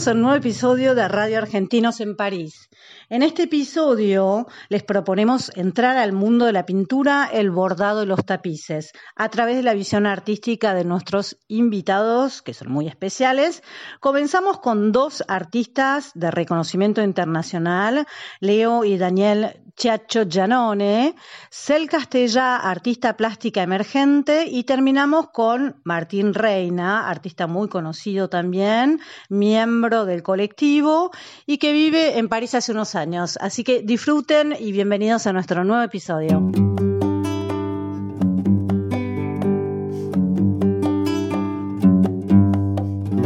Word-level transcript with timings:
Bienvenidos 0.00 0.16
a 0.16 0.16
un 0.16 0.22
nuevo 0.22 0.38
episodio 0.38 0.94
de 0.94 1.08
Radio 1.08 1.36
Argentinos 1.36 2.00
en 2.00 2.16
París. 2.16 2.70
En 3.10 3.22
este 3.22 3.42
episodio 3.42 4.46
les 4.70 4.82
proponemos 4.82 5.52
entrar 5.56 5.98
al 5.98 6.12
mundo 6.12 6.46
de 6.46 6.54
la 6.54 6.64
pintura, 6.64 7.28
el 7.30 7.50
bordado 7.50 8.02
y 8.02 8.06
los 8.06 8.24
tapices 8.24 8.92
a 9.14 9.28
través 9.28 9.56
de 9.56 9.62
la 9.62 9.74
visión 9.74 10.06
artística 10.06 10.72
de 10.72 10.84
nuestros 10.84 11.36
invitados, 11.48 12.40
que 12.40 12.54
son 12.54 12.72
muy 12.72 12.88
especiales. 12.88 13.62
Comenzamos 14.00 14.60
con 14.60 14.90
dos 14.90 15.22
artistas 15.28 16.12
de 16.14 16.30
reconocimiento 16.30 17.02
internacional, 17.02 18.06
Leo 18.40 18.84
y 18.84 18.96
Daniel 18.96 19.59
Chiacho 19.76 20.24
Gianone, 20.24 21.14
Cel 21.50 21.88
Castella, 21.88 22.56
artista 22.56 23.16
plástica 23.16 23.62
emergente, 23.62 24.46
y 24.46 24.64
terminamos 24.64 25.30
con 25.30 25.76
Martín 25.84 26.34
Reina, 26.34 27.08
artista 27.08 27.46
muy 27.46 27.68
conocido 27.68 28.28
también, 28.28 29.00
miembro 29.28 30.04
del 30.04 30.22
colectivo 30.22 31.10
y 31.46 31.58
que 31.58 31.72
vive 31.72 32.18
en 32.18 32.28
París 32.28 32.54
hace 32.54 32.72
unos 32.72 32.94
años. 32.94 33.38
Así 33.40 33.64
que 33.64 33.82
disfruten 33.82 34.54
y 34.58 34.72
bienvenidos 34.72 35.26
a 35.26 35.32
nuestro 35.32 35.64
nuevo 35.64 35.82
episodio. 35.82 36.40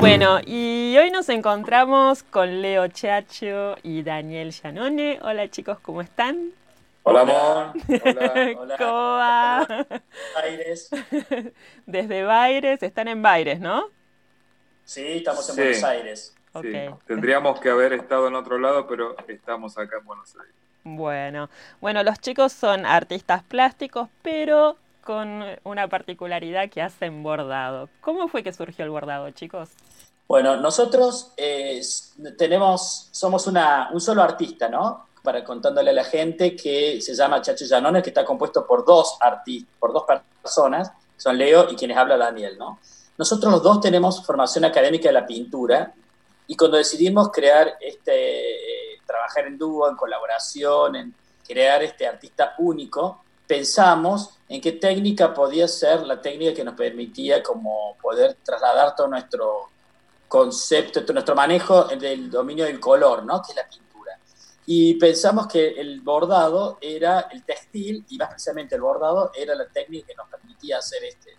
Bueno, 0.05 0.39
y 0.45 0.64
hoy 0.99 1.11
nos 1.11 1.29
encontramos 1.29 2.23
con 2.23 2.63
Leo 2.63 2.87
Chacho 2.89 3.77
y 3.83 4.03
Daniel 4.03 4.53
Gianone. 4.53 5.19
Hola 5.23 5.51
chicos, 5.51 5.79
¿cómo 5.81 6.01
están? 6.01 6.51
Hola, 7.03 7.21
amor. 7.23 7.73
Hola. 8.05 8.55
Hola. 8.59 8.77
¿Cómo 8.79 8.93
va? 8.93 9.67
Aires. 10.43 10.91
Desde 11.87 12.23
Baires, 12.23 12.83
están 12.83 13.09
en 13.09 13.23
Baires, 13.23 13.61
¿no? 13.61 13.89
Sí, 14.85 15.19
estamos 15.19 15.49
en 15.51 15.55
Sí. 15.55 15.61
Buenos 15.63 15.85
Aires. 15.85 16.35
Sí, 16.63 16.73
tendríamos 17.07 17.59
que 17.61 17.71
haber 17.71 17.93
estado 17.95 18.29
en 18.29 18.37
otro 18.37 18.59
lado, 18.59 18.87
pero 18.87 19.17
estamos 19.27 19.77
acá 19.77 19.99
en 19.99 20.05
Buenos 20.05 20.37
Aires. 20.37 20.55
Bueno, 20.85 21.51
bueno, 21.81 22.05
los 22.05 22.21
chicos 22.21 22.53
son 22.53 22.87
artistas 22.87 23.43
plásticos, 23.43 24.09
pero 24.23 24.77
con 25.03 25.45
una 25.65 25.89
particularidad 25.89 26.71
que 26.71 26.81
hacen 26.81 27.23
bordado. 27.23 27.89
¿Cómo 28.01 28.29
fue 28.29 28.43
que 28.43 28.53
surgió 28.53 28.85
el 28.85 28.91
bordado, 28.91 29.31
chicos? 29.31 29.71
Bueno, 30.27 30.57
nosotros 30.57 31.33
eh, 31.37 31.83
tenemos, 32.39 33.09
somos 33.11 33.47
una, 33.47 33.91
un 33.93 34.01
solo 34.01 34.23
artista, 34.23 34.69
¿no? 34.69 35.09
Para 35.23 35.45
contándole 35.45 35.91
a 35.91 35.95
la 35.95 36.05
gente 36.05 36.57
que 36.57 37.01
se 37.01 37.15
llama 37.15 37.43
Chacho 37.43 37.67
Llanones, 37.67 38.03
que 38.03 38.11
está 38.11 38.25
compuesto 38.25 38.67
por 38.67 38.85
dos 38.85 39.17
artistas, 39.21 39.75
por 39.79 39.93
dos 39.93 40.05
personas, 40.43 40.91
que 40.91 41.21
son 41.21 41.37
Leo 41.37 41.71
y 41.71 41.77
quienes 41.77 41.97
habla 41.97 42.17
Daniel, 42.17 42.57
¿no? 42.59 42.79
Nosotros 43.17 43.53
los 43.53 43.63
dos 43.63 43.81
tenemos 43.81 44.25
formación 44.25 44.65
académica 44.65 45.09
de 45.09 45.13
la 45.13 45.27
pintura 45.27 45.93
y 46.47 46.57
cuando 46.57 46.79
decidimos 46.79 47.31
crear 47.31 47.77
este, 47.81 48.95
eh, 48.95 48.99
trabajar 49.07 49.47
en 49.47 49.57
dúo, 49.57 49.89
en 49.89 49.97
colaboración, 49.97 50.97
en 50.97 51.15
crear 51.47 51.83
este 51.83 52.07
artista 52.07 52.55
único, 52.59 53.23
pensamos 53.47 54.31
en 54.49 54.61
qué 54.61 54.73
técnica 54.73 55.33
podía 55.33 55.69
ser 55.69 56.01
la 56.03 56.21
técnica 56.21 56.55
que 56.55 56.65
nos 56.65 56.75
permitía 56.75 57.43
como 57.43 57.97
poder 58.01 58.37
trasladar 58.43 58.97
todo 58.97 59.09
nuestro 59.09 59.69
concepto, 60.35 61.01
nuestro 61.13 61.37
manejo 61.37 61.85
del 61.85 62.29
dominio 62.29 62.65
del 62.65 62.81
color, 62.81 63.25
¿no? 63.25 63.41
Que 63.41 63.53
es 63.53 63.57
la 63.57 63.69
pintura. 63.69 64.19
Y 64.67 64.95
pensamos 64.95 65.47
que 65.47 65.81
el 65.81 66.01
bordado 66.01 66.77
era 66.81 67.29
el 67.31 67.45
textil, 67.45 68.05
y 68.09 68.19
más 68.19 68.31
precisamente 68.31 68.75
el 68.75 68.81
bordado 68.81 69.31
era 69.33 69.55
la 69.55 69.69
técnica 69.69 70.09
que 70.09 70.15
nos 70.17 70.29
permitía 70.29 70.79
hacer 70.79 71.05
este, 71.05 71.39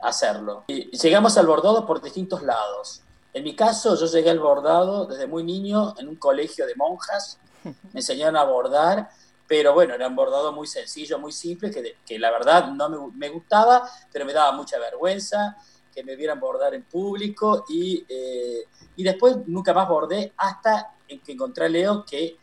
hacerlo. 0.00 0.64
Y 0.66 0.90
llegamos 0.90 1.38
al 1.38 1.46
bordado 1.46 1.86
por 1.86 2.02
distintos 2.02 2.42
lados. 2.42 3.02
En 3.32 3.44
mi 3.44 3.54
caso, 3.54 3.94
yo 3.94 4.06
llegué 4.06 4.30
al 4.30 4.40
bordado 4.40 5.06
desde 5.06 5.28
muy 5.28 5.44
niño 5.44 5.94
en 5.98 6.08
un 6.08 6.16
colegio 6.16 6.66
de 6.66 6.74
monjas. 6.74 7.38
Me 7.62 8.00
enseñaron 8.00 8.36
a 8.36 8.42
bordar, 8.42 9.08
pero 9.46 9.72
bueno, 9.72 9.94
era 9.94 10.08
un 10.08 10.16
bordado 10.16 10.50
muy 10.50 10.66
sencillo, 10.66 11.16
muy 11.20 11.30
simple, 11.30 11.70
que, 11.70 11.98
que 12.04 12.18
la 12.18 12.32
verdad 12.32 12.72
no 12.72 12.88
me, 13.14 13.28
gustaba, 13.28 13.88
pero 14.12 14.24
me 14.24 14.32
daba 14.32 14.50
mucha 14.50 14.80
vergüenza 14.80 15.56
que 15.94 16.02
me 16.04 16.16
vieran 16.16 16.40
bordar 16.40 16.74
en 16.74 16.82
público. 16.82 17.64
Y, 17.68 18.04
eh, 18.08 18.64
y 18.96 19.02
después 19.02 19.36
nunca 19.46 19.72
más 19.72 19.88
bordé 19.88 20.32
hasta 20.36 20.94
que 21.06 21.32
encontré 21.32 21.66
a 21.66 21.68
Leo 21.68 22.04
que, 22.08 22.36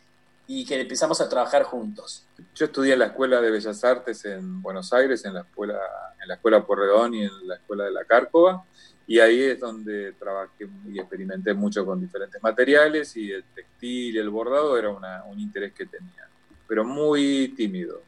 y 0.46 0.64
que 0.64 0.80
empezamos 0.80 1.20
a 1.20 1.28
trabajar 1.28 1.64
juntos. 1.64 2.26
Yo 2.54 2.66
estudié 2.66 2.94
en 2.94 3.00
la 3.00 3.06
Escuela 3.06 3.40
de 3.40 3.50
Bellas 3.50 3.84
Artes 3.84 4.24
en 4.24 4.62
Buenos 4.62 4.92
Aires, 4.92 5.24
en 5.24 5.34
la 5.34 5.40
Escuela, 5.40 5.78
en 6.20 6.28
la 6.28 6.34
escuela 6.34 6.64
Porredón 6.64 7.14
y 7.14 7.24
en 7.24 7.48
la 7.48 7.56
Escuela 7.56 7.84
de 7.84 7.92
la 7.92 8.04
Cárcova. 8.04 8.64
Y 9.06 9.18
ahí 9.18 9.42
es 9.42 9.58
donde 9.58 10.12
trabajé 10.12 10.68
y 10.88 11.00
experimenté 11.00 11.52
mucho 11.52 11.84
con 11.84 12.00
diferentes 12.00 12.40
materiales 12.40 13.16
y 13.16 13.32
el 13.32 13.42
textil 13.42 14.16
el 14.16 14.30
bordado 14.30 14.78
era 14.78 14.90
una, 14.90 15.24
un 15.24 15.40
interés 15.40 15.72
que 15.72 15.86
tenía, 15.86 16.28
pero 16.68 16.84
muy 16.84 17.48
tímido, 17.56 18.02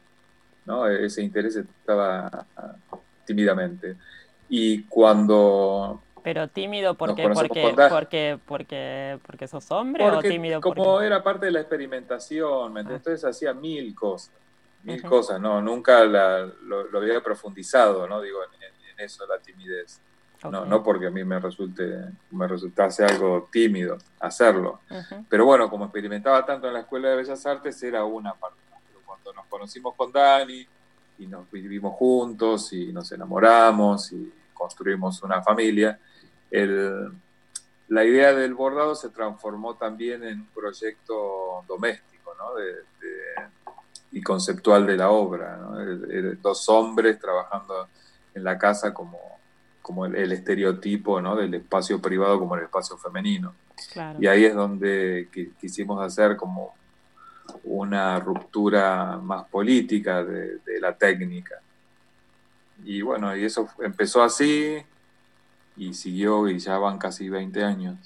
¿no? 0.65 0.87
Ese 0.87 1.21
interés 1.21 1.57
estaba 1.57 2.45
uh, 2.91 2.97
tímidamente. 3.25 3.97
Y 4.55 4.83
cuando... 4.83 6.03
Pero 6.21 6.47
tímido 6.47 6.93
porque, 6.93 7.27
porque, 7.27 7.73
porque, 7.89 8.39
porque, 8.45 9.19
porque 9.25 9.47
sos 9.47 9.71
hombre 9.71 10.03
porque, 10.03 10.27
o 10.27 10.31
tímido 10.31 10.61
como 10.61 10.75
porque... 10.75 11.07
era 11.07 11.23
parte 11.23 11.47
de 11.47 11.53
la 11.53 11.61
experimentación, 11.61 12.77
ah. 12.77 12.81
entonces 12.81 13.25
hacía 13.25 13.55
mil 13.55 13.95
cosas, 13.95 14.31
mil 14.83 14.99
uh 14.99 15.03
-huh. 15.03 15.09
cosas, 15.09 15.41
no, 15.41 15.59
nunca 15.59 16.05
la, 16.05 16.45
lo, 16.65 16.83
lo, 16.83 16.99
había 16.99 17.19
profundizado, 17.21 18.07
no 18.07 18.21
digo 18.21 18.37
en, 18.43 18.61
en 18.61 19.03
eso 19.03 19.25
la 19.25 19.39
timidez. 19.39 19.99
Okay. 20.37 20.51
No, 20.51 20.65
no 20.65 20.83
porque 20.83 21.07
a 21.07 21.09
mí 21.09 21.23
me 21.23 21.39
resulte, 21.39 22.05
me 22.29 22.47
resultase 22.47 23.03
algo 23.03 23.49
tímido 23.51 23.97
hacerlo. 24.19 24.81
Uh 24.91 24.93
-huh. 24.93 25.25
Pero 25.27 25.45
bueno, 25.45 25.67
como 25.67 25.85
experimentaba 25.85 26.45
tanto 26.45 26.67
en 26.67 26.73
la 26.73 26.81
Escuela 26.81 27.09
de 27.09 27.15
Bellas 27.15 27.43
Artes, 27.47 27.81
era 27.81 28.03
una 28.03 28.35
parte. 28.35 28.59
Pero 28.87 28.99
cuando 29.03 29.33
nos 29.33 29.47
conocimos 29.47 29.95
con 29.95 30.11
Dani 30.11 30.63
y 31.17 31.25
nos 31.25 31.49
vivimos 31.49 31.95
juntos 31.95 32.71
y 32.71 32.93
nos 32.93 33.11
enamoramos 33.11 34.11
y 34.11 34.31
construimos 34.53 35.21
una 35.23 35.41
familia, 35.41 35.99
el, 36.51 37.11
la 37.89 38.03
idea 38.03 38.33
del 38.33 38.53
bordado 38.53 38.95
se 38.95 39.09
transformó 39.09 39.75
también 39.75 40.23
en 40.23 40.41
un 40.41 40.47
proyecto 40.47 41.63
doméstico 41.67 42.33
¿no? 42.37 42.55
de, 42.55 42.73
de, 42.73 43.47
y 44.11 44.21
conceptual 44.21 44.85
de 44.85 44.97
la 44.97 45.09
obra. 45.09 45.57
¿no? 45.57 45.79
El, 45.79 46.11
el, 46.11 46.41
dos 46.41 46.67
hombres 46.69 47.19
trabajando 47.19 47.87
en 48.33 48.43
la 48.43 48.57
casa 48.57 48.93
como 48.93 49.33
como 49.83 50.05
el, 50.05 50.31
estereotipo 50.31 51.21
¿no? 51.21 51.35
del 51.35 51.53
espacio 51.53 52.01
privado 52.01 52.39
como 52.39 52.55
el 52.55 52.63
espacio 52.63 52.97
femenino. 52.97 53.53
Claro. 53.91 54.17
Y 54.19 54.25
ahí 54.25 54.45
es 54.45 54.55
donde 54.55 55.27
quisimos 55.59 56.01
hacer 56.01 56.37
como 56.37 56.73
una 57.65 58.17
ruptura 58.19 59.19
más 59.21 59.43
política 59.49 60.23
de, 60.23 60.59
de, 60.59 60.79
la 60.79 60.97
técnica. 60.97 61.55
Y 62.83 63.01
bueno, 63.01 63.35
y 63.35 63.45
eso 63.45 63.67
empezó 63.79 64.21
así 64.21 64.77
y 65.75 65.93
siguió 65.93 66.47
y 66.47 66.59
ya 66.59 66.77
van 66.77 66.97
casi 66.97 67.29
20 67.29 67.63
años. 67.63 67.97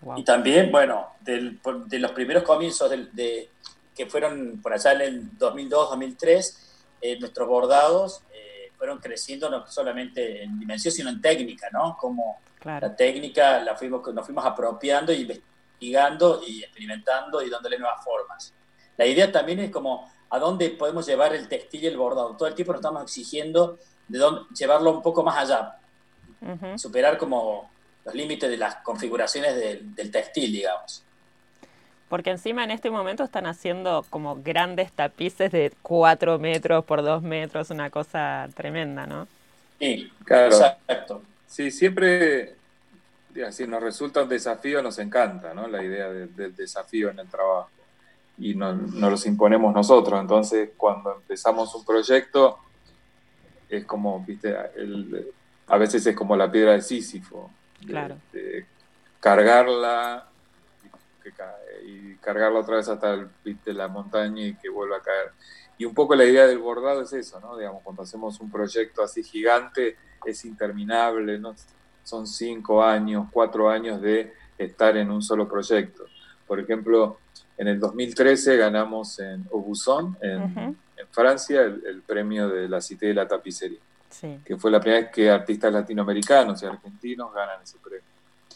Wow. 0.00 0.18
Y 0.18 0.24
también, 0.24 0.70
bueno, 0.70 1.08
del, 1.20 1.58
de 1.86 1.98
los 1.98 2.12
primeros 2.12 2.42
comienzos 2.42 2.90
de, 2.90 3.06
de, 3.12 3.48
que 3.94 4.06
fueron 4.06 4.60
por 4.62 4.72
allá 4.72 4.92
en 4.92 5.00
el 5.00 5.38
2002-2003, 5.38 6.58
eh, 7.00 7.18
nuestros 7.18 7.48
bordados 7.48 8.22
eh, 8.32 8.70
fueron 8.76 8.98
creciendo 8.98 9.50
no 9.50 9.66
solamente 9.66 10.42
en 10.42 10.58
dimensión, 10.58 10.92
sino 10.92 11.10
en 11.10 11.20
técnica, 11.20 11.68
¿no? 11.72 11.96
Como 11.98 12.38
claro. 12.58 12.88
la 12.88 12.96
técnica 12.96 13.60
la 13.60 13.76
fuimos, 13.76 14.02
nos 14.12 14.24
fuimos 14.24 14.44
apropiando 14.44 15.12
y 15.12 15.22
investigando 15.22 16.42
y 16.46 16.62
experimentando 16.62 17.42
y 17.42 17.50
dándole 17.50 17.78
nuevas 17.78 18.02
formas. 18.02 18.52
la 18.96 19.06
idea 19.06 19.30
también 19.30 19.60
es 19.60 19.70
como 19.70 20.10
a 20.30 20.38
dónde 20.38 20.70
podemos 20.70 21.06
llevar 21.06 21.34
el 21.34 21.48
textil 21.48 21.84
y 21.84 21.86
el 21.86 21.96
bordado. 21.96 22.36
Todo 22.36 22.48
el 22.48 22.54
tiempo 22.54 22.72
nos 22.72 22.80
estamos 22.80 23.02
exigiendo 23.02 23.78
de 24.08 24.18
dónde, 24.18 24.42
llevarlo 24.54 24.92
un 24.92 25.02
poco 25.02 25.22
más 25.22 25.36
allá, 25.38 25.76
superar 26.76 27.18
como 27.18 27.70
los 28.04 28.14
límites 28.14 28.48
de 28.48 28.56
las 28.56 28.76
configuraciones 28.76 29.56
del 29.56 30.10
textil, 30.10 30.52
digamos. 30.52 31.02
Porque 32.08 32.30
encima 32.30 32.62
en 32.62 32.70
este 32.70 32.88
momento 32.88 33.24
están 33.24 33.46
haciendo 33.46 34.06
como 34.10 34.36
grandes 34.36 34.92
tapices 34.92 35.50
de 35.50 35.72
4 35.82 36.38
metros 36.38 36.84
por 36.84 37.02
2 37.02 37.20
metros, 37.22 37.70
una 37.70 37.90
cosa 37.90 38.48
tremenda, 38.54 39.06
¿no? 39.06 39.26
Sí, 39.80 40.12
claro. 40.24 40.54
Exacto. 40.54 41.22
Sí, 41.48 41.72
siempre, 41.72 42.54
si 43.50 43.66
nos 43.66 43.82
resulta 43.82 44.22
un 44.22 44.28
desafío, 44.28 44.82
nos 44.82 45.00
encanta, 45.00 45.52
¿no? 45.52 45.66
La 45.66 45.82
idea 45.82 46.08
del 46.10 46.54
desafío 46.54 47.10
en 47.10 47.18
el 47.18 47.26
trabajo. 47.26 47.70
Y 48.38 48.54
nos 48.54 48.76
no 48.76 49.10
los 49.10 49.26
imponemos 49.26 49.74
nosotros. 49.74 50.20
Entonces, 50.20 50.70
cuando 50.76 51.14
empezamos 51.14 51.74
un 51.74 51.84
proyecto, 51.84 52.58
es 53.68 53.84
como, 53.84 54.24
viste, 54.24 54.56
a 55.66 55.78
veces 55.78 56.06
es 56.06 56.16
como 56.16 56.36
la 56.36 56.50
piedra 56.50 56.72
de 56.72 56.82
Sísifo. 56.82 57.50
claro. 57.84 58.16
cargarla 59.20 60.28
y 61.84 62.14
cargarla 62.16 62.60
otra 62.60 62.76
vez 62.76 62.88
hasta 62.88 63.14
el, 63.14 63.28
de 63.44 63.72
la 63.72 63.88
montaña 63.88 64.46
y 64.46 64.54
que 64.54 64.68
vuelva 64.68 64.98
a 64.98 65.02
caer. 65.02 65.32
Y 65.78 65.84
un 65.84 65.94
poco 65.94 66.14
la 66.14 66.24
idea 66.24 66.46
del 66.46 66.58
bordado 66.58 67.02
es 67.02 67.12
eso, 67.12 67.40
¿no? 67.40 67.56
Digamos, 67.56 67.82
cuando 67.82 68.02
hacemos 68.02 68.40
un 68.40 68.50
proyecto 68.50 69.02
así 69.02 69.22
gigante, 69.22 69.96
es 70.24 70.44
interminable, 70.44 71.38
¿no? 71.38 71.54
Son 72.02 72.26
cinco 72.26 72.82
años, 72.82 73.26
cuatro 73.30 73.68
años 73.68 74.00
de 74.00 74.32
estar 74.56 74.96
en 74.96 75.10
un 75.10 75.22
solo 75.22 75.48
proyecto. 75.48 76.04
Por 76.46 76.60
ejemplo, 76.60 77.18
en 77.58 77.68
el 77.68 77.80
2013 77.80 78.56
ganamos 78.56 79.18
en 79.18 79.46
Aubusson, 79.52 80.16
en, 80.20 80.76
Francia, 81.10 81.62
el, 81.62 82.02
premio 82.06 82.48
de 82.48 82.68
la 82.68 82.80
Cité 82.80 83.06
de 83.06 83.14
la 83.14 83.28
Tapicería, 83.28 83.78
que 84.44 84.56
fue 84.56 84.70
la 84.70 84.80
primera 84.80 85.02
vez 85.02 85.10
que 85.10 85.30
artistas 85.30 85.72
latinoamericanos 85.72 86.62
y 86.62 86.66
argentinos 86.66 87.32
ganan 87.34 87.62
ese 87.62 87.78
premio. 87.78 88.04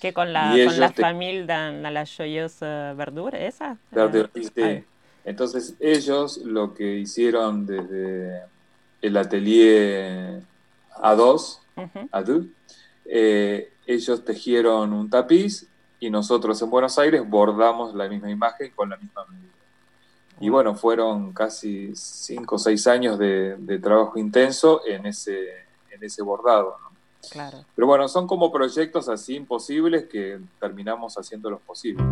Que 0.00 0.14
con 0.14 0.32
la, 0.32 0.54
con 0.64 0.80
la 0.80 0.92
familia 0.92 1.44
dan 1.44 1.82
la 1.82 2.06
joyosa 2.06 2.94
verdura, 2.94 3.38
esa. 3.38 3.76
sí. 4.34 4.84
Entonces 5.24 5.74
ellos 5.78 6.38
lo 6.38 6.72
que 6.72 6.96
hicieron 6.96 7.66
desde 7.66 8.42
el 9.02 9.16
atelier 9.16 10.40
A2, 10.96 11.58
eh, 13.04 13.72
ellos 13.86 14.24
tejieron 14.24 14.92
un 14.92 15.10
tapiz 15.10 15.68
y 15.98 16.10
nosotros 16.10 16.60
en 16.62 16.70
Buenos 16.70 16.98
Aires 16.98 17.22
bordamos 17.28 17.94
la 17.94 18.08
misma 18.08 18.30
imagen 18.30 18.72
con 18.74 18.90
la 18.90 18.96
misma 18.96 19.24
medida. 19.26 19.50
Y 20.40 20.48
bueno, 20.48 20.74
fueron 20.74 21.32
casi 21.32 21.94
cinco 21.94 22.56
o 22.56 22.58
seis 22.58 22.86
años 22.86 23.18
de, 23.18 23.56
de, 23.58 23.78
trabajo 23.78 24.18
intenso 24.18 24.80
en 24.86 25.04
ese, 25.04 25.38
en 25.90 26.02
ese 26.02 26.22
bordado. 26.22 26.76
¿no? 26.82 26.90
Claro. 27.30 27.58
Pero 27.74 27.86
bueno, 27.86 28.08
son 28.08 28.26
como 28.26 28.50
proyectos 28.50 29.08
así 29.10 29.36
imposibles 29.36 30.06
que 30.06 30.40
terminamos 30.58 31.14
haciéndolos 31.14 31.60
posibles. 31.60 32.04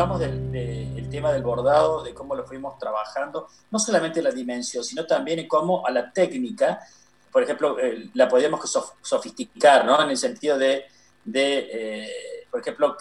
Hablamos 0.00 0.20
del, 0.20 1.08
tema 1.10 1.32
del 1.32 1.42
bordado, 1.42 2.02
de 2.02 2.14
cómo 2.14 2.34
lo 2.34 2.46
fuimos 2.46 2.78
trabajando, 2.78 3.48
no 3.70 3.78
solamente 3.78 4.22
la 4.22 4.30
dimensión, 4.30 4.82
sino 4.82 5.04
también 5.04 5.46
cómo 5.46 5.86
a 5.86 5.90
la 5.90 6.10
técnica, 6.10 6.80
por 7.30 7.42
ejemplo, 7.42 7.78
eh, 7.78 8.08
la 8.14 8.28
podemos 8.28 8.60
sofisticar, 9.02 9.84
¿no? 9.84 10.02
En 10.02 10.10
el 10.10 10.16
sentido 10.16 10.56
de, 10.56 10.86
eh, 11.34 12.46
por 12.50 12.60
ejemplo, 12.60 12.96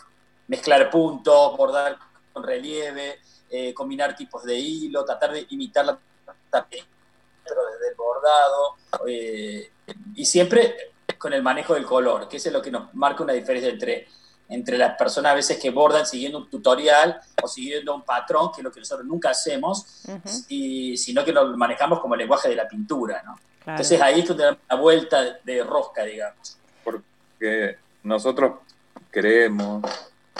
mezclar 0.47 0.89
puntos, 0.89 1.55
bordar 1.55 1.97
con 2.33 2.43
relieve, 2.43 3.19
eh, 3.49 3.73
combinar 3.73 4.15
tipos 4.15 4.43
de 4.43 4.55
hilo, 4.55 5.05
tratar 5.05 5.31
de 5.31 5.45
imitar 5.51 5.85
la 5.85 5.97
desde 6.51 7.89
el 7.89 7.95
bordado, 7.95 8.75
y 10.15 10.25
siempre 10.25 10.93
con 11.17 11.31
el 11.33 11.41
manejo 11.41 11.73
del 11.75 11.85
color, 11.85 12.27
que 12.27 12.37
es 12.37 12.51
lo 12.51 12.61
que 12.61 12.71
nos 12.71 12.93
marca 12.93 13.23
una 13.23 13.33
diferencia 13.33 13.71
entre 13.71 14.07
entre 14.49 14.77
las 14.77 14.97
personas 14.97 15.31
a 15.31 15.35
veces 15.35 15.59
que 15.59 15.69
bordan 15.69 16.05
siguiendo 16.05 16.39
un 16.39 16.49
tutorial 16.49 17.19
o 17.41 17.47
siguiendo 17.47 17.95
un 17.95 18.01
patrón, 18.01 18.51
que 18.51 18.61
es 18.61 18.63
lo 18.63 18.71
que 18.71 18.79
nosotros 18.79 19.07
nunca 19.07 19.29
hacemos, 19.29 20.03
y, 20.47 20.97
sino 20.97 21.23
que 21.23 21.31
lo 21.31 21.55
manejamos 21.55 21.99
como 21.99 22.15
el 22.15 22.19
lenguaje 22.19 22.49
de 22.49 22.55
la 22.55 22.67
pintura, 22.67 23.21
¿no? 23.23 23.39
Entonces 23.65 24.01
ahí 24.01 24.21
es 24.21 24.27
donde 24.27 24.45
da 24.45 24.57
una 24.69 24.81
vuelta 24.81 25.39
de 25.43 25.63
rosca, 25.63 26.03
digamos. 26.03 26.57
Porque 26.83 27.77
nosotros 28.03 28.53
creemos 29.11 29.83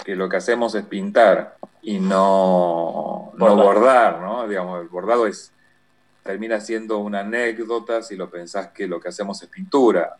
que 0.04 0.16
lo 0.16 0.28
que 0.28 0.36
hacemos 0.36 0.74
es 0.74 0.84
pintar 0.84 1.56
y 1.82 2.00
no, 2.00 3.32
no 3.36 3.56
bordar, 3.56 4.20
¿no? 4.20 4.48
Digamos, 4.48 4.80
el 4.80 4.88
bordado 4.88 5.26
es 5.26 5.52
termina 6.22 6.60
siendo 6.60 6.98
una 6.98 7.20
anécdota 7.20 8.02
si 8.02 8.16
lo 8.16 8.30
pensás 8.30 8.68
que 8.68 8.86
lo 8.86 9.00
que 9.00 9.08
hacemos 9.08 9.42
es 9.42 9.48
pintura. 9.48 10.16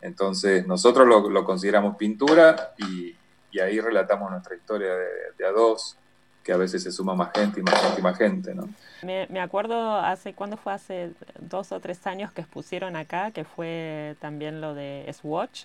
Entonces 0.00 0.66
nosotros 0.66 1.06
lo, 1.06 1.44
consideramos 1.44 1.96
pintura 1.96 2.74
y, 2.78 3.14
ahí 3.58 3.80
relatamos 3.80 4.30
nuestra 4.30 4.54
historia 4.54 4.94
de, 5.36 5.46
a 5.46 5.50
dos, 5.50 5.96
que 6.44 6.52
a 6.52 6.56
veces 6.56 6.82
se 6.82 6.92
suma 6.92 7.14
más 7.14 7.32
gente 7.34 7.60
y 7.60 7.62
más 7.62 7.80
gente 7.80 8.00
y 8.00 8.02
más 8.02 8.18
gente, 8.18 8.54
¿no? 8.54 8.68
Me, 9.02 9.40
acuerdo 9.40 9.96
hace, 9.96 10.34
¿cuándo 10.34 10.56
fue? 10.56 10.72
Hace 10.72 11.10
dos 11.40 11.72
o 11.72 11.80
tres 11.80 12.06
años 12.06 12.32
que 12.32 12.42
expusieron 12.42 12.96
acá, 12.96 13.30
que 13.32 13.44
fue 13.44 14.16
también 14.20 14.60
lo 14.60 14.74
de 14.74 15.12
Swatch, 15.18 15.64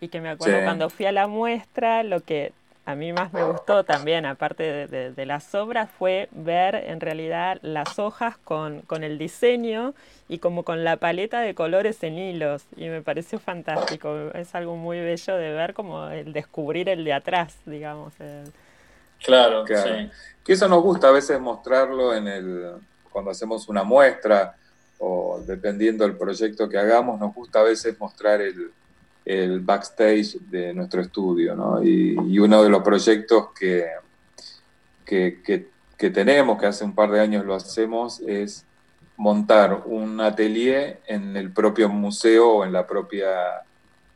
y 0.00 0.08
que 0.08 0.20
me 0.20 0.28
acuerdo 0.28 0.62
cuando 0.64 0.90
fui 0.90 1.06
a 1.06 1.12
la 1.12 1.26
muestra, 1.26 2.02
lo 2.02 2.20
que 2.20 2.52
a 2.86 2.94
mí 2.94 3.12
más 3.12 3.32
me 3.32 3.42
gustó 3.42 3.82
también, 3.82 4.26
aparte 4.26 4.86
de, 4.86 5.26
las 5.26 5.52
obras, 5.56 5.90
fue 5.90 6.28
ver 6.30 6.76
en 6.76 7.00
realidad 7.00 7.58
las 7.62 7.98
hojas 7.98 8.38
con, 8.38 8.82
con, 8.82 9.02
el 9.02 9.18
diseño 9.18 9.92
y 10.28 10.38
como 10.38 10.62
con 10.62 10.84
la 10.84 10.96
paleta 10.96 11.40
de 11.40 11.56
colores 11.56 12.00
en 12.04 12.16
hilos. 12.16 12.62
Y 12.76 12.88
me 12.88 13.02
pareció 13.02 13.40
fantástico. 13.40 14.30
Es 14.34 14.54
algo 14.54 14.76
muy 14.76 15.00
bello 15.00 15.36
de 15.36 15.50
ver 15.52 15.74
como 15.74 16.08
el 16.10 16.32
descubrir 16.32 16.88
el 16.88 17.04
de 17.04 17.12
atrás, 17.12 17.56
digamos. 17.66 18.14
Claro, 19.24 19.64
claro. 19.64 20.08
Que 20.44 20.52
eso 20.52 20.68
nos 20.68 20.80
gusta 20.80 21.08
a 21.08 21.12
veces 21.12 21.40
mostrarlo 21.40 22.14
en 22.14 22.28
el, 22.28 22.70
cuando 23.10 23.32
hacemos 23.32 23.68
una 23.68 23.82
muestra 23.82 24.54
o 24.98 25.42
dependiendo 25.44 26.04
del 26.04 26.16
proyecto 26.16 26.68
que 26.68 26.78
hagamos, 26.78 27.18
nos 27.18 27.34
gusta 27.34 27.60
a 27.60 27.64
veces 27.64 27.98
mostrar 27.98 28.40
el, 28.40 28.70
el 29.26 29.58
backstage 29.58 30.38
de 30.38 30.72
nuestro 30.72 31.00
estudio, 31.00 31.56
¿no? 31.56 31.82
Y, 31.82 32.38
uno 32.38 32.62
de 32.62 32.70
los 32.70 32.82
proyectos 32.82 33.48
que, 33.58 33.84
que, 35.04 35.42
que, 35.98 36.10
tenemos, 36.10 36.58
que 36.58 36.66
hace 36.66 36.84
un 36.84 36.94
par 36.94 37.10
de 37.10 37.20
años 37.20 37.44
lo 37.44 37.56
hacemos, 37.56 38.20
es 38.20 38.64
montar 39.16 39.82
un 39.86 40.20
atelier 40.20 41.00
en 41.06 41.36
el 41.36 41.50
propio 41.50 41.88
museo 41.88 42.58
o 42.58 42.64
en 42.64 42.72
la 42.72 42.86
propia 42.86 43.64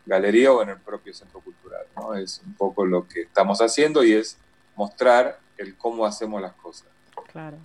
galería 0.06 0.52
o 0.52 0.62
en 0.62 0.68
el 0.70 0.78
propio 0.78 1.12
centro 1.12 1.40
cultural, 1.40 1.86
¿no? 1.96 2.14
Es 2.14 2.40
un 2.46 2.54
poco 2.54 2.86
lo 2.86 3.08
que 3.08 3.22
estamos 3.22 3.60
haciendo 3.60 4.04
y 4.04 4.12
es 4.12 4.38
mostrar 4.76 5.40
el 5.58 5.76
cómo 5.76 6.06
hacemos 6.06 6.40
las 6.40 6.52
cosas. 6.52 6.86
Claro. 7.32 7.56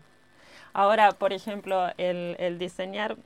Ahora, 0.73 1.11
por 1.11 1.31
ejemplo, 1.31 1.89
el, 1.97 2.35
el 2.39 2.57
diseñar 2.57 3.17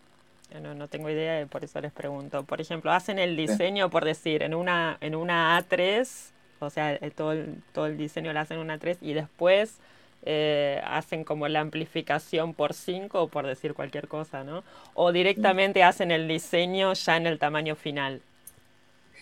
no, 0.62 0.74
no 0.74 0.88
tengo 0.88 1.10
idea, 1.10 1.46
por 1.48 1.63
eso 1.63 1.79
les 1.82 1.91
pregunto. 1.91 2.44
Por 2.44 2.62
ejemplo, 2.62 2.91
hacen 2.91 3.20
el 3.20 3.36
diseño, 3.38 3.89
por 3.89 4.06
decir, 4.06 4.44
en 4.44 4.53
una, 4.56 4.98
en 5.01 5.15
una 5.15 5.58
A3, 5.60 6.32
o 6.60 6.70
sea, 6.70 6.94
eh, 6.94 7.12
todo 7.15 7.34
el, 7.34 7.62
todo 7.74 7.86
el 7.86 7.98
diseño 7.98 8.34
lo 8.34 8.39
hacen 8.39 8.58
en 8.58 8.63
una 8.63 8.79
A3 8.79 8.98
y 9.01 9.13
después 9.13 9.77
eh, 10.24 10.82
hacen 10.86 11.24
como 11.24 11.48
la 11.48 11.62
amplificación 11.62 12.53
por 12.53 12.74
5, 12.74 13.29
por 13.29 13.48
decir 13.48 13.74
cualquier 13.74 14.08
cosa, 14.08 14.44
¿no? 14.44 14.63
O 14.94 15.12
directamente 15.12 15.84
hacen 15.84 16.12
el 16.12 16.27
diseño 16.27 16.94
ya 16.94 17.18
en 17.18 17.27
el 17.27 17.39
tamaño 17.39 17.75
final. 17.75 18.22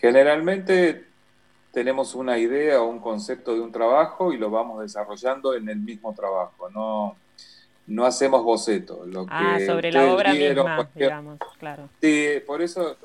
Generalmente 0.00 1.04
tenemos 1.72 2.14
una 2.14 2.38
idea 2.38 2.80
o 2.82 2.86
un 2.88 2.98
concepto 2.98 3.54
de 3.54 3.60
un 3.60 3.70
trabajo 3.70 4.32
y 4.32 4.38
lo 4.38 4.50
vamos 4.50 4.80
desarrollando 4.80 5.54
en 5.54 5.68
el 5.68 5.78
mismo 5.78 6.14
trabajo, 6.14 6.68
¿no? 6.70 7.16
No 7.88 8.04
hacemos 8.04 8.44
boceto. 8.44 9.04
Lo 9.06 9.26
ah, 9.30 9.58
sobre 9.66 9.90
la 9.90 10.12
obra 10.12 10.32
misma, 10.32 10.88
digamos, 10.94 11.38
claro. 11.58 11.88
Sí, 12.00 12.42
por 12.46 12.62
eso 12.62 12.96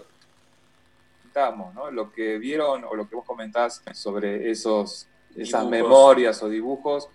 estamos, 1.26 1.74
¿no? 1.74 1.90
Lo 1.90 2.12
que 2.12 2.38
vieron 2.38 2.84
o 2.84 2.94
lo 2.94 3.10
que 3.10 3.16
vos 3.16 3.26
comentás 3.26 3.82
sobre 3.94 4.52
esos, 4.52 5.08
esas 5.36 5.66
memorias 5.68 6.44
o 6.44 6.50
dibujos, 6.50 7.10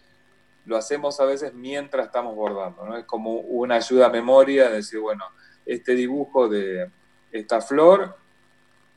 lo 0.65 0.77
hacemos 0.77 1.21
a 1.21 1.25
veces 1.25 1.55
mientras 1.55 2.07
estamos 2.07 2.35
bordando, 2.35 2.85
¿no? 2.85 2.97
Es 2.97 3.05
como 3.05 3.35
una 3.35 3.77
ayuda 3.77 4.07
a 4.07 4.11
memoria, 4.11 4.69
de 4.69 4.77
decir, 4.77 4.99
bueno, 4.99 5.25
este 5.65 5.95
dibujo 5.95 6.49
de 6.49 6.91
esta 7.31 7.61
flor 7.61 8.17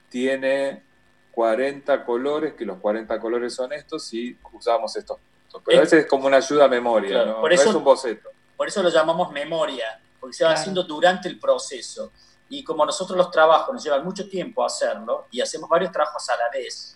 tiene 0.09 0.83
40 1.31 2.05
colores, 2.05 2.53
que 2.53 2.65
los 2.65 2.77
40 2.79 3.19
colores 3.19 3.53
son 3.53 3.73
estos 3.73 4.13
y 4.13 4.37
usamos 4.53 4.95
estos. 4.95 5.17
Pero 5.65 5.79
a 5.79 5.81
veces 5.81 6.03
es 6.03 6.09
como 6.09 6.27
una 6.27 6.37
ayuda 6.37 6.65
a 6.65 6.67
memoria, 6.69 7.25
¿no? 7.25 7.41
no 7.41 7.47
es 7.47 7.65
un 7.65 7.83
boceto. 7.83 8.30
Por 8.61 8.67
eso 8.67 8.83
lo 8.83 8.89
llamamos 8.89 9.31
memoria, 9.31 9.99
porque 10.19 10.35
se 10.35 10.45
va 10.45 10.51
haciendo 10.51 10.83
durante 10.83 11.27
el 11.27 11.39
proceso. 11.39 12.11
Y 12.47 12.63
como 12.63 12.85
nosotros 12.85 13.17
los 13.17 13.31
trabajos 13.31 13.73
nos 13.73 13.83
llevan 13.83 14.03
mucho 14.03 14.29
tiempo 14.29 14.63
hacerlo 14.63 15.25
y 15.31 15.41
hacemos 15.41 15.67
varios 15.67 15.91
trabajos 15.91 16.29
a 16.29 16.37
la 16.37 16.47
vez, 16.53 16.95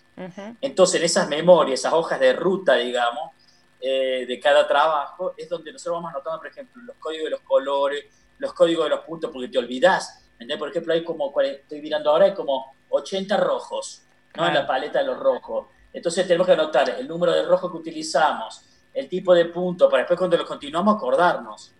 entonces 0.60 1.00
en 1.00 1.06
esas 1.06 1.28
memorias, 1.28 1.80
esas 1.80 1.92
hojas 1.92 2.20
de 2.20 2.34
ruta, 2.34 2.74
digamos, 2.74 3.32
eh, 3.80 4.26
de 4.28 4.38
cada 4.38 4.68
trabajo, 4.68 5.34
es 5.36 5.48
donde 5.48 5.72
nosotros 5.72 5.96
vamos 5.96 6.14
anotando, 6.14 6.38
por 6.38 6.46
ejemplo, 6.46 6.80
los 6.84 6.96
códigos 6.98 7.24
de 7.24 7.30
los 7.30 7.40
colores, 7.40 8.04
los 8.38 8.52
códigos 8.52 8.84
de 8.84 8.90
los 8.90 9.00
puntos, 9.00 9.32
porque 9.32 9.48
te 9.48 9.58
olvidas. 9.58 10.22
Por 10.56 10.68
ejemplo, 10.68 10.94
hay 10.94 11.02
como, 11.02 11.34
estoy 11.40 11.80
mirando 11.80 12.12
ahora, 12.12 12.26
hay 12.26 12.34
como 12.34 12.76
80 12.90 13.36
rojos 13.38 14.02
¿no? 14.36 14.46
en 14.46 14.54
la 14.54 14.64
paleta 14.68 15.00
de 15.00 15.06
los 15.06 15.18
rojos. 15.18 15.66
Entonces 15.92 16.28
tenemos 16.28 16.46
que 16.46 16.52
anotar 16.52 16.90
el 16.90 17.08
número 17.08 17.32
de 17.32 17.42
rojo 17.42 17.72
que 17.72 17.78
utilizamos, 17.78 18.62
el 18.96 19.10
tipo 19.10 19.34
de 19.34 19.44
punto, 19.44 19.90
para 19.90 20.02
después 20.02 20.18
cuando 20.18 20.38
lo 20.38 20.46
continuamos 20.46 20.96
acordarnos. 20.96 21.70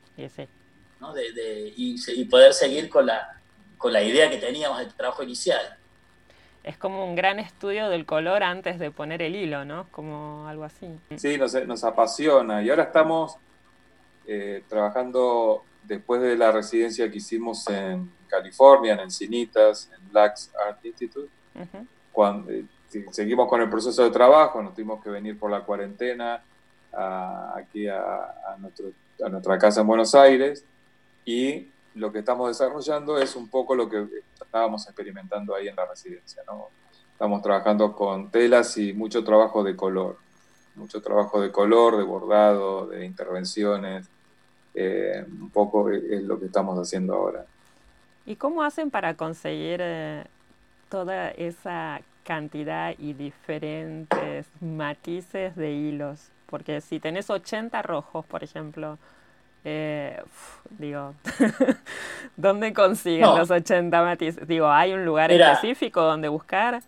¿no? 1.00 1.14
De, 1.14 1.72
y, 1.74 2.24
poder 2.26 2.52
seguir 2.52 2.90
con 2.90 3.06
la, 3.06 3.40
con 3.78 3.92
la 3.92 4.02
idea 4.02 4.30
que 4.30 4.36
teníamos 4.36 4.78
del 4.78 4.92
trabajo 4.92 5.22
inicial. 5.22 5.78
Es 6.62 6.76
como 6.76 7.06
un 7.06 7.14
gran 7.14 7.38
estudio 7.38 7.88
del 7.88 8.04
color 8.04 8.42
antes 8.42 8.78
de 8.78 8.90
poner 8.90 9.22
el 9.22 9.34
hilo, 9.34 9.64
¿no? 9.64 9.86
Como 9.92 10.46
algo 10.46 10.64
así. 10.64 10.88
Sí, 11.16 11.38
nos, 11.38 11.54
nos 11.66 11.84
apasiona. 11.84 12.62
Y 12.62 12.68
ahora 12.68 12.82
estamos 12.82 13.36
eh, 14.26 14.62
trabajando 14.68 15.64
después 15.84 16.20
de 16.20 16.36
la 16.36 16.52
residencia 16.52 17.10
que 17.10 17.16
hicimos 17.16 17.66
en 17.68 18.10
California, 18.28 18.92
en 18.92 19.00
Encinitas, 19.00 19.90
en 19.96 20.10
Blacks 20.10 20.52
Art 20.68 20.84
Institute. 20.84 21.30
cuando, 22.12 22.50
eh, 22.50 22.64
seguimos 23.10 23.48
con 23.48 23.62
el 23.62 23.70
proceso 23.70 24.04
de 24.04 24.10
trabajo, 24.10 24.60
nos 24.60 24.74
tuvimos 24.74 25.02
que 25.02 25.08
venir 25.08 25.38
por 25.38 25.50
la 25.50 25.60
cuarentena 25.60 26.42
aquí 26.96 27.88
a, 27.88 28.56
nuestra 29.28 29.58
casa 29.58 29.80
en 29.80 29.86
Buenos 29.86 30.14
Aires 30.14 30.64
y 31.24 31.68
lo 31.94 32.12
que 32.12 32.20
estamos 32.20 32.48
desarrollando 32.48 33.18
es 33.18 33.36
un 33.36 33.48
poco 33.48 33.74
lo 33.74 33.88
que 33.88 34.06
estábamos 34.40 34.86
experimentando 34.86 35.54
ahí 35.54 35.68
en 35.68 35.76
la 35.76 35.86
residencia. 35.86 36.42
¿no? 36.46 36.68
Estamos 37.12 37.42
trabajando 37.42 37.92
con 37.94 38.30
telas 38.30 38.76
y 38.78 38.92
mucho 38.92 39.24
trabajo 39.24 39.62
de 39.64 39.74
color, 39.74 40.18
mucho 40.74 41.00
trabajo 41.00 41.40
de 41.40 41.50
color, 41.50 41.96
de 41.96 42.04
bordado, 42.04 42.86
de 42.86 43.04
intervenciones. 43.04 44.06
Eh, 44.74 45.24
un 45.26 45.50
poco 45.50 45.90
es 45.90 46.22
lo 46.22 46.38
que 46.38 46.46
estamos 46.46 46.78
haciendo 46.78 47.14
ahora. 47.14 47.46
¿Y 48.26 48.36
cómo 48.36 48.62
hacen 48.62 48.90
para 48.90 49.14
conseguir 49.14 49.80
eh, 49.80 50.24
toda 50.90 51.30
esa 51.30 52.00
cantidad 52.24 52.94
y 52.98 53.14
diferentes 53.14 54.46
matices 54.60 55.56
de 55.56 55.72
hilos? 55.72 56.30
Porque 56.46 56.80
si 56.80 57.00
tenés 57.00 57.28
80 57.28 57.82
rojos, 57.82 58.24
por 58.26 58.44
ejemplo, 58.44 58.98
eh, 59.64 60.22
digo, 60.70 61.14
¿dónde 62.36 62.72
consiguen 62.72 63.34
los 63.36 63.50
80 63.50 64.02
matices? 64.02 64.46
Digo, 64.46 64.68
¿hay 64.68 64.92
un 64.92 65.04
lugar 65.04 65.32
específico 65.32 66.02
donde 66.02 66.28
buscar? 66.28 66.82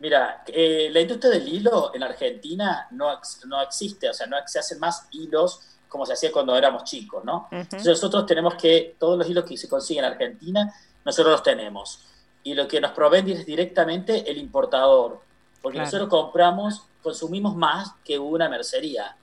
Mira, 0.00 0.44
eh, 0.46 0.90
la 0.92 1.00
industria 1.00 1.32
del 1.32 1.48
hilo 1.48 1.92
en 1.94 2.02
Argentina 2.02 2.86
no, 2.90 3.18
no 3.46 3.62
existe, 3.62 4.08
o 4.08 4.14
sea, 4.14 4.26
no 4.26 4.36
se 4.46 4.58
hacen 4.58 4.78
más 4.78 5.08
hilos 5.10 5.78
como 5.88 6.04
se 6.06 6.12
hacía 6.12 6.30
cuando 6.30 6.56
éramos 6.56 6.84
chicos, 6.84 7.24
¿no? 7.24 7.48
Entonces 7.50 7.86
nosotros 7.86 8.26
tenemos 8.26 8.54
que, 8.54 8.94
todos 8.98 9.18
los 9.18 9.28
hilos 9.28 9.44
que 9.44 9.56
se 9.56 9.68
consiguen 9.68 10.04
en 10.04 10.12
Argentina, 10.12 10.74
nosotros 11.04 11.32
los 11.32 11.42
tenemos. 11.42 12.04
Y 12.42 12.54
lo 12.54 12.68
que 12.68 12.80
nos 12.80 12.92
proveen 12.92 13.28
es 13.30 13.46
directamente 13.46 14.30
el 14.30 14.36
importador, 14.36 15.20
porque 15.62 15.78
nosotros 15.78 16.08
compramos 16.08 16.86
consumimos 17.08 17.56
más 17.56 17.94
que 18.04 18.18
una 18.18 18.50
mercería. 18.50 19.16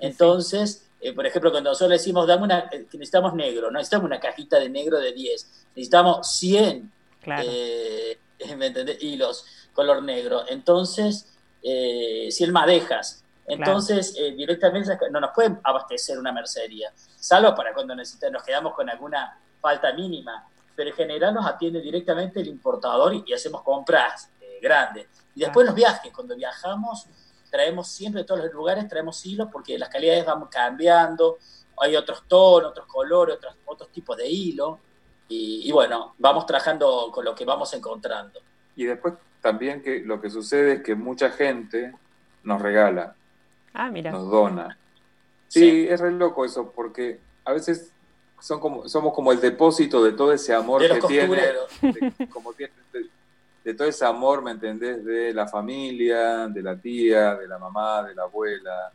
Entonces, 0.00 0.88
eh, 0.98 1.12
por 1.12 1.26
ejemplo, 1.26 1.50
cuando 1.50 1.70
nosotros 1.70 1.90
le 1.90 1.96
decimos, 1.96 2.26
dame 2.26 2.44
una, 2.44 2.70
eh, 2.72 2.86
necesitamos 2.94 3.34
negro, 3.34 3.70
no 3.70 3.78
necesitamos 3.78 4.06
una 4.06 4.18
cajita 4.18 4.58
de 4.58 4.70
negro 4.70 4.98
de 4.98 5.12
10, 5.12 5.66
necesitamos 5.76 6.26
100 6.38 6.90
eh, 7.26 8.18
hilos 9.00 9.44
color 9.74 10.02
negro. 10.02 10.44
Entonces, 10.48 11.34
100 11.60 12.50
madejas. 12.50 13.22
Entonces, 13.46 14.14
directamente 14.14 14.96
no 15.10 15.20
nos 15.20 15.32
pueden 15.34 15.60
abastecer 15.64 16.18
una 16.18 16.32
mercería, 16.32 16.92
salvo 17.16 17.54
para 17.54 17.74
cuando 17.74 17.94
necesitamos, 17.94 18.34
nos 18.34 18.42
quedamos 18.42 18.74
con 18.74 18.88
alguna 18.88 19.38
falta 19.60 19.92
mínima, 19.92 20.46
pero 20.74 20.90
en 20.90 20.96
general 20.96 21.34
nos 21.34 21.46
atiende 21.46 21.80
directamente 21.80 22.40
el 22.40 22.48
importador 22.48 23.22
y 23.26 23.32
hacemos 23.32 23.62
compras 23.62 24.30
grande. 24.60 25.08
Y 25.34 25.40
después 25.40 25.66
los 25.66 25.74
viajes, 25.74 26.12
cuando 26.12 26.34
viajamos, 26.36 27.06
traemos 27.50 27.88
siempre 27.88 28.22
de 28.22 28.26
todos 28.26 28.44
los 28.44 28.52
lugares, 28.52 28.88
traemos 28.88 29.24
hilos 29.24 29.48
porque 29.52 29.78
las 29.78 29.88
calidades 29.88 30.26
van 30.26 30.46
cambiando, 30.46 31.38
hay 31.80 31.96
otros 31.96 32.24
tonos, 32.26 32.70
otros 32.70 32.86
colores, 32.86 33.36
otros, 33.36 33.56
otros 33.64 33.90
tipos 33.90 34.16
de 34.16 34.28
hilo. 34.28 34.80
Y, 35.30 35.70
bueno, 35.72 36.14
vamos 36.18 36.46
trabajando 36.46 37.10
con 37.12 37.22
lo 37.24 37.34
que 37.34 37.44
vamos 37.44 37.72
encontrando. 37.74 38.40
Y 38.74 38.84
después 38.84 39.14
también 39.42 39.82
que 39.82 40.00
lo 40.00 40.20
que 40.20 40.30
sucede 40.30 40.74
es 40.74 40.82
que 40.82 40.94
mucha 40.94 41.30
gente 41.30 41.92
nos 42.42 42.62
regala, 42.62 43.14
ah, 43.74 43.90
mira. 43.90 44.10
nos 44.10 44.30
dona. 44.30 44.78
Sí, 45.48 45.86
es 45.88 46.00
re 46.00 46.12
loco 46.12 46.44
eso, 46.44 46.72
porque 46.72 47.20
a 47.44 47.52
veces 47.52 47.92
son 48.40 48.60
como, 48.60 48.88
somos 48.88 49.12
como 49.12 49.32
el 49.32 49.40
depósito 49.40 50.02
de 50.02 50.12
todo 50.12 50.32
ese 50.32 50.54
amor 50.54 50.80
que 50.80 51.00
tiene, 51.06 51.36
de, 51.82 52.28
como 52.28 52.52
de, 52.52 52.70
todo 53.74 53.88
ese 53.88 54.04
amor, 54.04 54.42
¿me 54.42 54.52
entendés? 54.52 55.04
De 55.04 55.32
la 55.32 55.46
familia, 55.46 56.48
de 56.48 56.62
la 56.62 56.76
tía, 56.76 57.34
de 57.34 57.48
la 57.48 57.58
mamá, 57.58 58.02
de 58.02 58.14
la 58.14 58.22
abuela, 58.22 58.92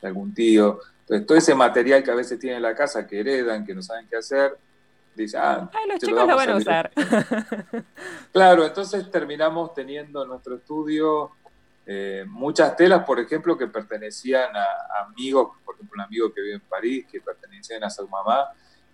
de 0.00 0.08
algún 0.08 0.32
tío. 0.34 0.80
Entonces, 1.00 1.26
todo 1.26 1.38
ese 1.38 1.54
material 1.54 2.02
que 2.02 2.10
a 2.10 2.14
veces 2.14 2.38
tienen 2.38 2.56
en 2.56 2.62
la 2.62 2.74
casa, 2.74 3.06
que 3.06 3.20
heredan, 3.20 3.64
que 3.64 3.74
no 3.74 3.82
saben 3.82 4.06
qué 4.08 4.16
hacer, 4.16 4.56
dice, 5.14 5.38
ah, 5.38 5.70
Ay, 5.72 5.88
los 5.88 6.00
chicos 6.00 6.26
lo, 6.26 6.36
van 6.36 6.50
a 6.50 6.56
usar. 6.56 6.90
claro, 8.32 8.66
entonces 8.66 9.10
terminamos 9.10 9.72
teniendo 9.74 10.22
en 10.22 10.28
nuestro 10.28 10.56
estudio 10.56 11.32
eh, 11.88 12.24
muchas 12.26 12.74
telas, 12.74 13.04
por 13.04 13.20
ejemplo, 13.20 13.56
que 13.56 13.68
pertenecían 13.68 14.50
a, 14.56 15.04
amigos, 15.06 15.56
por 15.64 15.76
ejemplo, 15.76 15.94
un 15.94 16.00
amigo 16.00 16.32
que 16.34 16.40
vive 16.40 16.54
en 16.54 16.60
París, 16.62 17.06
que 17.10 17.20
pertenecían 17.20 17.84
a 17.84 17.90
su 17.90 18.08
mamá 18.08 18.48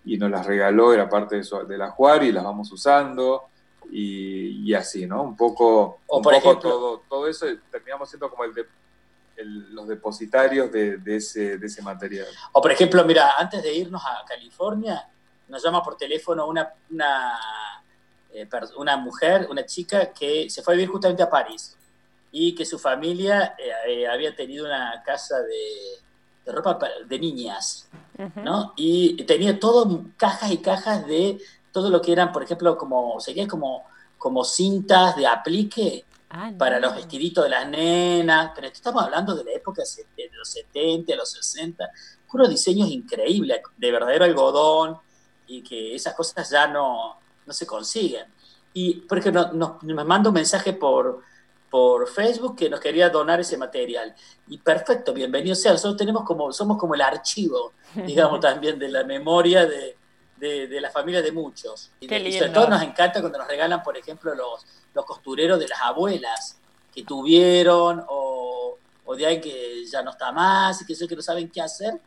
y 0.05 0.17
nos 0.17 0.29
las 0.29 0.45
regaló, 0.45 0.93
era 0.93 1.09
parte 1.09 1.37
de, 1.37 1.43
su, 1.43 1.65
de 1.65 1.77
la 1.77 1.89
Juar 1.89 2.23
y 2.23 2.31
las 2.31 2.43
vamos 2.43 2.71
usando. 2.71 3.49
Y, 3.91 4.73
así, 4.73 5.05
¿no? 5.05 5.21
Un 5.21 5.35
poco, 5.35 5.99
o 6.07 6.21
por 6.21 6.33
ejemplo, 6.33 6.69
todo, 6.69 7.03
todo 7.07 7.27
eso, 7.27 7.45
terminamos 7.69 8.09
siendo 8.09 8.29
como 8.29 8.43
el, 8.43 8.53
los 9.37 9.87
depositarios 9.87 10.71
de, 10.71 10.97
de, 10.97 11.17
ese, 11.17 11.57
de 11.57 11.67
ese 11.67 11.81
material. 11.81 12.27
O 12.51 12.61
por 12.61 12.71
ejemplo, 12.71 13.03
mira, 13.05 13.33
antes 13.37 13.61
de 13.61 13.73
irnos 13.73 14.01
a 14.03 14.23
California, 14.27 15.07
nos 15.47 15.63
llama 15.63 15.83
por 15.83 15.97
teléfono 15.97 16.47
una, 16.47 16.73
una, 16.89 17.39
eh, 18.33 18.47
una 18.77 18.97
mujer, 18.97 19.47
una 19.49 19.65
chica 19.65 20.11
que 20.11 20.49
se 20.49 20.61
fue 20.61 20.73
a 20.73 20.77
vivir 20.77 20.89
justamente 20.89 21.23
a 21.23 21.29
París 21.29 21.77
y 22.31 22.55
que 22.55 22.65
su 22.65 22.79
familia 22.79 23.55
eh, 23.57 23.71
eh, 23.87 24.07
había 24.07 24.35
tenido 24.35 24.65
una 24.65 25.03
casa 25.05 25.35
de, 25.41 26.51
ropa 26.51 26.79
de 27.05 27.19
niñas, 27.19 27.87
¿no? 28.35 28.73
Y 28.75 29.23
tenía 29.23 29.59
todo, 29.59 30.05
cajas 30.17 30.51
y 30.51 30.57
cajas 30.57 31.07
de 31.07 31.39
todo 31.73 31.89
lo 31.89 32.01
que 32.01 32.13
eran, 32.13 32.31
por 32.31 32.43
ejemplo, 32.43 32.77
como, 32.77 33.19
sería 33.19 33.47
como, 33.47 33.83
como 34.17 34.45
cintas 34.45 35.17
de 35.17 35.27
aplique 35.27 36.05
ah, 36.29 36.51
para 36.57 36.79
los 36.79 36.95
vestiditos 36.95 37.43
de 37.43 37.49
las 37.49 37.67
nenas, 37.67 38.51
pero 38.55 38.67
estamos 38.67 39.03
hablando 39.03 39.35
de 39.35 39.43
la 39.43 39.51
época 39.51 39.81
de 40.15 40.29
los 40.31 40.47
70, 40.47 41.15
los 41.15 41.31
60, 41.31 41.89
unos 42.31 42.49
diseños 42.49 42.89
increíbles, 42.89 43.61
de 43.77 43.91
verdadero 43.91 44.25
algodón, 44.25 44.97
y 45.47 45.61
que 45.61 45.95
esas 45.95 46.13
cosas 46.13 46.49
ya 46.49 46.67
no, 46.67 47.17
no 47.45 47.53
se 47.53 47.65
consiguen. 47.65 48.25
Y, 48.73 49.01
por 49.01 49.17
ejemplo, 49.17 49.51
nos, 49.53 49.83
nos 49.83 50.05
manda 50.05 50.29
un 50.29 50.35
mensaje 50.35 50.73
por, 50.73 51.21
por 51.69 52.07
Facebook 52.07 52.55
que 52.55 52.69
nos 52.69 52.79
quería 52.79 53.09
donar 53.09 53.39
ese 53.39 53.57
material. 53.57 54.15
Y 54.47 54.59
perfecto, 54.59 55.13
bienvenido 55.13 55.55
sea. 55.55 55.73
Nosotros 55.73 55.97
tenemos 55.97 56.23
como, 56.23 56.51
somos 56.51 56.77
como 56.77 56.95
el 56.95 57.01
archivo, 57.01 57.73
digamos, 57.95 58.39
también 58.41 58.79
de 58.79 58.89
la 58.89 59.03
memoria 59.03 59.65
de, 59.65 59.95
de, 60.43 60.81
la 60.81 60.91
familia 60.91 61.21
de 61.21 61.31
muchos. 61.31 61.91
Y, 61.99 62.07
sobre 62.07 62.49
todo 62.49 62.67
nos 62.69 62.81
encanta 62.81 63.21
cuando 63.21 63.39
nos 63.39 63.47
regalan, 63.47 63.81
por 63.81 63.97
ejemplo, 63.97 64.35
los, 64.35 64.65
los 64.93 65.05
costureros 65.05 65.59
de 65.59 65.67
las 65.67 65.81
abuelas 65.81 66.57
que 66.93 67.03
tuvieron 67.03 68.03
o, 68.07 68.77
o 69.05 69.15
de 69.15 69.25
alguien 69.25 69.41
que 69.41 69.85
ya 69.85 70.01
no 70.01 70.11
está 70.11 70.31
más 70.31 70.81
y 70.81 70.85
que, 70.85 70.95
sé 70.95 71.07
que 71.07 71.15
no 71.15 71.21
saben 71.21 71.49
qué 71.49 71.61
hacer. 71.61 71.99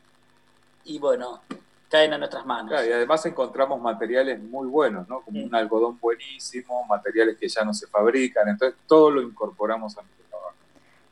Y 0.84 0.98
bueno, 0.98 1.40
caen 1.88 2.12
a 2.12 2.18
nuestras 2.18 2.44
manos. 2.44 2.72
y 2.72 2.92
además 2.92 3.24
encontramos 3.26 3.80
materiales 3.80 4.40
muy 4.40 4.68
buenos, 4.68 5.08
¿no? 5.08 5.22
Como 5.22 5.42
un 5.42 5.54
algodón 5.54 5.98
buenísimo, 5.98 6.84
materiales 6.84 7.36
que 7.38 7.48
ya 7.48 7.64
no 7.64 7.72
se 7.72 7.86
fabrican, 7.86 8.48
entonces 8.48 8.78
todo 8.86 9.10
lo 9.10 9.22
incorporamos 9.22 9.96
a 9.96 10.02
nuestro 10.02 10.26
trabajo. 10.28 10.54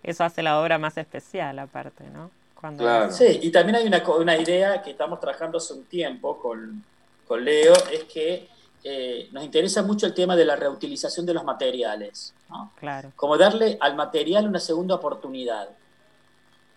Eso 0.02 0.24
hace 0.24 0.42
la 0.42 0.60
obra 0.60 0.78
más 0.78 0.96
especial 0.98 1.58
aparte, 1.58 2.04
¿no? 2.12 2.30
Cuando... 2.54 3.10
Sí, 3.10 3.40
y 3.42 3.50
también 3.50 3.76
hay 3.76 3.87
una, 3.87 4.02
una, 4.08 4.37
idea 4.37 4.80
que 4.82 4.92
estamos 4.92 5.20
trabajando 5.20 5.58
hace 5.58 5.74
un 5.74 5.84
tiempo 5.84 6.38
con, 6.38 6.82
con 7.26 7.44
Leo, 7.44 7.74
es 7.92 8.04
que 8.04 8.48
eh, 8.82 9.28
nos 9.32 9.42
interesa 9.42 9.82
mucho 9.82 10.06
el 10.06 10.12
tema 10.12 10.37
de 10.37 10.44
la 10.44 10.56
reutilización 10.56 11.24
de 11.24 11.32
los 11.32 11.42
materiales, 11.42 12.34
¿no? 12.50 12.72
Claro. 12.76 13.12
Como 13.16 13.38
darle 13.38 13.78
al 13.80 13.96
material 13.96 14.46
una 14.46 14.60
segunda 14.60 14.94
oportunidad. 14.94 15.70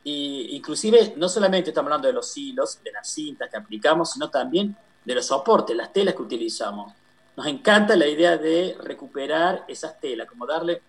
Y 0.03 0.55
inclusive 0.55 1.15
no 1.17 1.27
solamente 1.27 1.71
estamos 1.71 1.89
hablando 1.89 2.07
de 2.07 2.13
los 2.13 2.35
hilos, 2.37 2.81
de 2.81 2.93
las 2.93 3.09
cintas 3.09 3.49
que 3.49 3.57
aplicamos, 3.57 4.13
sino 4.13 4.29
también 4.29 4.73
de 5.03 5.15
los 5.15 5.25
soportes, 5.25 5.75
las 5.75 5.91
telas 5.91 6.15
que 6.15 6.21
utilizamos. 6.21 6.93
Nos 7.35 7.45
encanta 7.45 7.95
la 7.97 8.07
idea 8.07 8.37
de 8.37 8.77
recuperar 8.81 9.65
esas 9.67 9.99
telas, 9.99 10.29
como 10.29 10.45
darle 10.45 10.81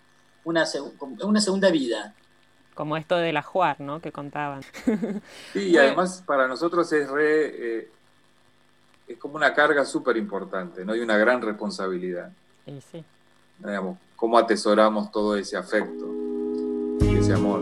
una, 0.45 0.63
una 1.23 1.41
segunda 1.41 1.69
vida. 1.69 2.15
Como 2.75 2.95
esto 2.95 3.17
del 3.17 3.35
ajuar, 3.35 3.81
¿no? 3.81 3.99
Que 3.99 4.13
contaban. 4.13 4.61
Sí, 5.51 5.59
y 5.71 5.77
además 5.77 6.23
para 6.25 6.47
nosotros 6.47 6.91
es 6.93 7.09
re, 7.09 7.79
eh, 7.79 7.91
es 9.09 9.17
como 9.17 9.35
una 9.35 9.53
carga 9.53 9.83
súper 9.85 10.17
importante, 10.17 10.85
¿no? 10.85 10.93
hay 10.93 10.99
una 10.99 11.17
gran 11.17 11.41
responsabilidad. 11.41 12.31
Sí, 12.65 12.79
sí. 12.91 13.03
Digamos, 13.57 13.97
cómo 14.15 14.37
atesoramos 14.37 15.11
todo 15.11 15.35
ese 15.35 15.57
afecto, 15.57 16.05
ese 17.01 17.33
amor. 17.33 17.61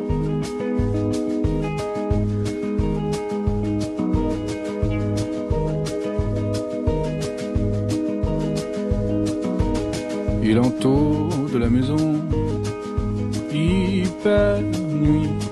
Il 10.44 10.58
entoure 10.58 11.52
de 11.52 11.60
la 11.60 11.70
maison, 11.70 12.30
hyper 13.52 14.64
nuit, 14.64 15.44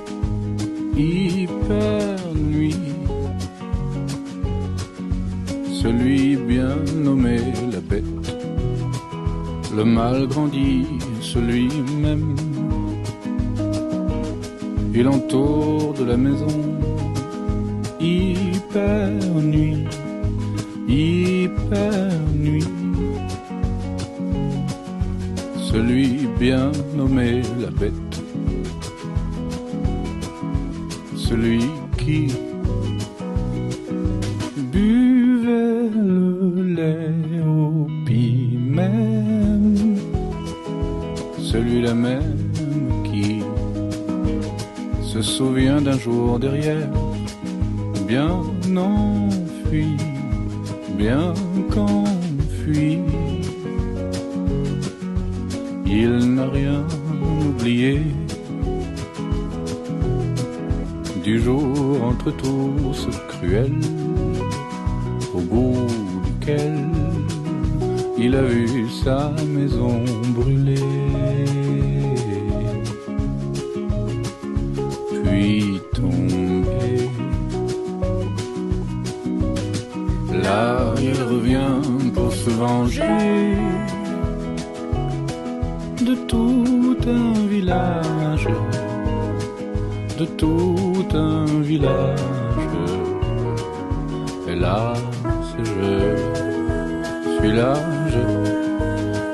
hyper 0.95 2.04
nommé 6.95 7.37
la 7.71 7.79
bête, 7.79 8.35
le 9.75 9.83
mal 9.83 10.27
grandit, 10.27 10.85
celui 11.21 11.69
même. 12.01 12.35
Il 14.93 15.07
entoure 15.07 15.93
de 15.93 16.05
la 16.05 16.17
maison, 16.17 16.47
hyper 17.99 19.09
nuit, 19.41 19.85
hyper 20.87 22.11
nuit 22.33 22.63
celui 25.75 26.25
bien 26.39 26.71
nommé 26.95 27.41
la 27.59 27.69
bête, 27.69 27.93
celui 31.17 31.64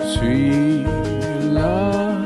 suis 0.08 0.84
là. 1.54 2.18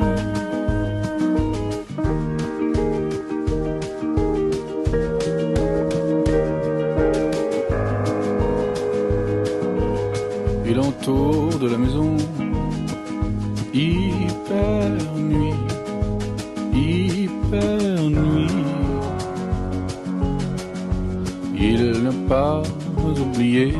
Il 10.67 10.79
entoure 10.79 11.59
de 11.59 11.67
la 11.69 11.77
maison 11.77 12.15
hyper 13.73 14.91
nuit, 15.15 15.53
hyper 16.73 18.01
nuit. 18.09 18.47
Il 21.57 22.03
n'a 22.03 22.11
pas 22.27 22.61
oublié 23.21 23.73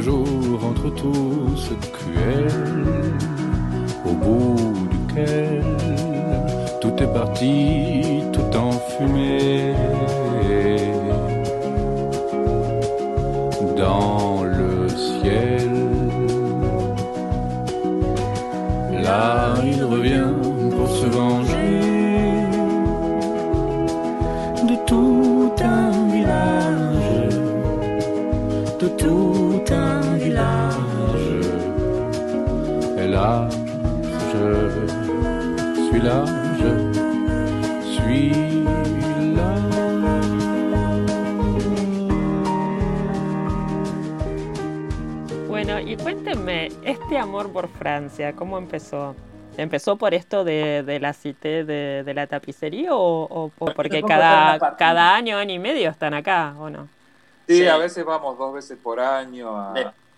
jour 0.00 0.64
entre 0.64 0.90
tous 0.90 1.70
cruel, 1.92 2.84
au 4.04 4.12
bout 4.12 4.88
duquel 4.90 5.64
tout 6.80 6.94
est 7.02 7.12
parti, 7.12 8.22
tout 8.32 8.56
en 8.56 8.72
fumée. 8.72 9.55
Este 47.16 47.28
amor 47.28 47.50
por 47.50 47.68
Francia, 47.68 48.34
¿cómo 48.34 48.58
empezó? 48.58 49.14
¿Empezó 49.56 49.96
por 49.96 50.12
esto 50.12 50.44
de, 50.44 50.82
de 50.82 51.00
la 51.00 51.14
cité 51.14 51.64
de, 51.64 52.02
de 52.04 52.14
la 52.14 52.26
tapicería 52.26 52.94
o, 52.94 53.22
o- 53.24 53.50
o 53.58 53.64
porque 53.72 54.02
cada, 54.02 54.76
cada 54.76 55.14
año, 55.14 55.38
año 55.38 55.54
y 55.54 55.58
medio 55.58 55.88
están 55.88 56.12
acá 56.12 56.54
o 56.58 56.68
no? 56.68 56.88
Sí, 57.48 57.60
Sí. 57.60 57.66
a 57.68 57.78
veces 57.78 58.04
vamos 58.04 58.36
dos 58.36 58.52
veces 58.52 58.76
por 58.82 59.00
año 59.00 59.56
a, 59.58 59.72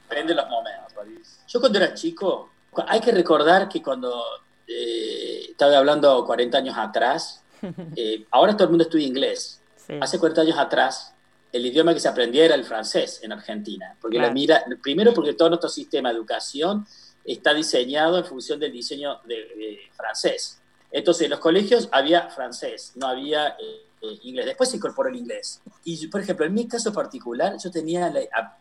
Depende 0.08 0.34
de 0.34 0.40
los 0.40 0.48
momentos. 0.48 0.92
París. 0.92 1.40
Yo 1.46 1.60
cuando 1.60 1.78
era 1.78 1.94
chico, 1.94 2.50
hay 2.88 3.00
que 3.00 3.12
recordar 3.12 3.68
que 3.68 3.80
cuando 3.80 4.20
eh, 4.66 5.46
estaba 5.50 5.76
hablando 5.78 6.24
40 6.26 6.58
años 6.58 6.76
atrás, 6.76 7.44
eh, 7.96 8.24
ahora 8.32 8.54
todo 8.54 8.64
el 8.64 8.70
mundo 8.70 8.82
estudia 8.84 9.06
inglés. 9.06 9.60
Sí. 9.86 9.96
Hace 10.00 10.18
40 10.18 10.40
años 10.40 10.58
atrás, 10.58 11.14
el 11.52 11.66
idioma 11.66 11.94
que 11.94 12.00
se 12.00 12.08
aprendía 12.08 12.44
era 12.44 12.54
el 12.54 12.64
francés 12.64 13.20
en 13.22 13.32
Argentina. 13.32 13.96
Porque 14.00 14.16
Claro. 14.16 14.28
la 14.28 14.34
mira, 14.34 14.64
primero 14.82 15.14
porque 15.14 15.32
todo 15.34 15.48
nuestro 15.48 15.68
sistema 15.70 16.10
de 16.10 16.16
educación 16.16 16.86
está 17.24 17.54
diseñado 17.54 18.18
en 18.18 18.24
función 18.24 18.58
del 18.60 18.72
diseño 18.72 19.20
de, 19.26 19.34
de 19.34 19.78
francés. 19.96 20.60
Entonces, 20.90 21.24
en 21.24 21.30
los 21.30 21.40
colegios 21.40 21.88
había 21.92 22.28
francés, 22.30 22.92
no 22.96 23.06
había 23.06 23.48
eh, 23.48 23.82
eh, 24.00 24.18
inglés. 24.22 24.46
Después 24.46 24.70
se 24.70 24.76
incorporó 24.76 25.10
el 25.10 25.16
inglés. 25.16 25.60
Y, 25.84 26.06
por 26.06 26.20
ejemplo, 26.22 26.46
en 26.46 26.54
mi 26.54 26.66
caso 26.66 26.92
particular, 26.92 27.56
yo 27.62 27.70
tenía, 27.70 28.12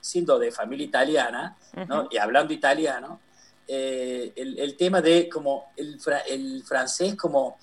siendo 0.02 0.38
de 0.38 0.52
familia 0.52 0.86
italiana, 0.86 1.56
y 2.12 2.17
hablando 2.17 2.54
italiano, 2.54 3.21
eh, 3.69 4.34
el, 4.36 4.60
el 4.60 4.76
tema 4.78 5.02
de 5.02 5.30
como 5.30 5.71
el, 5.78 6.00
fra- 6.00 6.19
el 6.21 6.63
francés 6.63 7.15
como 7.15 7.58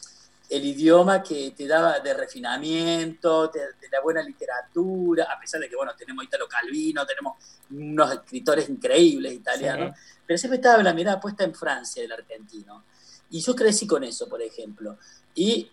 el 0.50 0.64
idioma 0.64 1.22
que 1.22 1.52
te 1.56 1.66
daba 1.66 2.00
de 2.00 2.14
refinamiento, 2.14 3.48
de, 3.48 3.60
de 3.60 3.88
la 3.90 4.00
buena 4.00 4.22
literatura, 4.22 5.26
a 5.30 5.40
pesar 5.40 5.60
de 5.60 5.68
que, 5.68 5.76
bueno, 5.76 5.92
tenemos 5.96 6.24
Italo 6.24 6.46
Calvino, 6.48 7.06
tenemos 7.06 7.36
unos 7.70 8.12
escritores 8.12 8.68
increíbles 8.68 9.32
italianos, 9.32 9.96
pero 10.26 10.38
siempre 10.38 10.56
estaba 10.56 10.82
la 10.82 10.92
mirada 10.94 11.18
puesta 11.20 11.44
en 11.44 11.54
Francia 11.54 12.02
del 12.02 12.12
argentino. 12.12 12.84
Y 13.30 13.40
yo 13.40 13.54
crecí 13.56 13.86
con 13.86 14.04
eso, 14.04 14.28
por 14.28 14.42
ejemplo. 14.42 14.98
Y 15.34 15.70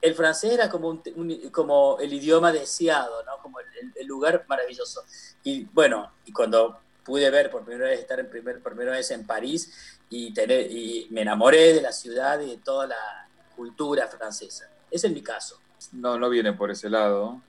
el 0.00 0.14
francés 0.14 0.52
era 0.52 0.68
como, 0.68 0.88
un- 0.88 1.02
un- 1.16 1.50
como 1.50 1.98
el 2.00 2.12
idioma 2.12 2.52
deseado, 2.52 3.22
¿no? 3.24 3.38
Como 3.42 3.60
el, 3.60 3.66
el- 3.80 3.92
el 3.96 4.06
lugar 4.06 4.44
maravilloso. 4.48 5.02
Y 5.44 5.64
bueno, 5.64 6.10
y 6.26 6.32
cuando 6.32 6.80
pude 7.04 7.30
ver 7.30 7.50
por 7.50 7.64
primera 7.64 7.90
vez, 7.90 8.00
estar 8.00 8.18
en 8.18 8.28
primer, 8.28 8.60
por 8.60 8.72
primera 8.74 8.96
vez 8.96 9.10
en 9.10 9.26
París 9.26 9.98
y, 10.10 10.32
tener, 10.32 10.70
y 10.70 11.06
me 11.10 11.20
enamoré 11.22 11.74
de 11.74 11.82
la 11.82 11.92
ciudad 11.92 12.40
y 12.40 12.50
de 12.50 12.56
toda 12.58 12.86
la 12.88 13.23
cultura 13.54 14.06
francesa. 14.08 14.68
Ese 14.90 15.06
es 15.06 15.12
mi 15.12 15.22
caso. 15.22 15.58
No, 15.92 16.18
no 16.18 16.28
viene 16.28 16.52
por 16.52 16.70
ese 16.70 16.88
lado, 16.88 17.40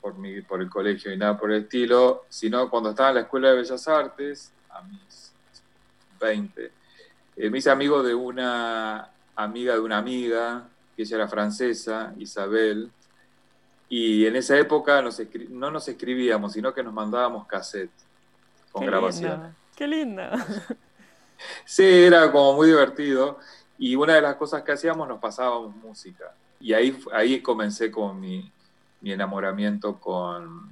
por, 0.00 0.16
mi, 0.16 0.42
por 0.42 0.60
el 0.60 0.68
colegio 0.68 1.12
y 1.12 1.16
nada 1.16 1.38
por 1.38 1.50
el 1.52 1.62
estilo, 1.62 2.24
sino 2.28 2.68
cuando 2.70 2.90
estaba 2.90 3.10
en 3.10 3.14
la 3.16 3.20
Escuela 3.22 3.50
de 3.50 3.56
Bellas 3.56 3.88
Artes, 3.88 4.52
a 4.70 4.82
mis 4.82 5.32
20, 6.20 6.72
eh, 7.36 7.50
me 7.50 7.58
hice 7.58 7.70
amigo 7.70 8.02
de 8.02 8.14
una 8.14 9.10
amiga 9.36 9.74
de 9.74 9.80
una 9.80 9.98
amiga, 9.98 10.68
que 10.94 11.02
ella 11.02 11.16
era 11.16 11.28
francesa, 11.28 12.12
Isabel, 12.18 12.90
y 13.88 14.26
en 14.26 14.36
esa 14.36 14.56
época 14.58 15.02
nos 15.02 15.20
no 15.48 15.70
nos 15.70 15.88
escribíamos, 15.88 16.52
sino 16.52 16.72
que 16.72 16.82
nos 16.82 16.92
mandábamos 16.92 17.46
cassette 17.46 17.90
con 18.70 18.82
Qué 18.82 18.86
grabaciones. 18.86 19.52
Qué 19.76 19.86
lindo. 19.86 20.22
Sí, 21.64 21.84
era 21.84 22.30
como 22.30 22.52
muy 22.52 22.66
divertido. 22.66 23.38
Y 23.80 23.96
una 23.96 24.14
de 24.14 24.20
las 24.20 24.36
cosas 24.36 24.62
que 24.62 24.72
hacíamos 24.72 25.08
nos 25.08 25.18
pasábamos 25.18 25.74
música. 25.74 26.34
Y 26.60 26.74
ahí, 26.74 26.96
ahí 27.12 27.40
comencé 27.40 27.90
con 27.90 28.20
mi, 28.20 28.52
mi 29.00 29.10
enamoramiento 29.10 29.98
con, 29.98 30.68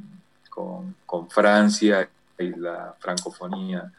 con, 1.07 1.31
Francia 1.31 2.09
y 2.39 2.51
la 2.51 2.95
francofonía. 2.99 3.91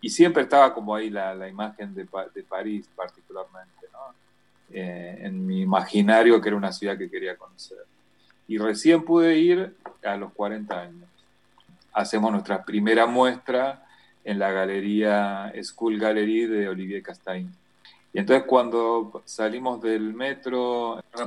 Y 0.00 0.08
siempre 0.08 0.44
estaba 0.44 0.72
como 0.72 0.94
ahí 0.94 1.10
la, 1.10 1.34
la 1.34 1.48
imagen 1.48 1.94
de, 1.94 2.08
de 2.34 2.42
París 2.42 2.88
particularmente. 2.96 3.86
Eh, 4.70 5.18
en 5.20 5.46
mi 5.46 5.60
imaginario 5.60 6.40
que 6.40 6.48
era 6.48 6.56
una 6.56 6.72
ciudad 6.72 6.98
que 6.98 7.10
quería 7.10 7.36
conocer. 7.36 7.78
Y 8.48 8.58
recién 8.58 9.04
pude 9.04 9.36
ir 9.36 9.76
a 10.02 10.16
los 10.16 10.32
40 10.32 10.80
años. 10.80 11.08
Hacemos 11.92 12.32
nuestra 12.32 12.64
primera 12.64 13.06
muestra 13.06 13.84
en 14.24 14.38
la 14.38 14.50
galería 14.50 15.52
School 15.62 15.98
Gallery 15.98 16.46
de 16.46 16.68
Olivier 16.68 17.02
Castain. 17.02 17.52
Y 18.16 18.20
entonces 18.20 18.44
cuando 18.46 19.22
salimos 19.26 19.82
del 19.82 20.14
metro 20.14 21.02
la- 21.14 21.22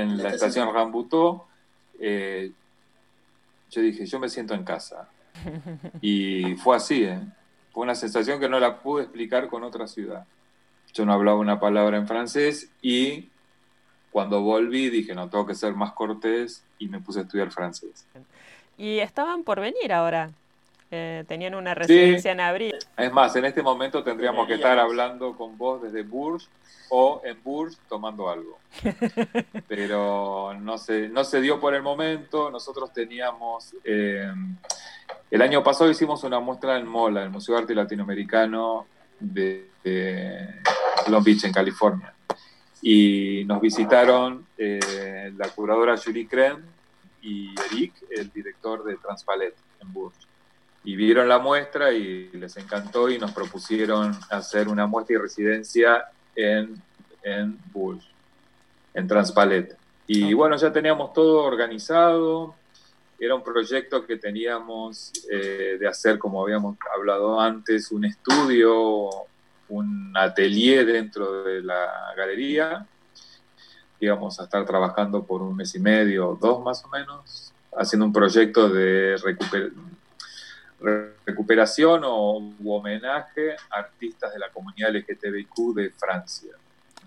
en 0.00 0.16
la 0.18 0.22
la 0.22 0.28
estación. 0.30 0.34
estación 0.34 0.72
Rambuteau, 0.72 1.42
eh, 1.98 2.52
yo 3.72 3.80
dije, 3.82 4.06
yo 4.06 4.20
me 4.20 4.28
siento 4.28 4.54
en 4.54 4.62
casa. 4.62 5.08
Y 6.00 6.54
fue 6.54 6.76
así, 6.76 7.02
¿eh? 7.02 7.18
fue 7.72 7.82
una 7.82 7.96
sensación 7.96 8.38
que 8.38 8.48
no 8.48 8.60
la 8.60 8.78
pude 8.78 9.02
explicar 9.02 9.48
con 9.48 9.64
otra 9.64 9.88
ciudad. 9.88 10.26
Yo 10.94 11.04
no 11.04 11.12
hablaba 11.12 11.38
una 11.38 11.58
palabra 11.58 11.96
en 11.96 12.06
francés 12.06 12.70
y 12.82 13.30
cuando 14.12 14.40
volví 14.42 14.90
dije, 14.90 15.16
no, 15.16 15.28
tengo 15.28 15.44
que 15.44 15.56
ser 15.56 15.74
más 15.74 15.92
cortés 15.92 16.62
y 16.78 16.86
me 16.88 17.00
puse 17.00 17.18
a 17.18 17.22
estudiar 17.22 17.50
francés. 17.50 18.06
Y 18.76 19.00
estaban 19.00 19.42
por 19.42 19.58
venir 19.60 19.92
ahora. 19.92 20.30
Eh, 20.90 21.24
tenían 21.28 21.54
una 21.54 21.74
residencia 21.74 22.32
en 22.32 22.40
abril. 22.40 22.74
Es 22.96 23.12
más, 23.12 23.36
en 23.36 23.44
este 23.44 23.62
momento 23.62 24.02
tendríamos 24.02 24.46
que 24.46 24.54
estar 24.54 24.78
hablando 24.78 25.36
con 25.36 25.58
vos 25.58 25.82
desde 25.82 26.02
Bourges 26.02 26.48
o 26.88 27.20
en 27.24 27.42
Bourges 27.42 27.78
tomando 27.88 28.30
algo. 28.30 28.58
Pero 29.68 30.54
no 30.54 30.78
se, 30.78 31.08
no 31.10 31.24
se 31.24 31.42
dio 31.42 31.60
por 31.60 31.74
el 31.74 31.82
momento. 31.82 32.50
Nosotros 32.50 32.92
teníamos... 32.92 33.74
eh, 33.84 34.32
el 35.30 35.42
año 35.42 35.62
pasado 35.62 35.90
hicimos 35.90 36.24
una 36.24 36.40
muestra 36.40 36.78
en 36.78 36.86
MOLA, 36.86 37.22
el 37.22 37.30
Museo 37.30 37.54
de 37.54 37.62
Arte 37.62 37.74
Latinoamericano 37.74 38.86
de, 39.20 39.70
de 39.84 40.62
Long 41.08 41.22
Beach, 41.22 41.44
en 41.44 41.52
California. 41.52 42.14
Y 42.80 43.44
nos 43.46 43.60
visitaron 43.60 44.46
eh, 44.56 45.32
la 45.36 45.48
curadora 45.50 45.96
Julie 45.98 46.26
Cren 46.26 46.64
y 47.20 47.54
Eric, 47.70 47.92
el 48.10 48.30
director 48.30 48.84
de 48.84 48.96
Transpalet 48.96 49.54
en 49.80 49.92
Bourges 49.92 50.27
y 50.88 50.96
vieron 50.96 51.28
la 51.28 51.38
muestra 51.38 51.92
y 51.92 52.30
les 52.32 52.56
encantó 52.56 53.10
y 53.10 53.18
nos 53.18 53.32
propusieron 53.32 54.18
hacer 54.30 54.68
una 54.68 54.86
muestra 54.86 55.16
y 55.16 55.18
residencia 55.18 56.06
en, 56.34 56.80
en 57.22 57.58
Bourges, 57.74 58.08
en 58.94 59.06
Transpalet. 59.06 59.76
Y 60.06 60.32
bueno, 60.32 60.56
ya 60.56 60.72
teníamos 60.72 61.12
todo 61.12 61.42
organizado, 61.44 62.54
era 63.20 63.34
un 63.34 63.42
proyecto 63.42 64.06
que 64.06 64.16
teníamos 64.16 65.12
eh, 65.30 65.76
de 65.78 65.86
hacer, 65.86 66.18
como 66.18 66.42
habíamos 66.42 66.78
hablado 66.96 67.38
antes, 67.38 67.92
un 67.92 68.06
estudio, 68.06 69.10
un 69.68 70.16
atelier 70.16 70.86
dentro 70.86 71.42
de 71.42 71.60
la 71.60 72.14
galería. 72.16 72.86
Íbamos 74.00 74.40
a 74.40 74.44
estar 74.44 74.64
trabajando 74.64 75.22
por 75.22 75.42
un 75.42 75.54
mes 75.54 75.74
y 75.74 75.80
medio, 75.80 76.38
dos 76.40 76.64
más 76.64 76.82
o 76.82 76.88
menos, 76.88 77.52
haciendo 77.76 78.06
un 78.06 78.12
proyecto 78.14 78.70
de 78.70 79.16
recuper- 79.18 79.70
re- 79.74 79.97
recuperación 80.80 82.02
o 82.04 82.52
homenaje 82.64 83.56
a 83.70 83.78
artistas 83.78 84.32
de 84.32 84.38
la 84.38 84.50
comunidad 84.50 84.94
LGTBIQ 84.94 85.74
de 85.74 85.90
Francia. 85.90 86.52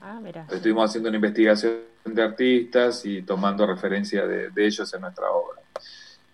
Ah, 0.01 0.19
mira. 0.21 0.45
Estuvimos 0.49 0.89
haciendo 0.89 1.10
una 1.10 1.17
investigación 1.17 1.81
de 2.05 2.23
artistas 2.23 3.05
y 3.05 3.21
tomando 3.21 3.67
referencia 3.67 4.25
de, 4.25 4.49
de 4.49 4.65
ellos 4.65 4.91
en 4.93 5.01
nuestra 5.01 5.29
obra. 5.29 5.62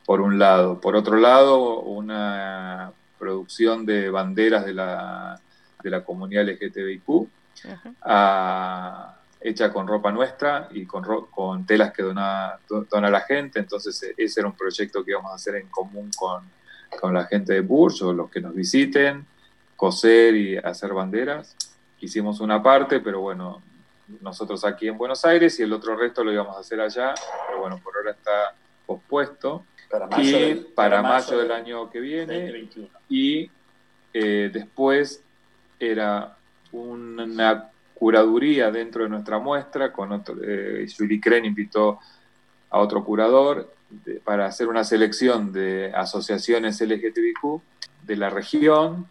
por 0.05 0.21
un 0.21 0.39
lado. 0.39 0.79
Por 0.79 0.95
otro 0.95 1.17
lado, 1.17 1.81
una 1.81 2.93
producción 3.19 3.85
de 3.85 4.09
banderas 4.09 4.65
de 4.65 4.73
la, 4.73 5.39
de 5.83 5.89
la 5.89 6.03
comunidad 6.03 6.47
LGTBIQ, 6.47 7.27
hecha 9.41 9.71
con 9.71 9.87
ropa 9.87 10.11
nuestra 10.11 10.69
y 10.71 10.85
con, 10.85 11.03
con 11.29 11.65
telas 11.65 11.91
que 11.91 12.03
dona, 12.03 12.57
dona 12.67 13.09
la 13.09 13.21
gente. 13.21 13.59
Entonces, 13.59 14.01
e, 14.03 14.13
ese 14.17 14.39
era 14.39 14.49
un 14.49 14.55
proyecto 14.55 15.03
que 15.03 15.11
íbamos 15.11 15.31
a 15.31 15.35
hacer 15.35 15.55
en 15.55 15.67
común 15.67 16.09
con, 16.17 16.43
con 16.99 17.13
la 17.13 17.25
gente 17.25 17.53
de 17.53 17.61
Burj 17.61 18.03
o 18.03 18.13
los 18.13 18.29
que 18.29 18.41
nos 18.41 18.53
visiten, 18.53 19.25
coser 19.75 20.35
y 20.35 20.57
hacer 20.57 20.93
banderas. 20.93 21.55
Hicimos 21.99 22.39
una 22.39 22.61
parte, 22.61 22.99
pero 22.99 23.21
bueno, 23.21 23.61
nosotros 24.21 24.63
aquí 24.65 24.87
en 24.87 24.97
Buenos 24.97 25.25
Aires 25.25 25.59
y 25.59 25.63
el 25.63 25.73
otro 25.73 25.95
resto 25.95 26.23
lo 26.23 26.31
íbamos 26.31 26.55
a 26.55 26.59
hacer 26.59 26.79
allá, 26.79 27.13
pero 27.47 27.61
bueno, 27.61 27.79
por 27.83 27.95
ahora 27.95 28.11
está 28.11 28.55
pospuesto. 28.85 29.65
Para 29.89 30.07
mayo, 30.07 30.49
y 30.49 30.55
para, 30.75 31.01
mayo, 31.01 31.37
del 31.37 31.51
año 31.51 31.89
que 31.89 32.01
viene. 32.01 32.69
Y 33.07 33.49
eh, 34.13 34.49
después 34.51 35.23
era 35.79 36.35
una 36.71 37.71
curaduría 37.93 38.69
dentro 38.69 39.03
de 39.03 39.09
nuestra 39.09 39.39
muestra, 39.39 39.93
con 39.93 40.11
otro, 40.11 40.35
eh, 40.43 40.85
Julie 40.95 41.21
Kren 41.21 41.45
invitó 41.45 41.99
a 42.69 42.79
otro 42.79 43.03
curador 43.03 43.73
para 44.23 44.45
hacer 44.45 44.67
una 44.67 44.83
selección 44.83 45.51
de 45.51 45.91
asociaciones 45.95 46.81
LGTBQ 46.81 47.61
de 48.03 48.15
la 48.15 48.29
región 48.29 49.07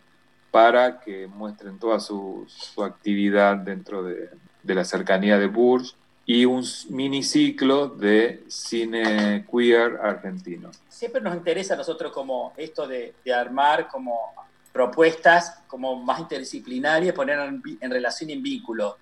para 0.50 1.00
que 1.00 1.26
muestren 1.26 1.78
toda 1.78 2.00
su, 2.00 2.44
su 2.48 2.82
actividad 2.82 3.56
dentro 3.56 4.02
de, 4.02 4.30
de, 4.62 4.74
la 4.74 4.84
cercanía 4.84 5.38
de 5.38 5.48
Bourges 5.48 5.96
y 6.24 6.44
un 6.44 6.64
miniciclo 6.90 7.88
de 7.88 8.42
cine 8.48 9.46
queer 9.50 9.98
argentino. 10.02 10.70
Siempre 10.88 11.20
nos 11.20 11.36
interesa 11.36 11.74
a 11.74 11.76
nosotros 11.76 12.12
como 12.12 12.52
esto 12.56 12.86
de, 12.86 13.14
de 13.24 13.34
armar 13.34 13.88
como 13.88 14.34
propuestas 14.76 15.62
como 15.66 15.96
más 15.96 16.20
interdisciplinarias, 16.20 17.14
poner 17.14 17.38
en, 17.38 17.90
relación 17.90 18.28
y 18.28 18.34
en 18.34 18.42
vínculo, 18.42 18.98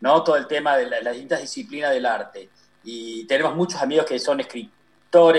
¿no? 0.00 0.24
Todo 0.24 0.36
el 0.36 0.46
tema 0.46 0.74
de 0.76 0.88
las 0.88 1.12
distintas 1.12 1.42
disciplinas 1.42 1.90
del 1.90 2.06
arte. 2.06 2.48
Y 2.82 3.26
tenemos 3.26 3.54
muchos 3.54 3.82
amigos 3.82 4.06
que 4.06 4.18
son 4.18 4.40
escritores, 4.40 4.77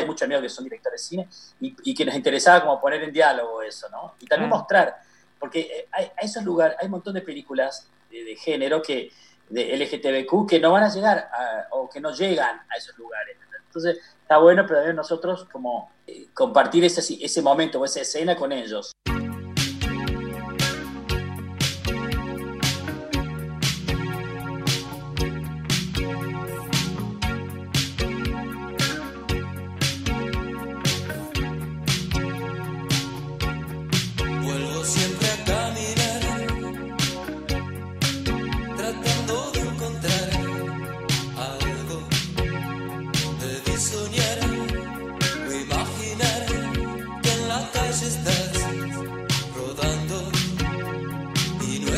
muchos 0.06 0.24
amigos 0.24 0.44
que 0.44 0.50
son 0.50 0.64
directores 0.64 1.02
de 1.02 1.08
cine, 1.08 1.28
y, 1.60 1.94
que 1.94 2.06
nos 2.06 2.16
interesaba 2.16 2.62
como 2.62 2.82
poner 2.82 3.04
en 3.04 3.14
diálogo 3.14 3.62
eso, 3.62 3.88
¿no? 3.90 4.16
Y 4.20 4.26
también 4.26 4.50
mostrar, 4.50 4.98
porque 5.40 5.60
eh, 5.62 5.88
hay, 5.92 6.06
a 6.06 6.22
esos 6.22 6.44
lugares, 6.44 6.78
hay 6.80 6.86
un 6.86 6.92
montón 6.92 7.14
de 7.14 7.22
películas 7.22 7.88
de, 8.10 8.36
género 8.36 8.82
que 8.82 9.12
de 9.50 9.78
LGTBQ 9.78 10.48
que 10.48 10.60
no 10.60 10.72
van 10.72 10.84
a 10.84 10.94
llegar 10.94 11.30
o 11.72 11.90
que 11.90 12.00
no 12.00 12.12
llegan 12.12 12.62
a 12.70 12.78
esos 12.78 12.98
lugares. 12.98 13.38
Entonces, 13.66 14.00
está 14.22 14.38
bueno, 14.38 14.64
pero 14.68 14.80
también 14.80 14.96
nosotros 14.96 15.46
como 15.52 15.92
eh, 16.08 16.28
compartir 16.34 16.84
ese, 16.86 17.02
ese 17.24 17.42
momento 17.42 17.80
o 17.80 17.86
esa 17.86 18.02
escena 18.02 18.36
con 18.36 18.52
ellos. 18.52 18.92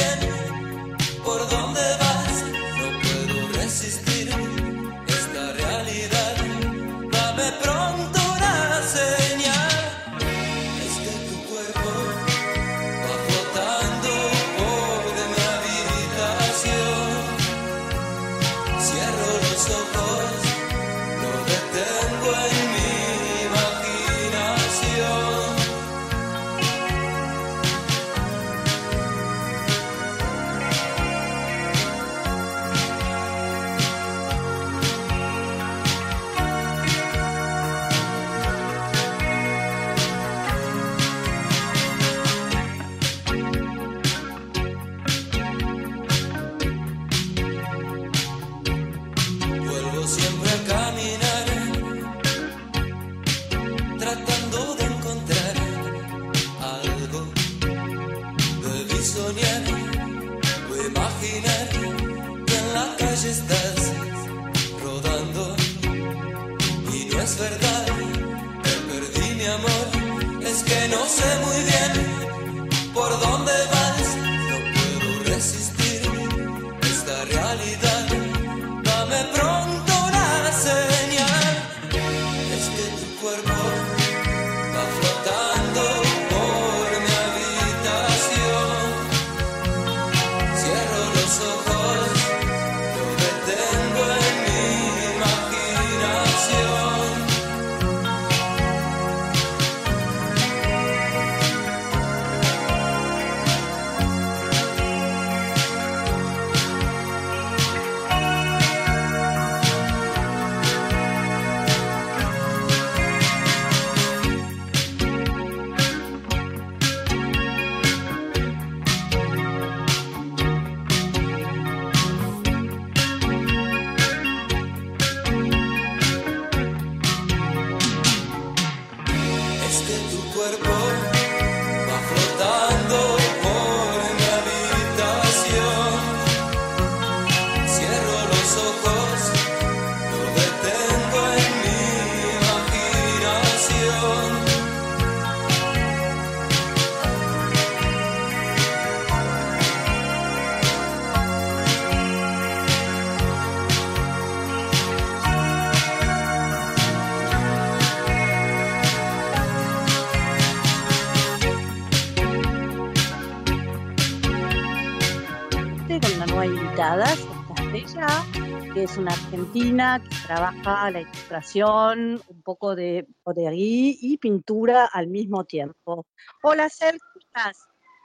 es 168.91 168.97
una 168.97 169.13
argentina 169.13 170.01
que 170.03 170.15
trabaja 170.27 170.91
la 170.91 170.99
ilustración, 170.99 172.21
un 172.27 172.41
poco 172.41 172.75
de 172.75 173.07
poderí 173.23 173.97
y 174.01 174.17
pintura 174.17 174.85
al 174.85 175.07
mismo 175.07 175.45
tiempo. 175.45 176.05
Hola, 176.43 176.67
Cel, 176.69 176.99
¿cómo 176.99 177.21
estás? 177.25 177.57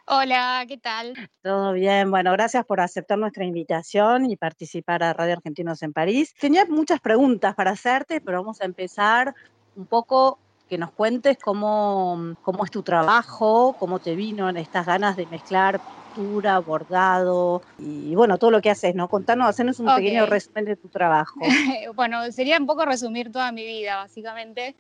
Hola, 0.07 0.64
¿qué 0.68 0.79
tal? 0.79 1.14
Todo 1.42 1.72
bien. 1.72 2.12
Bueno, 2.12 2.31
gracias 2.33 2.64
por 2.64 2.81
aceptar 2.81 3.18
nuestra 3.18 3.44
invitación 3.44 4.31
y 4.31 4.37
participar 4.37 5.03
a 5.03 5.12
Radio 5.12 5.33
Argentinos 5.33 5.83
en 5.83 5.92
París. 5.92 6.33
Tenía 6.38 6.64
muchas 6.66 7.01
preguntas 7.01 7.57
para 7.57 7.72
hacerte, 7.72 8.20
pero 8.20 8.38
vamos 8.42 8.61
a 8.61 8.64
empezar 8.64 9.35
un 9.75 9.87
poco 9.87 10.38
que 10.68 10.79
nos 10.79 10.92
cuentes 10.92 11.37
cómo, 11.38 12.37
cómo 12.42 12.64
es 12.64 12.70
tu 12.70 12.85
trabajo, 12.85 13.75
cómo 13.81 13.99
te 13.99 14.14
vino 14.14 14.49
en 14.49 14.57
estas 14.57 14.87
ganas 14.87 15.16
de 15.16 15.27
mezclar 15.27 15.81
pintura, 16.17 16.59
bordado 16.61 17.63
y 17.79 18.15
bueno, 18.15 18.39
todo 18.39 18.51
lo 18.51 18.61
que 18.61 18.71
haces, 18.71 18.95
¿no? 18.95 19.09
Contanos, 19.09 19.49
hacernos 19.49 19.79
un 19.81 19.95
pequeño 19.95 20.27
resumen 20.27 20.65
de 20.65 20.77
tu 20.77 20.89
trabajo. 20.89 21.41
bueno, 21.95 22.31
sería 22.33 22.59
un 22.59 22.67
poco 22.67 22.85
resumir 22.85 23.31
toda 23.31 23.53
mi 23.53 23.65
vida, 23.65 23.97
básicamente 23.97 24.75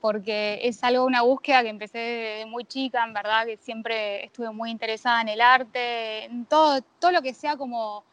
porque 0.00 0.60
es 0.62 0.84
algo, 0.84 1.06
una 1.06 1.22
búsqueda 1.22 1.62
que 1.62 1.70
empecé 1.70 1.98
desde 1.98 2.46
muy 2.46 2.66
chica, 2.66 3.02
en 3.02 3.14
verdad, 3.14 3.46
que 3.46 3.56
siempre 3.56 4.26
estuve 4.26 4.50
muy 4.50 4.70
interesada 4.70 5.22
en 5.22 5.30
el 5.30 5.40
arte, 5.40 6.24
en 6.24 6.44
todo, 6.44 6.82
todo 6.98 7.10
lo 7.10 7.22
que 7.22 7.32
sea 7.32 7.56
como 7.56 8.04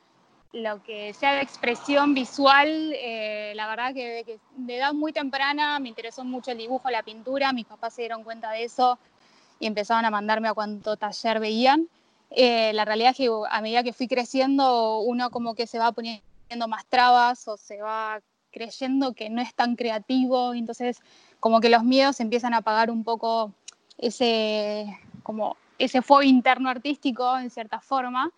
lo 0.54 0.82
que 0.84 1.14
sea 1.14 1.34
de 1.34 1.42
expresión 1.42 2.14
visual, 2.14 2.94
eh, 2.96 3.54
la 3.56 3.68
verdad 3.68 3.94
que, 3.94 4.40
de 4.56 4.78
edad 4.78 4.94
muy 4.94 5.14
temprana 5.14 5.80
me 5.80 5.90
interesó 5.90 6.24
mucho 6.24 6.52
el 6.52 6.58
dibujo, 6.58 6.90
la 6.90 7.04
pintura, 7.04 7.54
mis 7.54 7.66
papás 7.66 7.94
se 7.94 8.04
dieron 8.04 8.24
cuenta 8.24 8.52
de 8.52 8.64
eso 8.64 8.98
y 9.60 9.68
empezaban 9.68 10.06
a 10.06 10.12
mandarme 10.12 10.48
a 10.48 10.54
cuánto 10.54 10.98
taller 10.98 11.40
veían. 11.40 11.88
Eh, 12.32 12.72
la 12.74 12.86
realidad 12.86 13.12
es 13.12 13.18
que 13.18 13.30
a 13.50 13.62
medida 13.62 13.84
que 13.84 13.94
fui 13.94 14.08
creciendo, 14.08 15.00
uno 15.00 15.30
como 15.32 15.54
que 15.54 15.68
se 15.68 15.80
va 15.80 15.92
poniendo 15.92 16.68
más 16.68 16.86
trabas 16.86 17.48
o 17.48 17.58
se 17.58 17.82
va 17.82 18.22
creyendo 18.52 19.14
que 19.14 19.30
no 19.30 19.42
es 19.42 19.54
tan 19.54 19.76
creativo, 19.76 20.54
entonces 20.54 21.00
como 21.40 21.60
que 21.60 21.70
los 21.70 21.84
miedos 21.84 22.20
empiezan 22.20 22.54
a 22.54 22.58
apagar 22.58 22.92
un 22.92 23.04
poco 23.04 23.54
ese, 23.98 24.98
como 25.24 25.58
ese 25.78 26.02
fuego 26.02 26.24
interno 26.24 26.70
artístico 26.70 27.38
en 27.38 27.50
cierta 27.50 27.80
forma. 27.80 28.32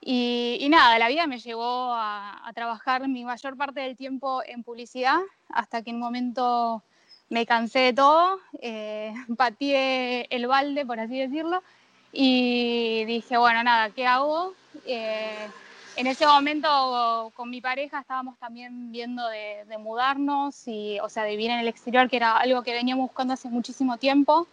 Y, 0.00 0.66
nada, 0.70 0.98
la 0.98 1.08
vida 1.08 1.26
me 1.26 1.38
llevó 1.38 1.92
a, 1.92 2.50
trabajar 2.54 3.06
mi 3.08 3.24
mayor 3.24 3.56
parte 3.56 3.80
del 3.80 3.96
tiempo 3.96 4.42
en 4.46 4.62
publicidad, 4.62 5.18
hasta 5.50 5.82
que 5.82 5.90
en 5.90 5.96
un 5.96 6.02
momento 6.02 6.82
me 7.28 7.44
cansé 7.46 7.80
de 7.80 7.92
todo, 7.92 8.38
eh, 8.60 9.12
pateé 9.36 10.26
el 10.30 10.46
balde, 10.46 10.86
por 10.86 11.00
así 11.00 11.18
decirlo, 11.18 11.62
y 12.12 13.04
dije, 13.04 13.36
bueno, 13.36 13.62
nada, 13.62 13.90
¿qué 13.90 14.06
hago? 14.06 14.54
Eh, 14.86 15.48
en 15.96 16.06
ese 16.06 16.26
momento 16.26 17.32
con 17.34 17.50
mi 17.50 17.60
pareja 17.60 18.00
estábamos 18.00 18.38
también 18.38 18.92
viendo 18.92 19.26
de, 19.28 19.78
mudarnos, 19.78 20.68
y, 20.68 20.98
o 21.00 21.08
sea, 21.08 21.24
de 21.24 21.30
vivir 21.30 21.50
en 21.50 21.58
el 21.58 21.68
exterior, 21.68 22.08
que 22.08 22.16
era 22.16 22.36
algo 22.36 22.62
que 22.62 22.72
veníamos 22.72 23.08
buscando 23.08 23.34
hace 23.34 23.48
muchísimo 23.48 23.96
tiempo. 23.98 24.46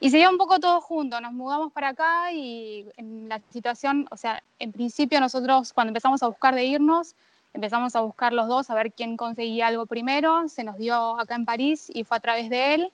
Y 0.00 0.10
se 0.10 0.16
dio 0.16 0.30
un 0.30 0.38
poco 0.38 0.58
todo 0.58 0.80
junto, 0.80 1.20
nos 1.20 1.32
mudamos 1.32 1.72
para 1.72 1.90
acá 1.90 2.32
y 2.32 2.86
en 2.96 3.28
la 3.28 3.40
situación, 3.52 4.08
o 4.10 4.16
sea, 4.16 4.42
en 4.58 4.72
principio 4.72 5.20
nosotros 5.20 5.72
cuando 5.72 5.90
empezamos 5.90 6.22
a 6.22 6.26
buscar 6.26 6.54
de 6.54 6.64
irnos, 6.64 7.14
empezamos 7.52 7.94
a 7.94 8.00
buscar 8.00 8.32
los 8.32 8.48
dos 8.48 8.70
a 8.70 8.74
ver 8.74 8.92
quién 8.92 9.16
conseguía 9.16 9.68
algo 9.68 9.86
primero, 9.86 10.48
se 10.48 10.64
nos 10.64 10.78
dio 10.78 11.20
acá 11.20 11.36
en 11.36 11.44
París 11.44 11.90
y 11.92 12.02
fue 12.02 12.16
a 12.16 12.20
través 12.20 12.50
de 12.50 12.74
él. 12.74 12.92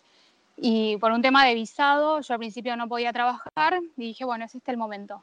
Y 0.61 0.97
por 0.97 1.13
un 1.13 1.23
tema 1.23 1.45
de 1.45 1.55
visado, 1.55 2.21
yo 2.21 2.35
al 2.35 2.39
principio 2.39 2.77
no 2.77 2.89
podía 2.89 3.13
trabajar 3.13 3.79
y 3.97 4.09
dije, 4.09 4.25
bueno, 4.25 4.45
es 4.45 4.55
este 4.55 4.73
el 4.73 4.77
momento. 4.77 5.23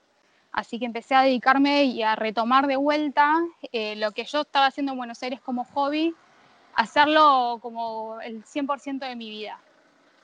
Así 0.53 0.79
que 0.79 0.85
empecé 0.85 1.13
a 1.13 1.23
dedicarme 1.23 1.83
y 1.83 2.01
a 2.03 2.15
retomar 2.15 2.67
de 2.67 2.77
vuelta 2.77 3.33
eh, 3.73 3.97
lo 3.97 4.13
que 4.13 4.23
yo 4.23 4.41
estaba 4.41 4.67
haciendo 4.67 4.93
en 4.93 4.97
Buenos 4.97 5.21
Aires 5.21 5.41
como 5.41 5.65
hobby, 5.65 6.15
hacerlo 6.75 7.59
como 7.61 8.21
el 8.21 8.45
100% 8.45 8.99
de 8.99 9.15
mi 9.17 9.29
vida. 9.29 9.59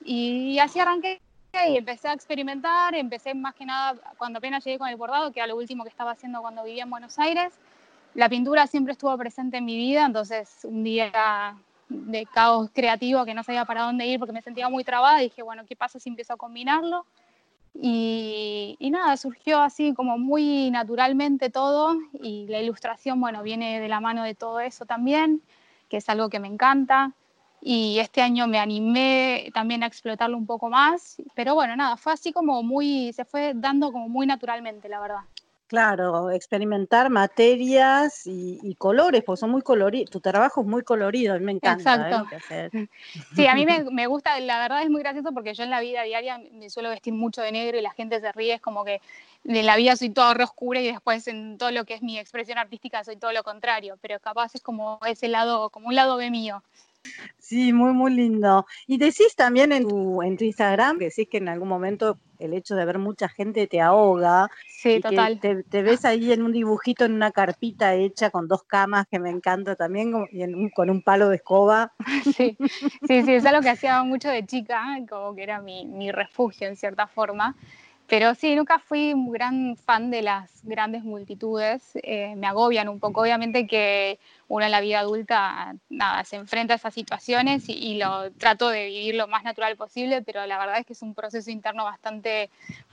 Y, 0.02 0.58
así 0.58 0.80
arranqué 0.80 1.20
y 1.68 1.76
empecé 1.76 2.08
a 2.08 2.14
experimentar, 2.14 2.94
empecé 2.94 3.34
más 3.34 3.54
que 3.54 3.66
nada 3.66 3.94
cuando 4.16 4.38
apenas 4.38 4.64
llegué 4.64 4.78
con 4.78 4.88
el 4.88 4.96
bordado, 4.96 5.30
que 5.30 5.40
era 5.40 5.46
lo 5.46 5.56
último 5.56 5.84
que 5.84 5.90
estaba 5.90 6.12
haciendo 6.12 6.40
cuando 6.40 6.64
vivía 6.64 6.84
en 6.84 6.90
Buenos 6.90 7.18
Aires. 7.18 7.52
La 8.14 8.30
pintura 8.30 8.66
siempre 8.66 8.92
estuvo 8.92 9.14
presente 9.18 9.58
en 9.58 9.66
mi 9.66 9.76
vida, 9.76 10.06
entonces 10.06 10.60
un 10.64 10.82
día 10.82 11.54
de 11.92 12.26
caos 12.26 12.70
creativo 12.72 13.24
que 13.24 13.34
no 13.34 13.42
sabía 13.42 13.64
para 13.64 13.82
dónde 13.82 14.06
ir 14.06 14.18
porque 14.18 14.32
me 14.32 14.42
sentía 14.42 14.68
muy 14.68 14.84
trabada, 14.84 15.18
dije, 15.18 15.42
bueno, 15.42 15.64
¿qué 15.66 15.76
pasa 15.76 16.00
si 16.00 16.08
empiezo 16.08 16.34
a 16.34 16.36
combinarlo? 16.36 17.06
Y, 17.74 18.76
nada, 18.90 19.16
surgió 19.16 19.60
así 19.60 19.94
como 19.94 20.18
muy 20.18 20.70
naturalmente 20.70 21.48
todo 21.48 21.96
y 22.20 22.46
la 22.48 22.60
ilustración, 22.60 23.20
bueno, 23.20 23.42
viene 23.42 23.80
de 23.80 23.88
la 23.88 24.00
mano 24.00 24.24
de 24.24 24.34
todo 24.34 24.60
eso 24.60 24.84
también, 24.84 25.42
que 25.88 25.96
es 25.98 26.08
algo 26.08 26.28
que 26.28 26.40
me 26.40 26.48
encanta. 26.48 27.12
Y 27.60 27.98
este 28.00 28.20
año 28.20 28.48
me 28.48 28.58
animé 28.58 29.50
también 29.54 29.82
a 29.84 29.86
explotarlo 29.86 30.36
un 30.36 30.46
poco 30.46 30.68
más, 30.68 31.16
pero 31.34 31.54
bueno, 31.54 31.76
nada, 31.76 31.96
fue 31.96 32.12
así 32.12 32.32
como 32.32 32.62
muy, 32.62 33.12
se 33.12 33.24
fue 33.24 33.52
dando 33.54 33.92
como 33.92 34.08
muy 34.08 34.26
naturalmente, 34.26 34.88
la 34.88 35.00
verdad. 35.00 35.20
Claro, 35.72 36.30
experimentar 36.30 37.08
materias 37.08 38.26
y, 38.26 38.74
colores, 38.74 39.22
porque 39.24 39.40
son 39.40 39.52
muy 39.52 39.62
coloridos. 39.62 40.10
Tu 40.10 40.20
trabajo 40.20 40.60
es 40.60 40.66
muy 40.66 40.82
colorido, 40.82 41.32
a 41.32 41.38
mí 41.38 41.46
me 41.46 41.52
encanta. 41.52 42.10
¿eh? 42.10 42.26
Exacto. 42.30 42.88
Sí, 43.34 43.46
a 43.46 43.54
mí 43.54 43.64
me, 43.90 44.06
gusta, 44.06 44.38
la 44.40 44.58
verdad 44.58 44.82
es 44.82 44.90
muy 44.90 45.00
gracioso 45.00 45.32
porque 45.32 45.54
yo 45.54 45.64
en 45.64 45.70
la 45.70 45.80
vida 45.80 46.02
diaria 46.02 46.36
me 46.52 46.68
suelo 46.68 46.90
vestir 46.90 47.14
mucho 47.14 47.40
de 47.40 47.52
negro 47.52 47.78
y 47.78 47.80
la 47.80 47.92
gente 47.92 48.20
se 48.20 48.30
ríe, 48.32 48.52
es 48.52 48.60
como 48.60 48.84
que 48.84 49.00
en 49.46 49.64
la 49.64 49.76
vida 49.76 49.96
soy 49.96 50.10
todo 50.10 50.34
re 50.34 50.44
oscura 50.44 50.78
y 50.78 50.88
después 50.88 51.26
en 51.26 51.56
todo 51.56 51.70
lo 51.70 51.86
que 51.86 51.94
es 51.94 52.02
mi 52.02 52.18
expresión 52.18 52.58
artística 52.58 53.02
soy 53.02 53.16
todo 53.16 53.32
lo 53.32 53.42
contrario, 53.42 53.96
pero 54.02 54.20
capaz 54.20 54.54
es 54.54 54.60
como 54.60 55.00
ese 55.06 55.28
lado, 55.28 55.70
como 55.70 55.88
un 55.88 55.94
lado 55.94 56.18
B 56.18 56.30
mío. 56.30 56.62
Sí, 57.38 57.72
muy, 57.72 57.92
muy 57.92 58.14
lindo. 58.14 58.66
Y 58.86 58.98
decís 58.98 59.34
también 59.36 59.72
en 59.72 59.86
tu, 59.86 60.22
en 60.22 60.36
tu 60.36 60.44
Instagram, 60.44 60.98
que 60.98 61.06
decís 61.06 61.28
que 61.30 61.38
en 61.38 61.48
algún 61.48 61.68
momento 61.68 62.18
el 62.38 62.54
hecho 62.54 62.74
de 62.74 62.84
ver 62.84 62.98
mucha 62.98 63.28
gente 63.28 63.66
te 63.66 63.80
ahoga. 63.80 64.48
Sí, 64.66 65.00
total. 65.00 65.38
te, 65.40 65.82
ves 65.82 66.04
ahí 66.04 66.32
en 66.32 66.42
un 66.42 66.52
dibujito 66.52 67.04
en 67.04 67.12
una 67.12 67.30
carpita 67.30 67.94
hecha 67.94 68.30
con 68.30 68.48
dos 68.48 68.64
camas 68.64 69.06
que 69.08 69.18
me 69.18 69.30
encanta 69.30 69.76
también, 69.76 70.12
y 70.32 70.70
con 70.70 70.90
un 70.90 71.02
palo 71.02 71.28
de 71.28 71.36
escoba. 71.36 71.92
Sí, 72.36 72.56
sí, 73.06 73.22
sí, 73.22 73.34
es 73.34 73.44
algo 73.44 73.60
que 73.60 73.70
hacía 73.70 74.02
mucho 74.02 74.28
de 74.28 74.44
chica, 74.46 74.82
como 75.08 75.34
que 75.34 75.42
era 75.42 75.60
mi, 75.60 75.84
mi 75.86 76.10
refugio 76.10 76.68
en 76.68 76.76
cierta 76.76 77.06
forma. 77.06 77.56
Pero 78.08 78.34
sí, 78.34 78.54
nunca 78.54 78.78
fui 78.78 79.14
un 79.14 79.30
gran 79.30 79.76
fan 79.76 80.10
de 80.10 80.22
las 80.22 80.62
grandes 80.64 81.02
multitudes. 81.02 81.92
Eh, 82.02 82.34
me 82.36 82.46
agobian 82.46 82.88
un 82.88 83.00
poco. 83.00 83.22
Obviamente 83.22 83.66
que 83.66 84.18
uno 84.48 84.66
en 84.66 84.70
la 84.70 84.80
vida 84.80 85.00
adulta 85.00 85.74
nada, 85.88 86.24
se 86.24 86.36
enfrenta 86.36 86.74
a 86.74 86.76
esas 86.76 86.92
situaciones 86.92 87.68
y, 87.68 87.96
lo 87.96 88.30
trato 88.32 88.68
de 88.68 88.86
vivir 88.86 89.14
lo 89.14 89.28
más 89.28 89.44
natural 89.44 89.76
posible, 89.76 90.20
pero 90.22 90.44
la 90.46 90.58
verdad 90.58 90.78
es 90.78 90.86
que 90.86 90.92
es 90.92 91.02
un 91.02 91.14
proceso 91.14 91.50
interno 91.50 91.84
bastante 91.84 92.50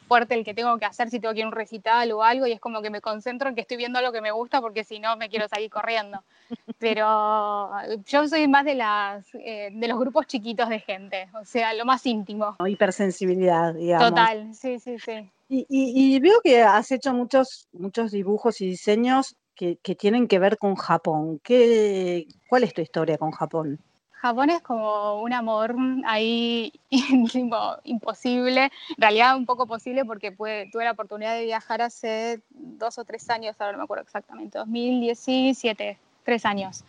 fuerte 0.09 0.33
el 0.33 0.43
que 0.43 0.55
tengo 0.55 0.77
que 0.79 0.85
hacer 0.85 1.11
si 1.11 1.19
tengo 1.19 1.33
que 1.33 1.41
ir 1.41 1.45
a 1.45 1.49
un 1.49 1.53
recital 1.53 2.11
o 2.11 2.23
algo 2.23 2.47
y 2.47 2.51
es 2.51 2.59
como 2.59 2.81
que 2.81 2.89
me 2.89 2.99
concentro 2.99 3.47
en 3.47 3.53
que 3.53 3.61
estoy 3.61 3.77
viendo 3.77 4.01
lo 4.01 4.11
que 4.11 4.21
me 4.21 4.31
gusta 4.31 4.59
porque 4.59 4.83
si 4.83 4.99
no 4.99 5.15
me 5.17 5.29
quiero 5.29 5.47
salir 5.47 5.69
corriendo. 5.69 6.23
Pero 6.79 7.69
yo 8.05 8.27
soy 8.27 8.47
más 8.47 8.65
de, 8.65 8.73
las, 8.73 9.23
eh, 9.35 9.69
de 9.71 9.87
los 9.87 9.99
grupos 9.99 10.25
chiquitos 10.25 10.67
de 10.67 10.79
gente, 10.79 11.29
o 11.39 11.45
sea, 11.45 11.73
lo 11.75 11.85
más 11.85 12.03
íntimo. 12.07 12.57
Hipersensibilidad, 12.65 13.75
digamos. 13.75 14.09
Total, 14.09 14.53
sí, 14.55 14.79
sí, 14.79 14.97
sí. 14.97 15.29
Y, 15.47 15.65
y, 15.69 16.19
veo 16.19 16.41
que 16.43 16.61
has 16.61 16.91
hecho 16.91 17.11
muchos, 17.13 17.67
muchos 17.71 18.11
dibujos 18.11 18.61
y 18.61 18.67
diseños 18.67 19.35
que, 19.55 19.95
tienen 19.95 20.27
que 20.27 20.39
ver 20.39 20.57
con 20.57 20.75
Japón. 20.75 21.39
¿Qué, 21.43 22.27
¿Cuál 22.47 22.63
es 22.63 22.73
tu 22.73 22.81
historia 22.81 23.17
con 23.17 23.31
Japón? 23.31 23.79
Japón 24.21 24.49
es 24.49 24.61
como 24.61 25.21
un 25.21 25.31
amor 25.31 25.75
ahí 26.05 26.73
imposible, 27.83 28.63
en 28.65 28.95
realidad 28.97 29.37
un 29.37 29.45
poco 29.45 29.65
posible 29.65 30.03
porque 30.03 30.31
tuve 30.31 30.83
la 30.83 30.91
oportunidad 30.91 31.35
de 31.35 31.45
viajar 31.45 31.81
hace 31.81 32.41
dos 32.49 32.97
o 32.97 33.05
tres 33.05 33.29
años, 33.29 33.55
ahora 33.59 33.73
no 33.73 33.77
me 33.77 33.83
acuerdo 33.85 34.03
exactamente, 34.03 34.57
2017, 34.57 35.97
tres 36.25 36.45
años. 36.45 36.83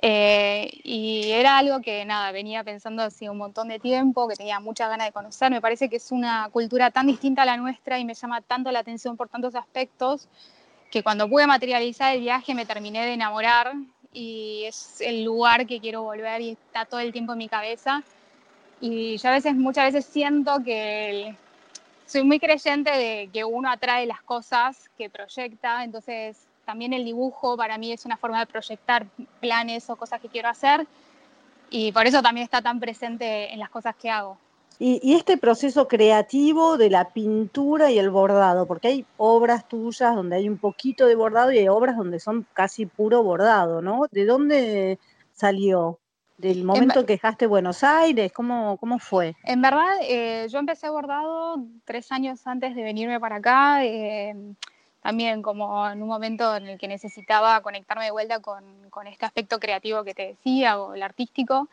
Eh, 0.00 0.70
y 0.82 1.30
era 1.32 1.58
algo 1.58 1.82
que 1.82 2.06
nada, 2.06 2.32
venía 2.32 2.64
pensando 2.64 3.02
hace 3.02 3.28
un 3.28 3.36
montón 3.36 3.68
de 3.68 3.78
tiempo, 3.78 4.26
que 4.26 4.36
tenía 4.36 4.58
muchas 4.58 4.88
ganas 4.88 5.08
de 5.08 5.12
conocer. 5.12 5.50
Me 5.50 5.60
parece 5.60 5.90
que 5.90 5.96
es 5.96 6.10
una 6.10 6.48
cultura 6.50 6.90
tan 6.90 7.06
distinta 7.06 7.42
a 7.42 7.44
la 7.44 7.58
nuestra 7.58 7.98
y 7.98 8.06
me 8.06 8.14
llama 8.14 8.40
tanto 8.40 8.72
la 8.72 8.78
atención 8.78 9.18
por 9.18 9.28
tantos 9.28 9.54
aspectos 9.54 10.28
que 10.90 11.02
cuando 11.02 11.28
pude 11.28 11.46
materializar 11.46 12.14
el 12.14 12.22
viaje 12.22 12.54
me 12.54 12.64
terminé 12.64 13.04
de 13.04 13.12
enamorar 13.12 13.74
y 14.12 14.64
es 14.64 15.00
el 15.00 15.24
lugar 15.24 15.66
que 15.66 15.80
quiero 15.80 16.02
volver 16.02 16.40
y 16.40 16.50
está 16.50 16.84
todo 16.84 17.00
el 17.00 17.12
tiempo 17.12 17.32
en 17.32 17.38
mi 17.38 17.48
cabeza. 17.48 18.02
Y 18.80 19.16
yo 19.18 19.28
a 19.28 19.32
veces, 19.32 19.54
muchas 19.54 19.92
veces 19.92 20.06
siento 20.06 20.58
que 20.64 21.34
soy 22.06 22.24
muy 22.24 22.40
creyente 22.40 22.90
de 22.90 23.30
que 23.32 23.44
uno 23.44 23.70
atrae 23.70 24.06
las 24.06 24.22
cosas 24.22 24.90
que 24.98 25.10
proyecta, 25.10 25.84
entonces 25.84 26.46
también 26.64 26.92
el 26.92 27.04
dibujo 27.04 27.56
para 27.56 27.78
mí 27.78 27.92
es 27.92 28.04
una 28.04 28.16
forma 28.16 28.40
de 28.40 28.46
proyectar 28.46 29.06
planes 29.40 29.88
o 29.90 29.96
cosas 29.96 30.20
que 30.20 30.28
quiero 30.28 30.48
hacer 30.48 30.86
y 31.70 31.92
por 31.92 32.06
eso 32.06 32.22
también 32.22 32.44
está 32.44 32.60
tan 32.62 32.80
presente 32.80 33.52
en 33.52 33.60
las 33.60 33.70
cosas 33.70 33.94
que 33.94 34.10
hago. 34.10 34.36
Y, 34.82 35.12
este 35.12 35.36
proceso 35.36 35.88
creativo 35.88 36.78
de 36.78 36.88
la 36.88 37.10
pintura 37.10 37.90
y 37.90 37.98
el 37.98 38.08
bordado, 38.08 38.66
porque 38.66 38.88
hay 38.88 39.06
obras 39.18 39.68
tuyas 39.68 40.16
donde 40.16 40.36
hay 40.36 40.48
un 40.48 40.56
poquito 40.56 41.06
de 41.06 41.14
bordado 41.14 41.52
y 41.52 41.58
hay 41.58 41.68
obras 41.68 41.98
donde 41.98 42.18
son 42.18 42.46
casi 42.54 42.86
puro 42.86 43.22
bordado, 43.22 43.82
¿no? 43.82 44.06
¿De 44.10 44.24
dónde 44.24 44.98
salió? 45.34 45.98
¿Del 46.38 46.64
momento 46.64 47.04
que 47.04 47.12
dejaste 47.12 47.46
Buenos 47.46 47.84
Aires? 47.84 48.32
¿Cómo, 48.32 48.78
cómo 48.78 48.98
fue? 48.98 49.36
En 49.44 49.60
verdad, 49.60 49.98
eh, 50.00 50.46
yo 50.48 50.58
empecé 50.58 50.88
bordado 50.88 51.62
tres 51.84 52.10
años 52.10 52.46
antes 52.46 52.74
de 52.74 52.82
venirme 52.82 53.20
para 53.20 53.36
acá, 53.36 53.84
eh, 53.84 54.34
también 55.02 55.42
como 55.42 55.86
en 55.90 56.02
un 56.02 56.08
momento 56.08 56.56
en 56.56 56.66
el 56.66 56.78
que 56.78 56.88
necesitaba 56.88 57.60
conectarme 57.60 58.06
de 58.06 58.12
vuelta 58.12 58.40
con, 58.40 58.64
con 58.88 59.06
este 59.06 59.26
aspecto 59.26 59.60
creativo 59.60 60.04
que 60.04 60.14
te 60.14 60.28
decía, 60.28 60.80
o 60.80 60.94
el 60.94 61.02
artístico. 61.02 61.68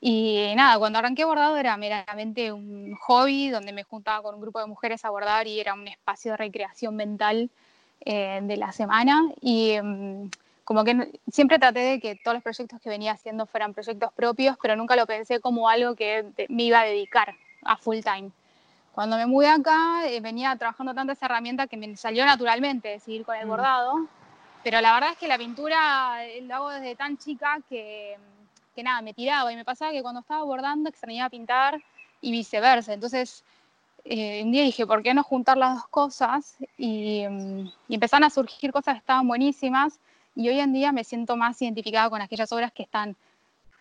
Y 0.00 0.52
nada, 0.54 0.78
cuando 0.78 0.98
arranqué 0.98 1.24
bordado 1.24 1.56
era 1.56 1.76
meramente 1.76 2.52
un 2.52 2.94
hobby 2.96 3.50
donde 3.50 3.72
me 3.72 3.82
juntaba 3.82 4.22
con 4.22 4.34
un 4.34 4.40
grupo 4.40 4.60
de 4.60 4.66
mujeres 4.66 5.04
a 5.04 5.10
bordar 5.10 5.46
y 5.46 5.58
era 5.58 5.74
un 5.74 5.88
espacio 5.88 6.32
de 6.32 6.36
recreación 6.36 6.94
mental 6.94 7.50
eh, 8.02 8.40
de 8.42 8.56
la 8.56 8.70
semana. 8.70 9.28
Y 9.40 9.76
mm, 9.82 10.30
como 10.64 10.84
que 10.84 11.20
siempre 11.32 11.58
traté 11.58 11.80
de 11.80 12.00
que 12.00 12.14
todos 12.14 12.34
los 12.34 12.42
proyectos 12.44 12.80
que 12.80 12.90
venía 12.90 13.12
haciendo 13.12 13.46
fueran 13.46 13.74
proyectos 13.74 14.12
propios, 14.12 14.56
pero 14.62 14.76
nunca 14.76 14.94
lo 14.94 15.06
pensé 15.06 15.40
como 15.40 15.68
algo 15.68 15.96
que 15.96 16.26
me 16.48 16.64
iba 16.64 16.80
a 16.80 16.84
dedicar 16.84 17.34
a 17.64 17.76
full 17.76 17.98
time. 18.00 18.30
Cuando 18.92 19.16
me 19.16 19.26
mudé 19.26 19.48
acá, 19.48 20.08
eh, 20.08 20.20
venía 20.20 20.54
trabajando 20.56 20.94
tanto 20.94 21.12
esa 21.12 21.26
herramienta 21.26 21.66
que 21.66 21.76
me 21.76 21.96
salió 21.96 22.24
naturalmente 22.24 23.00
seguir 23.00 23.24
con 23.24 23.36
el 23.36 23.46
mm. 23.46 23.48
bordado. 23.48 24.06
Pero 24.62 24.80
la 24.80 24.92
verdad 24.92 25.12
es 25.12 25.18
que 25.18 25.28
la 25.28 25.38
pintura 25.38 26.26
eh, 26.26 26.40
lo 26.42 26.54
hago 26.54 26.70
desde 26.70 26.94
tan 26.94 27.16
chica 27.16 27.58
que 27.68 28.16
que 28.78 28.84
nada, 28.84 29.02
me 29.02 29.12
tiraba 29.12 29.52
y 29.52 29.56
me 29.56 29.64
pasaba 29.64 29.90
que 29.90 30.02
cuando 30.02 30.20
estaba 30.20 30.44
bordando 30.44 30.88
extrañaba 30.88 31.28
pintar 31.30 31.82
y 32.20 32.30
viceversa. 32.30 32.92
Entonces, 32.92 33.42
eh, 34.04 34.44
un 34.44 34.52
día 34.52 34.62
dije, 34.62 34.86
¿por 34.86 35.02
qué 35.02 35.12
no 35.14 35.24
juntar 35.24 35.56
las 35.56 35.74
dos 35.74 35.88
cosas? 35.88 36.54
Y, 36.76 37.26
mm, 37.28 37.72
y, 37.88 37.94
empezaron 37.94 38.22
a 38.22 38.30
surgir 38.30 38.70
cosas 38.70 38.94
que 38.94 38.98
estaban 39.00 39.26
buenísimas 39.26 39.98
y 40.36 40.48
hoy 40.48 40.60
en 40.60 40.72
día 40.72 40.92
me 40.92 41.02
siento 41.02 41.36
más 41.36 41.60
identificada 41.60 42.08
con 42.08 42.22
aquellas 42.22 42.52
obras 42.52 42.70
que 42.70 42.84
están 42.84 43.16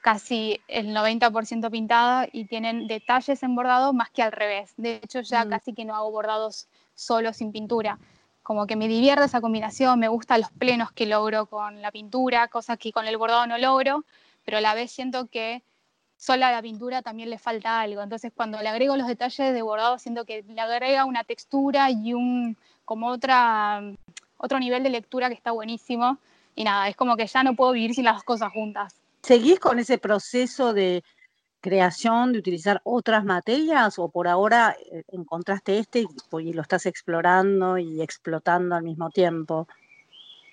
casi 0.01 0.59
el 0.67 0.87
90% 0.95 1.69
pintadas 1.69 2.27
y 2.33 2.45
tienen 2.45 2.87
detalles 2.87 3.43
en 3.43 3.55
bordado 3.55 3.93
más 3.93 4.09
que 4.09 4.23
al 4.23 4.31
revés. 4.31 4.73
De 4.77 4.95
hecho, 4.95 5.21
ya 5.21 5.45
mm. 5.45 5.49
casi 5.51 5.73
que 5.73 5.85
no 5.85 5.95
hago 5.95 6.09
bordados 6.09 6.67
solo 6.95 7.33
sin 7.33 7.51
pintura. 7.51 7.99
Como 8.41 8.65
que 8.65 8.75
me 8.75 8.87
divierte 8.87 9.25
esa 9.25 9.41
combinación, 9.41 9.99
me 9.99 10.07
gustan 10.07 10.41
los 10.41 10.51
plenos 10.53 10.91
que 10.91 11.05
logro 11.05 11.45
con 11.45 11.83
la 11.83 11.91
pintura, 11.91 12.47
cosas 12.47 12.79
que 12.79 12.91
con 12.91 13.05
el 13.05 13.17
bordado 13.17 13.45
no 13.45 13.59
logro 13.59 14.03
pero 14.47 14.59
a 14.59 14.61
la 14.61 14.75
vez 14.75 14.91
siento 14.91 15.27
que 15.27 15.61
sola 16.15 16.53
la 16.53 16.61
pintura 16.61 17.01
también 17.01 17.29
le 17.29 17.37
falta 17.37 17.81
algo. 17.81 18.01
Entonces 18.01 18.31
cuando 18.33 18.61
le 18.61 18.69
agrego 18.69 18.95
los 18.95 19.05
detalles 19.05 19.53
de 19.53 19.61
bordado, 19.61 19.99
siento 19.99 20.23
que 20.23 20.41
le 20.41 20.61
agrega 20.61 21.03
una 21.03 21.25
textura 21.25 21.91
y 21.91 22.13
un 22.13 22.55
como 22.85 23.09
otra, 23.09 23.81
otro 24.37 24.57
nivel 24.57 24.83
de 24.83 24.89
lectura 24.89 25.27
que 25.27 25.35
está 25.35 25.51
buenísimo. 25.51 26.17
Y 26.55 26.63
nada, 26.63 26.87
es 26.87 26.95
como 26.95 27.17
que 27.17 27.27
ya 27.27 27.43
no 27.43 27.57
puedo 27.57 27.73
vivir 27.73 27.93
sin 27.93 28.05
las 28.05 28.15
dos 28.15 28.23
cosas 28.23 28.53
juntas. 28.53 28.95
¿Seguís 29.21 29.59
con 29.59 29.79
ese 29.79 29.97
proceso 29.97 30.73
de 30.73 31.03
creación, 31.59 32.31
de 32.31 32.39
utilizar 32.39 32.79
otras 32.85 33.25
materias 33.25 33.99
o 33.99 34.07
por 34.07 34.29
ahora 34.29 34.77
eh, 34.93 35.03
encontraste 35.09 35.77
este 35.77 36.05
y 36.39 36.53
lo 36.53 36.61
estás 36.61 36.85
explorando 36.85 37.77
y 37.77 38.01
explotando 38.01 38.75
al 38.75 38.83
mismo 38.83 39.09
tiempo? 39.09 39.67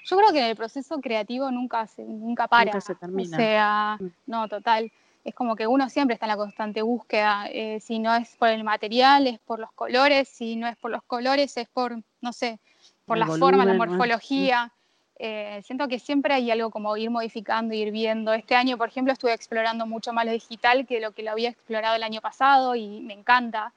Yo 0.05 0.16
creo 0.18 0.32
que 0.32 0.50
el 0.50 0.57
proceso 0.57 1.00
creativo 1.00 1.50
nunca, 1.50 1.86
se, 1.86 2.05
nunca 2.05 2.46
para. 2.46 2.66
Nunca 2.66 2.80
se 2.80 2.94
termina. 2.94 3.36
O 3.36 3.40
sea, 3.40 3.96
mm. 3.98 4.07
no, 4.26 4.48
total. 4.48 4.92
Es 5.24 5.34
como 5.34 5.57
que 5.57 5.66
uno 5.66 5.88
siempre 5.88 6.14
está 6.14 6.26
en 6.26 6.30
la 6.30 6.36
constante 6.36 6.82
búsqueda. 6.82 7.46
Eh, 7.50 7.80
si 7.80 7.98
no 7.98 8.14
es 8.14 8.36
por 8.36 8.50
el 8.50 8.62
material, 8.62 9.26
es 9.26 9.38
por 9.38 9.59
los 9.59 9.72
colores. 9.72 10.28
Si 10.28 10.57
no 10.57 10.66
es 10.68 10.76
por 10.76 10.90
los 10.90 11.02
colores, 11.05 11.57
es 11.57 11.68
por, 11.68 11.96
no 12.20 12.32
sé, 12.34 12.59
por 13.07 13.16
la 13.16 13.26
forma, 13.26 13.64
la 13.64 13.72
morfología. 13.74 14.70
Eh, 15.16 15.62
siento 15.64 15.88
que 15.88 15.98
siempre 15.98 16.34
hay 16.34 16.50
algo 16.50 16.70
como 16.70 16.94
ir 16.98 17.09
modificando, 17.09 17.72
ir 17.72 17.90
viendo. 17.90 18.34
Este 18.34 18.55
año, 18.55 18.76
por 18.76 18.88
ejemplo, 18.88 19.14
estuve 19.14 19.32
explorando 19.32 19.86
mucho 19.86 20.12
más 20.12 20.26
lo 20.26 20.32
digital 20.32 20.86
que 20.86 21.00
lo 21.00 21.12
que 21.12 21.22
lo 21.22 21.30
había 21.30 21.48
explorado 21.48 21.96
el 21.96 22.02
año 22.02 22.20
pasado 22.20 22.74
y 22.74 23.00
me 23.00 23.14
encanta. 23.14 23.72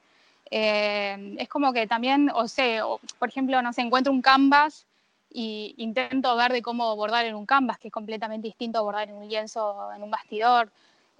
Eh, 0.50 1.36
es 1.38 1.48
como 1.48 1.72
que 1.72 1.86
también, 1.86 2.30
o 2.34 2.46
sea, 2.48 2.84
por 3.18 3.28
ejemplo, 3.30 3.62
no 3.62 3.72
sé, 3.72 3.80
encuentro 3.80 4.12
un 4.12 4.20
canvas 4.20 4.84
y 5.30 5.74
intento 5.78 6.34
ver 6.36 6.52
de 6.52 6.62
cómo 6.62 6.94
bordar 6.96 7.26
en 7.26 7.34
un 7.34 7.46
canvas, 7.46 7.78
que 7.78 7.88
es 7.88 7.92
completamente 7.92 8.48
distinto 8.48 8.78
a 8.78 8.82
bordar 8.82 9.08
en 9.08 9.16
un 9.16 9.28
lienzo, 9.28 9.92
en 9.94 10.02
un 10.02 10.10
bastidor. 10.10 10.70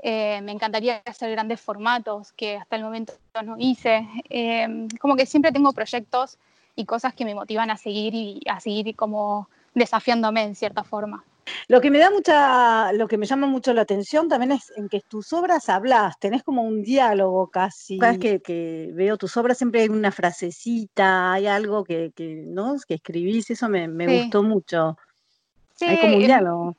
Eh, 0.00 0.40
me 0.42 0.52
encantaría 0.52 1.02
hacer 1.04 1.30
grandes 1.30 1.60
formatos 1.60 2.32
que 2.32 2.56
hasta 2.56 2.76
el 2.76 2.82
momento 2.82 3.12
no 3.44 3.56
hice. 3.58 4.06
Eh, 4.30 4.86
como 5.00 5.16
que 5.16 5.26
siempre 5.26 5.52
tengo 5.52 5.72
proyectos 5.72 6.38
y 6.76 6.84
cosas 6.84 7.14
que 7.14 7.24
me 7.24 7.34
motivan 7.34 7.70
a 7.70 7.76
seguir 7.76 8.14
y 8.14 8.40
a 8.48 8.60
seguir 8.60 8.94
como 8.94 9.48
desafiándome 9.74 10.42
en 10.42 10.54
cierta 10.54 10.84
forma. 10.84 11.24
Lo 11.68 11.80
que 11.80 11.90
me 11.90 11.98
da 11.98 12.10
mucha, 12.10 12.92
lo 12.92 13.08
que 13.08 13.18
me 13.18 13.26
llama 13.26 13.46
mucho 13.46 13.72
la 13.72 13.82
atención 13.82 14.28
también 14.28 14.52
es 14.52 14.72
en 14.76 14.88
que 14.88 15.00
tus 15.00 15.32
obras 15.32 15.68
hablas, 15.68 16.18
tenés 16.18 16.42
como 16.42 16.62
un 16.62 16.82
diálogo 16.82 17.48
casi. 17.48 17.98
Cada 17.98 18.12
vez 18.12 18.40
que, 18.42 18.90
veo 18.94 19.16
tus 19.16 19.36
obras 19.36 19.58
siempre 19.58 19.82
hay 19.82 19.88
una 19.88 20.10
frasecita, 20.10 21.32
hay 21.32 21.46
algo 21.46 21.84
que, 21.84 22.12
¿no? 22.46 22.76
que 22.86 22.94
escribís, 22.94 23.50
eso 23.50 23.68
me, 23.68 23.88
gustó 24.20 24.42
mucho. 24.42 24.96
Sí, 25.74 25.84
hay 25.84 26.00
como 26.00 26.16
un 26.16 26.22
diálogo. 26.22 26.76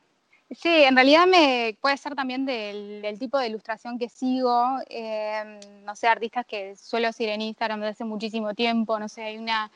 Sí, 0.50 0.68
en 0.68 0.96
realidad 0.96 1.28
me 1.28 1.76
puede 1.80 1.96
ser 1.96 2.16
también 2.16 2.44
del, 2.44 3.16
tipo 3.20 3.38
de 3.38 3.46
ilustración 3.46 3.98
que 3.98 4.08
sigo. 4.08 4.78
Em, 4.88 5.60
no 5.84 5.94
sé, 5.94 6.08
artistas 6.08 6.44
que 6.44 6.74
suelo 6.74 7.12
seguir 7.12 7.34
en 7.34 7.42
Instagram 7.42 7.80
desde 7.80 7.92
hace 7.92 8.04
muchísimo 8.04 8.52
tiempo. 8.54 8.98
No 8.98 9.08
sé, 9.08 9.22
hay 9.22 9.38
una 9.38 9.70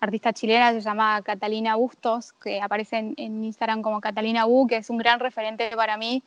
artista 0.00 0.32
chilena, 0.32 0.72
se 0.72 0.80
llama 0.80 1.22
Catalina 1.22 1.76
Bustos, 1.76 2.32
que 2.32 2.60
aparece 2.60 3.14
en, 3.16 3.44
Instagram 3.44 3.82
como 3.82 4.00
Catalina 4.00 4.44
Bu, 4.44 4.66
que 4.66 4.76
es 4.76 4.90
un 4.90 4.98
gran 4.98 5.20
referente 5.20 5.70
para 5.76 5.96
mí. 5.96 6.22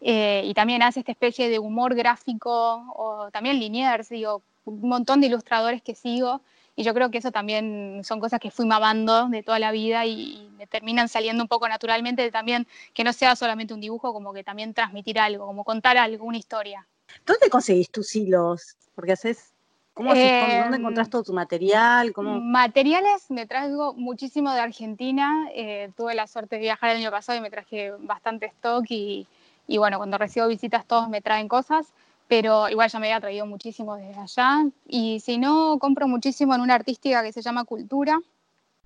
Eh, 0.00 0.42
y 0.44 0.54
también 0.54 0.82
hace 0.82 1.00
esta 1.00 1.12
especie 1.12 1.48
de 1.50 1.58
humor 1.58 1.94
gráfico, 1.94 2.84
o 2.96 3.30
también 3.30 3.58
Liniers, 3.58 4.08
digo, 4.08 4.42
un 4.64 4.88
montón 4.88 5.20
de 5.20 5.26
ilustradores 5.26 5.82
que 5.82 5.94
sigo. 5.94 6.40
Y 6.76 6.82
yo 6.82 6.94
creo 6.94 7.10
que 7.10 7.18
eso 7.18 7.30
también 7.30 8.00
son 8.04 8.20
cosas 8.20 8.40
que 8.40 8.50
fui 8.50 8.64
mamando 8.64 9.28
de 9.28 9.42
toda 9.42 9.58
la 9.58 9.72
vida 9.72 10.06
y, 10.06 10.48
me 10.56 10.66
terminan 10.66 11.08
saliendo 11.08 11.42
un 11.42 11.48
poco 11.48 11.66
naturalmente 11.68 12.30
también 12.30 12.66
que 12.92 13.02
no 13.02 13.14
sea 13.14 13.34
solamente 13.34 13.72
un 13.72 13.80
dibujo, 13.80 14.12
como 14.12 14.34
que 14.34 14.44
también 14.44 14.74
transmitir 14.74 15.18
algo, 15.18 15.46
como 15.46 15.64
contar 15.64 15.96
algo, 15.96 16.26
una 16.26 16.36
historia. 16.36 16.86
¿Dónde 17.24 17.48
conseguís 17.48 17.90
tus 17.90 18.14
hilos? 18.14 18.76
Porque 18.94 19.12
haces 19.12 19.54
¿Cómo 19.94 20.10
¿Dónde 20.10 20.66
em, 20.66 20.74
encontrás 20.74 21.10
todo 21.10 21.22
tu 21.22 21.32
material? 21.32 22.12
Materiales 22.16 23.30
me 23.30 23.46
traigo 23.46 23.92
muchísimo 23.94 24.52
de 24.52 24.60
Argentina. 24.60 25.48
Eh, 25.54 25.90
tuve 25.96 26.14
la 26.14 26.26
suerte 26.26 26.56
de 26.56 26.62
viajar 26.62 26.90
el 26.90 26.98
año 26.98 27.10
pasado 27.10 27.38
y 27.38 27.42
me 27.42 27.50
traje 27.50 27.92
bastante 27.98 28.46
stock 28.46 28.84
y, 28.88 29.26
y, 29.66 29.78
bueno, 29.78 29.98
cuando 29.98 30.16
recibo 30.16 30.46
visitas 30.46 30.86
todos 30.86 31.08
me 31.08 31.20
traen 31.20 31.48
cosas, 31.48 31.92
pero 32.28 32.68
igual 32.68 32.88
ya 32.88 32.98
me 33.00 33.08
había 33.08 33.20
traído 33.20 33.46
muchísimo 33.46 33.96
desde 33.96 34.20
allá. 34.20 34.64
Y 34.86 35.20
si 35.20 35.38
no, 35.38 35.78
compro 35.78 36.06
muchísimo 36.06 36.54
en 36.54 36.60
una 36.60 36.74
artística 36.76 37.22
que 37.22 37.32
se 37.32 37.42
llama 37.42 37.64
Cultura, 37.64 38.20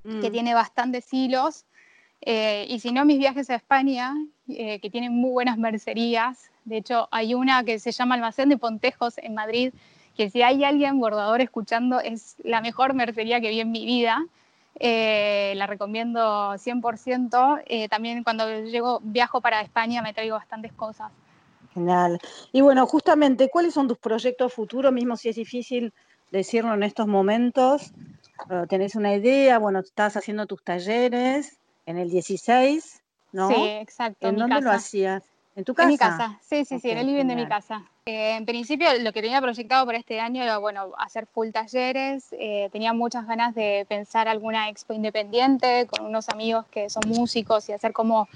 que 0.03 0.29
mm. 0.29 0.33
tiene 0.33 0.55
bastantes 0.55 1.13
hilos. 1.13 1.65
Eh, 2.23 2.65
y 2.69 2.81
si 2.81 2.91
no, 2.93 3.05
mis 3.05 3.19
viajes 3.19 3.51
a 3.51 3.57
España, 3.57 4.15
eh, 4.49 4.81
que 4.81 4.91
tienen 4.91 5.13
muy 5.13 5.31
buenas 5.31 5.59
mercerías. 5.59 6.51
De 6.65 6.79
hecho, 6.79 7.09
hay 7.11 7.35
una 7.35 7.65
que 7.65 7.79
se 7.79 7.93
llama 7.93 8.15
Almacén 8.15 8.49
de 8.49 8.57
Pontejos 8.57 9.19
en 9.19 9.35
Madrid, 9.35 9.75
que 10.17 10.31
si 10.31 10.43
hay 10.43 10.65
alguien 10.65 11.01
bordador 11.01 11.41
escuchando, 11.41 12.01
es 12.01 12.37
la 12.43 12.61
mejor 12.61 12.95
mercería 12.95 13.41
que 13.41 13.51
vi 13.51 13.61
en 13.61 13.73
mi 13.73 13.85
vida. 13.85 14.25
Eh, 14.81 15.55
la 15.57 15.67
recomiendo 15.67 16.55
100%. 16.57 17.63
Eh, 17.67 17.89
también 17.89 18.25
cuando 18.25 18.49
llego, 18.63 19.01
viajo 19.03 19.41
para 19.41 19.61
España 19.61 20.03
me 20.03 20.15
traigo 20.15 20.37
bastantes 20.37 20.73
cosas. 20.73 21.11
Genial. 21.73 22.19
Y 22.53 22.61
bueno, 22.61 22.87
justamente, 22.87 23.49
¿cuáles 23.49 23.75
son 23.75 23.89
tus 23.89 23.99
proyectos 23.99 24.53
futuros, 24.53 24.93
mismo 24.93 25.17
si 25.17 25.29
es 25.29 25.37
difícil 25.37 25.93
decirlo 26.31 26.75
en 26.75 26.83
estos 26.83 27.07
momentos? 27.07 27.93
¿Tenés 28.69 28.95
una 28.95 29.15
idea? 29.15 29.59
Bueno, 29.59 29.81
estás 29.81 30.17
haciendo 30.17 30.47
tus 30.47 30.63
talleres 30.63 31.59
en 31.87 31.99
el 31.99 32.11
16, 32.11 33.03
¿no? 33.33 33.49
Sí, 33.49 33.55
exacto. 33.55 34.29
¿En, 34.29 34.37
dónde 34.37 34.61
lo 34.61 34.71
hacías? 34.71 35.23
¿En 35.57 35.65
tu 35.65 35.75
casa? 35.75 35.85
En 35.85 35.93
mi 35.93 35.99
casa, 35.99 36.39
sí, 36.41 36.65
sí, 36.65 36.81
sí, 36.81 36.91
en 36.91 36.99
el 36.99 37.07
living 37.07 37.27
de 37.27 37.37
mi 37.37 37.47
casa. 37.47 37.83
Eh, 38.07 38.37
en 38.37 38.45
principio 38.45 38.89
lo 39.01 39.13
que 39.13 39.23
tenía 39.23 39.41
proyectado 39.41 39.87
para 39.87 39.97
este 39.97 40.21
año 40.21 40.43
era, 40.43 40.59
bueno, 40.59 40.93
hacer 40.99 41.27
full 41.27 41.51
talleres, 41.51 42.27
eh, 42.33 42.69
tenía 42.71 42.93
muchas 42.93 43.27
ganas 43.27 43.55
de 43.55 43.87
pensar 43.89 44.29
alguna 44.29 44.69
expo 44.69 44.93
independiente 44.93 45.87
con 45.87 46.05
unos 46.05 46.29
amigos 46.29 46.67
que 46.71 46.91
son 46.91 47.03
músicos 47.07 47.69
y 47.69 47.73
hacer 47.73 47.93
como 47.93 48.29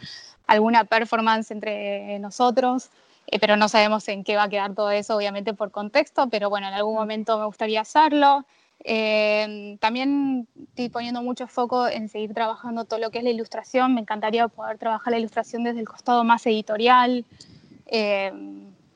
alguna 0.46 0.84
performance 0.84 1.50
entre 1.50 2.18
nosotros, 2.18 2.88
eh, 3.26 3.38
pero 3.38 3.56
no 3.56 3.68
sabemos 3.68 4.08
en 4.08 4.24
qué 4.24 4.36
va 4.36 4.44
a 4.44 4.48
quedar 4.48 4.74
todo 4.74 4.90
eso, 4.90 5.16
obviamente 5.16 5.52
por 5.52 5.70
contexto, 5.70 6.28
pero 6.30 6.48
bueno, 6.48 6.68
en 6.68 6.74
algún 6.74 6.94
momento 6.94 7.38
me 7.38 7.44
gustaría 7.44 7.82
hacerlo. 7.82 8.46
También 8.84 10.46
estoy 10.68 10.88
poniendo 10.88 11.22
mucho 11.22 11.46
foco 11.46 11.88
en 11.88 12.08
seguir 12.08 12.32
trabajando 12.32 12.84
todo 12.84 12.98
lo 12.98 13.10
que 13.10 13.18
es 13.18 13.24
la 13.24 13.30
ilustración. 13.30 13.94
Me 13.94 14.00
encantaría 14.00 14.48
poder 14.48 14.78
trabajar 14.78 15.12
la 15.12 15.18
ilustración 15.18 15.64
desde 15.64 15.80
el 15.80 15.88
costado 15.88 16.24
más 16.24 16.46
editorial. 16.46 17.24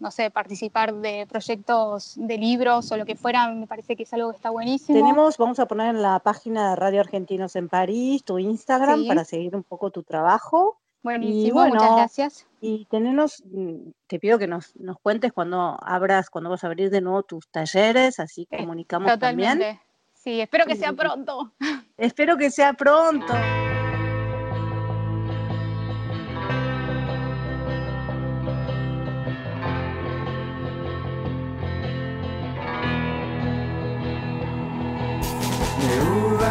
no 0.01 0.11
sé, 0.11 0.31
participar 0.31 0.95
de 0.95 1.27
proyectos 1.29 2.15
de 2.17 2.37
libros 2.39 2.91
o 2.91 2.97
lo 2.97 3.05
que 3.05 3.15
fuera, 3.15 3.49
me 3.51 3.67
parece 3.67 3.95
que 3.95 4.03
es 4.03 4.13
algo 4.13 4.31
que 4.31 4.37
está 4.37 4.51
buenísimo. 4.51 4.99
Tenemos, 4.99 5.39
vamos 5.39 5.61
a 5.61 5.67
poner 5.67 5.95
en 5.95 6.03
la 6.03 6.19
página 6.19 6.71
de 6.71 6.77
Radio 6.77 7.01
Argentinos 7.01 7.55
en 7.55 7.69
París 7.69 8.25
tu 8.25 8.39
Instagram 8.39 9.07
para 9.07 9.25
seguir 9.25 9.55
un 9.55 9.63
poco 9.63 9.91
tu 9.91 10.03
trabajo. 10.03 10.82
Buenísimo, 11.03 11.67
muchas 11.67 11.97
gracias. 11.97 12.47
Y 12.61 12.87
tenemos, 12.87 13.43
mm, 13.47 13.91
te 14.07 14.21
pido 14.21 14.39
que 14.39 14.47
nos, 14.47 14.77
nos 14.77 14.99
cuentes 15.01 15.33
cuando 15.33 15.77
abras, 15.83 16.31
cuando 16.31 16.51
vas 16.51 16.63
a 16.63 16.69
abrir 16.69 16.91
de 16.91 17.01
nuevo 17.01 17.23
tus 17.25 17.49
talleres, 17.49 18.21
así 18.21 18.47
comunicamos 18.47 19.11
Totalmente. 19.11 19.65
también. 19.65 19.81
Sí, 20.15 20.41
espero 20.41 20.65
que 20.67 20.77
sea 20.77 20.93
pronto. 20.93 21.53
Espero 21.97 22.37
que 22.37 22.51
sea 22.51 22.73
pronto. 22.75 23.35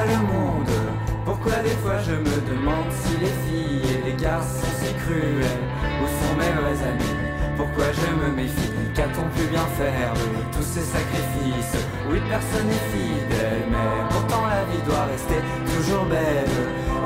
le 0.08 0.18
monde 0.18 0.78
Pourquoi 1.26 1.56
des 1.64 1.76
fois 1.82 1.99
je 2.06 2.12
me 2.12 2.36
demande 2.49 2.91
si 2.91 3.18
les 3.18 3.36
filles 3.45 3.91
garçons 4.22 4.62
sont 4.62 4.86
si 4.86 4.94
cruels 5.02 5.64
Où 6.02 6.06
sont 6.06 6.36
mes 6.38 6.54
vrais 6.62 6.80
amis? 6.86 7.16
Pourquoi 7.58 7.86
je 7.92 8.10
me 8.16 8.36
méfie? 8.36 8.72
Qu'a-t-on 8.96 9.28
pu 9.36 9.48
bien 9.48 9.66
faire 9.78 10.14
de 10.14 10.56
tous 10.56 10.64
ces 10.64 10.86
sacrifices? 10.86 11.78
Oui 12.10 12.22
personne 12.30 12.68
n'est 12.68 12.88
fidèle 12.94 13.66
Mais 13.70 13.92
pourtant 14.10 14.46
la 14.46 14.64
vie 14.70 14.82
doit 14.86 15.06
rester 15.10 15.42
toujours 15.66 16.06
belle. 16.06 16.58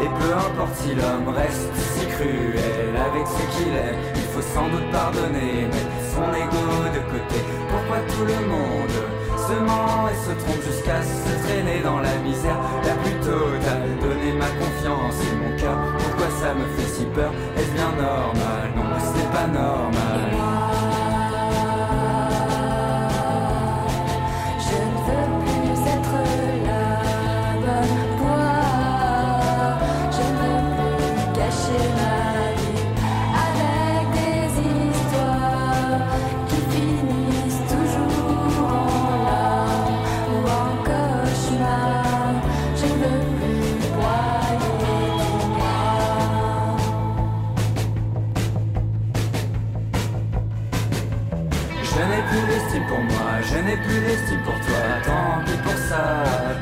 Et 0.03 0.11
peu 0.19 0.31
importe 0.35 0.75
si 0.75 0.93
l'homme 0.93 1.29
reste 1.33 1.71
si 1.95 2.05
cruel 2.07 2.91
Avec 2.99 3.25
ce 3.27 3.43
qu'il 3.55 3.71
est 3.73 3.95
Il 4.15 4.27
faut 4.33 4.43
sans 4.53 4.67
doute 4.67 4.89
pardonner 4.91 5.71
Mettre 5.71 5.95
son 6.11 6.27
ego 6.35 6.67
de 6.91 7.01
côté. 7.11 7.39
Pourquoi 7.71 7.99
tout 8.11 8.25
le 8.27 8.39
monde 8.47 8.97
se 9.35 9.53
ment 9.61 10.09
et 10.09 10.17
se 10.25 10.33
trompe 10.43 10.63
jusqu'à 10.63 10.99
se 11.01 11.31
traîner 11.45 11.79
dans 11.83 11.99
la 11.99 12.15
misère? 12.23 12.59
La 12.83 12.95
plus 13.03 13.15
totale. 13.19 13.87
Donner 14.01 14.33
ma 14.33 14.49
confiance 14.59 15.15
et 15.21 15.35
mon 15.35 15.55
cœur, 15.57 15.77
ça 16.45 16.53
me 16.53 16.65
fait 16.75 16.87
si 16.87 17.05
peur 17.05 17.31
Est-ce 17.57 17.71
bien 17.73 17.91
normal 17.97 18.71
Non, 18.75 18.83
ce 18.99 19.17
n'est 19.17 19.31
pas 19.33 19.47
normal. 19.47 20.54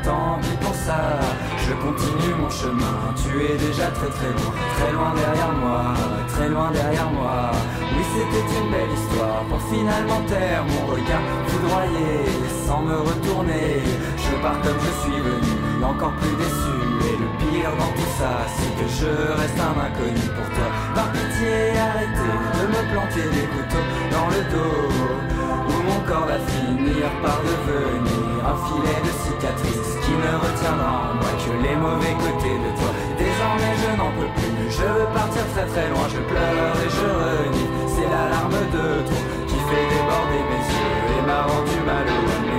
Tant 0.04 0.40
pis 0.42 0.58
pour 0.62 0.76
ça. 0.76 1.20
Je 1.66 1.74
continue 1.86 2.36
mon 2.40 2.50
chemin, 2.50 3.00
tu 3.16 3.32
es 3.42 3.58
déjà 3.58 3.88
très 3.98 4.12
très 4.18 4.32
loin, 4.38 4.54
très 4.78 4.92
loin 4.92 5.12
derrière 5.16 5.54
moi, 5.64 5.94
très 6.28 6.50
loin 6.50 6.72
derrière 6.72 7.10
moi. 7.10 7.52
Oui, 7.96 8.04
c'était 8.14 8.48
une 8.60 8.70
belle 8.72 8.94
histoire 9.00 9.44
pour 9.50 9.62
finalement 9.72 10.22
taire 10.28 10.64
mon 10.66 10.94
regard 10.94 11.24
foudroyé, 11.48 12.26
sans 12.66 12.82
me 12.82 12.98
retourner. 12.98 13.82
Je 14.18 14.36
pars 14.42 14.60
comme 14.62 14.80
je 14.88 14.94
suis 15.04 15.20
venu, 15.22 15.84
encore 15.84 16.14
plus 16.20 16.36
déçu. 16.36 16.76
Et 17.10 17.18
le 17.24 17.30
pire 17.40 17.72
dans 17.80 17.94
tout 18.00 18.12
ça, 18.18 18.32
c'est 18.56 18.74
que 18.80 18.88
je 19.00 19.12
reste 19.40 19.60
un 19.60 19.76
inconnu 19.88 20.26
pour 20.36 20.48
toi. 20.56 20.68
Par 20.96 21.12
pitié, 21.12 21.78
arrêtez 21.80 22.36
de 22.58 22.64
me 22.74 22.82
planter 22.92 23.28
des 23.36 23.48
couteaux 23.54 23.88
dans 24.12 24.28
le 24.36 24.42
dos 24.54 25.33
mon 25.70 26.00
corps 26.08 26.28
va 26.28 26.40
finir 26.52 27.08
par 27.22 27.40
devenir 27.42 28.34
un 28.44 28.58
filet 28.68 29.00
de 29.08 29.14
cicatrices 29.24 29.96
qui 30.04 30.12
ne 30.12 30.32
retiendra 30.44 31.12
en 31.12 31.14
moi 31.16 31.32
que 31.40 31.52
les 31.64 31.76
mauvais 31.76 32.16
côtés 32.20 32.58
de 32.60 32.70
toi. 32.78 32.92
Désormais 33.18 33.76
je 33.84 33.92
n'en 33.98 34.12
peux 34.18 34.32
plus, 34.36 34.56
je 34.70 34.84
veux 34.84 35.10
partir 35.14 35.44
très 35.54 35.66
très 35.66 35.88
loin, 35.90 36.06
je 36.10 36.22
pleure 36.32 36.76
et 36.86 36.90
je 36.98 37.08
renie. 37.24 37.70
C'est 37.88 38.10
l'alarme 38.10 38.60
de 38.76 38.86
trop 39.08 39.26
qui 39.48 39.60
fait 39.70 39.86
déborder 39.92 40.42
mes 40.52 40.64
yeux 40.74 40.98
et 41.16 41.22
m'a 41.28 41.42
rendu 41.44 41.78
malheureux. 41.86 42.53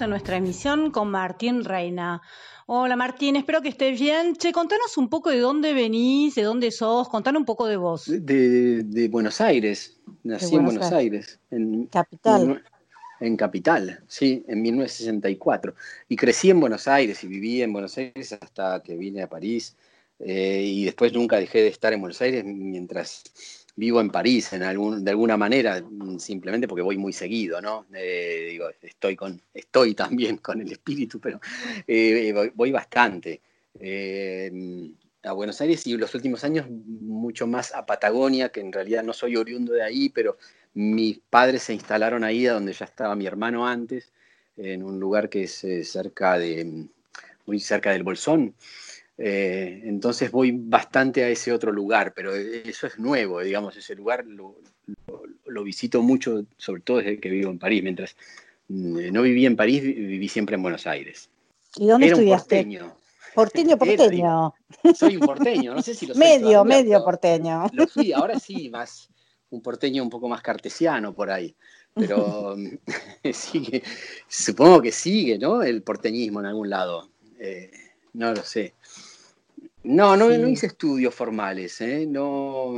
En 0.00 0.10
nuestra 0.10 0.36
emisión 0.36 0.90
con 0.90 1.10
Martín 1.10 1.64
Reina. 1.64 2.20
Hola 2.66 2.96
Martín, 2.96 3.36
espero 3.36 3.62
que 3.62 3.68
estés 3.68 3.98
bien. 3.98 4.36
Che, 4.36 4.52
contanos 4.52 4.98
un 4.98 5.08
poco 5.08 5.30
de 5.30 5.38
dónde 5.38 5.72
venís, 5.72 6.34
de 6.34 6.42
dónde 6.42 6.70
sos, 6.70 7.08
contanos 7.08 7.40
un 7.40 7.46
poco 7.46 7.66
de 7.66 7.76
vos. 7.76 8.04
De, 8.06 9.08
Buenos 9.10 9.40
Aires, 9.40 9.98
nací 10.22 10.56
en 10.56 10.64
Buenos 10.64 10.92
Aires. 10.92 11.38
en 11.50 11.86
Capital. 11.86 12.62
En, 13.20 13.36
Capital, 13.36 14.00
sí, 14.06 14.44
en 14.48 14.60
1964. 14.62 15.74
Y 16.08 16.16
crecí 16.16 16.50
en 16.50 16.60
Buenos 16.60 16.88
Aires 16.88 17.24
y 17.24 17.28
viví 17.28 17.62
en 17.62 17.72
Buenos 17.72 17.96
Aires 17.96 18.32
hasta 18.32 18.82
que 18.82 18.96
vine 18.96 19.22
a 19.22 19.28
París. 19.28 19.76
Eh, 20.18 20.62
y 20.64 20.84
después 20.84 21.12
nunca 21.12 21.36
dejé 21.36 21.62
de 21.62 21.68
estar 21.68 21.92
en 21.92 22.00
Buenos 22.00 22.20
Aires 22.20 22.44
mientras 22.44 23.22
vivo 23.76 24.00
en 24.00 24.10
París 24.10 24.52
en 24.54 24.62
algún, 24.62 25.04
de 25.04 25.10
alguna 25.10 25.36
manera, 25.36 25.84
simplemente 26.18 26.66
porque 26.66 26.82
voy 26.82 26.96
muy 26.96 27.12
seguido, 27.12 27.60
¿no? 27.60 27.86
Eh, 27.94 28.48
digo, 28.50 28.68
estoy, 28.80 29.14
con, 29.14 29.40
estoy 29.52 29.94
también 29.94 30.38
con 30.42 30.60
el 30.60 30.72
espíritu, 30.72 31.20
pero 31.20 31.40
eh, 31.86 32.52
voy, 32.54 32.72
bastante. 32.72 33.42
Eh, 33.78 34.50
a 35.22 35.32
Buenos 35.32 35.60
Aires 35.60 35.86
y 35.86 35.96
los 35.96 36.14
últimos 36.14 36.44
años 36.44 36.66
mucho 36.70 37.46
más 37.46 37.74
a 37.74 37.84
Patagonia, 37.84 38.48
que 38.48 38.60
en 38.60 38.72
realidad 38.72 39.02
no 39.02 39.12
soy 39.12 39.36
oriundo 39.36 39.72
de 39.72 39.82
ahí, 39.82 40.08
pero 40.08 40.38
mis 40.72 41.18
padres 41.18 41.64
se 41.64 41.74
instalaron 41.74 42.24
ahí, 42.24 42.44
donde 42.44 42.72
ya 42.72 42.84
estaba 42.84 43.14
mi 43.14 43.26
hermano 43.26 43.66
antes, 43.66 44.12
en 44.56 44.82
un 44.82 44.98
lugar 45.00 45.28
que 45.28 45.42
es 45.42 45.66
cerca 45.82 46.38
de, 46.38 46.86
muy 47.44 47.60
cerca 47.60 47.90
del 47.90 48.04
Bolsón. 48.04 48.54
Eh, 49.18 49.82
entonces 49.84 50.30
voy 50.30 50.52
bastante 50.52 51.24
a 51.24 51.28
ese 51.28 51.52
otro 51.52 51.72
lugar, 51.72 52.12
pero 52.14 52.34
eso 52.34 52.86
es 52.86 52.98
nuevo, 52.98 53.40
digamos, 53.40 53.76
ese 53.76 53.94
lugar 53.94 54.26
lo, 54.26 54.56
visito 55.64 56.02
mucho, 56.02 56.44
sobre 56.58 56.82
todo 56.82 56.98
desde 56.98 57.18
que 57.18 57.30
vivo 57.30 57.50
en 57.50 57.58
París. 57.58 57.82
Mientras 57.82 58.16
mm, 58.68 59.12
no 59.12 59.22
viví 59.22 59.46
en 59.46 59.56
París, 59.56 59.82
viví 59.82 60.28
siempre 60.28 60.56
en 60.56 60.62
Buenos 60.62 60.86
Aires. 60.86 61.30
¿Y 61.76 61.86
dónde 61.86 62.08
estudiaste? 62.08 62.56
porteño. 62.56 62.96
Porteño, 63.34 63.76
porteño. 63.76 64.54
Soy 64.94 65.16
un 65.16 65.26
porteño, 65.26 65.74
no 65.74 65.82
sé 65.82 65.94
si 65.94 66.06
lo 66.06 66.14
soy 66.14 66.20
Medio, 66.20 66.64
medio 66.64 67.04
porteño. 67.04 67.66
Lo 67.74 67.86
fui, 67.86 68.10
ahora 68.10 68.38
sí, 68.40 68.70
más 68.70 69.10
un 69.50 69.60
porteño 69.60 70.02
un 70.02 70.08
poco 70.08 70.28
más 70.28 70.40
cartesiano 70.40 71.14
por 71.14 71.30
ahí. 71.30 71.54
Pero 71.92 72.56
sigue, 73.32 73.82
supongo 74.28 74.82
que 74.82 74.92
sigue, 74.92 75.38
¿no? 75.38 75.62
El 75.62 75.82
porteñismo 75.82 76.40
en 76.40 76.46
algún 76.46 76.70
lado. 76.70 77.10
Eh, 77.38 77.70
no 78.14 78.32
lo 78.32 78.42
sé. 78.42 78.74
No, 79.86 80.16
no, 80.16 80.32
hice 80.48 80.66
estudios 80.66 81.14
formales, 81.14 81.80
¿eh? 81.80 82.06
no, 82.08 82.72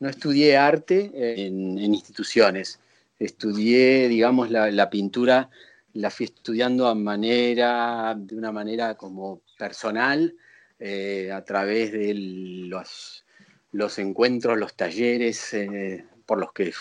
no, 0.00 0.08
estudié 0.08 0.56
arte 0.56 1.10
en, 1.14 1.78
instituciones. 1.78 2.80
Estudié, 3.18 4.08
digamos, 4.08 4.50
la, 4.50 4.88
pintura, 4.88 5.50
la 5.92 6.10
fui 6.10 6.24
estudiando 6.24 6.88
a 6.88 6.94
manera, 6.94 8.14
de 8.16 8.36
una 8.36 8.52
manera 8.52 8.94
como 8.94 9.42
personal, 9.58 10.34
eh, 10.78 11.30
a 11.30 11.44
través 11.44 11.92
de 11.92 12.14
los, 12.14 13.26
los, 13.72 13.98
encuentros, 13.98 14.56
los 14.58 14.74
talleres 14.74 15.52
eh, 15.52 16.06
por 16.24 16.38
los 16.38 16.54
que 16.54 16.72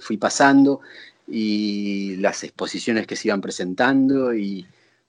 fui 0.00 0.16
pasando 0.16 0.80
y 1.26 2.16
las 2.16 2.42
exposiciones 2.42 3.06
que 3.06 3.16
se 3.16 3.28
iban 3.28 3.42
presentando 3.42 4.34
y, 4.34 4.66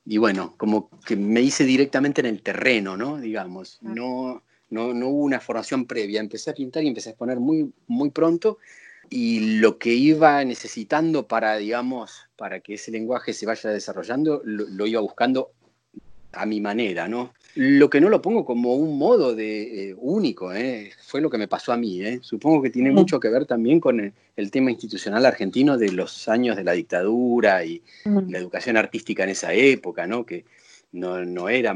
y 0.10 0.18
bueno, 0.18 0.56
como 0.58 0.90
que 1.06 1.16
me 1.16 1.40
hice 1.40 1.66
directamente 1.66 2.22
en 2.22 2.26
el 2.26 2.42
terreno, 2.42 2.98
¿no? 2.98 3.20
Digamos, 3.20 3.78
no, 3.84 4.42
no, 4.72 4.92
no 4.92 5.08
hubo 5.08 5.24
una 5.24 5.40
formación 5.40 5.86
previa. 5.86 6.20
Empecé 6.20 6.50
a 6.50 6.56
pintar 6.56 6.84
y 6.84 6.88
empecé 6.88 7.10
a 7.10 7.12
exponer 7.12 7.40
muy, 7.40 7.72
muy 7.86 8.10
pronto 8.10 8.58
y 9.08 9.60
lo 9.60 9.78
que 9.78 9.94
iba 9.94 10.44
necesitando 10.44 11.28
para, 11.28 11.58
digamos, 11.58 12.28
para 12.38 12.60
que 12.60 12.74
ese 12.74 12.90
lenguaje 12.90 13.34
se 13.34 13.46
vaya 13.46 13.70
desarrollando, 13.70 14.42
lo, 14.44 14.88
iba 14.88 15.00
buscando 15.00 15.52
a 16.34 16.46
mi 16.46 16.62
manera, 16.62 17.08
¿no? 17.08 17.34
Lo 17.56 17.90
que 17.90 18.00
no 18.00 18.10
lo 18.10 18.22
pongo 18.22 18.46
como 18.46 18.76
un 18.76 18.98
modo 18.98 19.36
de 19.36 19.90
eh, 19.90 19.96
único, 19.98 20.54
¿eh? 20.54 20.92
fue 21.06 21.20
lo 21.20 21.30
que 21.30 21.38
me 21.38 21.48
pasó 21.48 21.74
a 21.74 21.78
mí, 21.78 22.02
¿eh? 22.02 22.20
Supongo 22.22 22.62
que 22.62 22.70
tiene 22.70 22.92
mucho 22.92 23.20
que 23.20 23.30
ver 23.30 23.46
también 23.46 23.80
con 23.80 24.00
el, 24.36 24.52
tema 24.52 24.72
institucional 24.72 25.26
argentino 25.26 25.78
de 25.78 25.92
los 25.92 26.30
años 26.30 26.56
de 26.56 26.64
la 26.64 26.74
dictadura 26.74 27.66
y 27.66 27.82
la 28.06 28.38
educación 28.38 28.78
artística 28.78 29.24
en 29.24 29.30
esa 29.30 29.54
época, 29.54 30.08
¿no? 30.08 30.26
Que 30.26 30.46
no, 30.92 31.26
no 31.26 31.50
era 31.50 31.76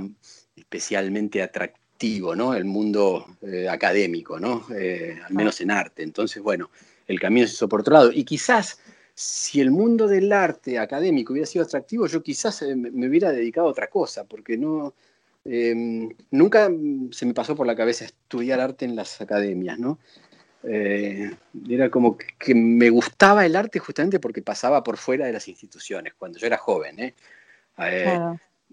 especialmente 0.56 1.42
atractivo, 1.42 2.36
¿no? 2.36 2.54
El 2.54 2.66
mundo 2.66 3.26
académico, 3.70 4.40
¿no? 4.40 4.66
al 4.70 5.34
menos 5.34 5.60
en 5.60 5.72
arte. 5.72 6.04
Entonces, 6.04 6.42
bueno, 6.42 6.70
el 7.08 7.20
camino 7.20 7.48
se 7.48 7.54
hizo 7.54 7.68
por 7.68 7.82
otro 7.82 7.94
lado. 7.94 8.12
Y 8.14 8.24
quizás 8.24 8.80
si 9.16 9.62
el 9.62 9.72
mundo 9.72 10.08
del 10.08 10.32
arte 10.32 10.80
académico 10.80 11.34
hubiera 11.34 11.46
sido 11.46 11.66
atractivo, 11.66 12.08
yo 12.08 12.24
quizás 12.24 12.62
eh, 12.64 12.76
me 12.76 13.08
hubiera 13.08 13.32
dedicado 13.32 13.68
a 13.68 13.72
otra 13.72 13.88
cosa, 13.88 14.26
porque 14.26 14.58
no, 14.58 14.94
em, 15.46 16.10
nunca 16.32 16.72
se 17.12 17.26
me 17.26 17.34
pasó 17.34 17.56
por 17.56 17.68
la 17.68 17.76
cabeza 17.76 18.06
estudiar 18.06 18.60
arte 18.60 18.86
en 18.86 18.96
las 18.96 19.22
academias, 19.22 19.78
¿no? 19.78 20.00
Eh, 20.64 21.30
era 21.70 21.90
como 21.90 22.18
que 22.18 22.56
me 22.56 22.90
gustaba 22.90 23.46
el 23.46 23.56
arte 23.56 23.80
justamente 23.80 24.20
porque 24.20 24.42
pasaba 24.42 24.84
por 24.84 24.98
fuera 24.98 25.26
de 25.26 25.34
las 25.34 25.48
instituciones, 25.48 26.14
cuando 26.18 26.40
yo 26.40 26.48
era 26.48 26.58
joven. 26.58 27.00
¿eh? 27.00 27.14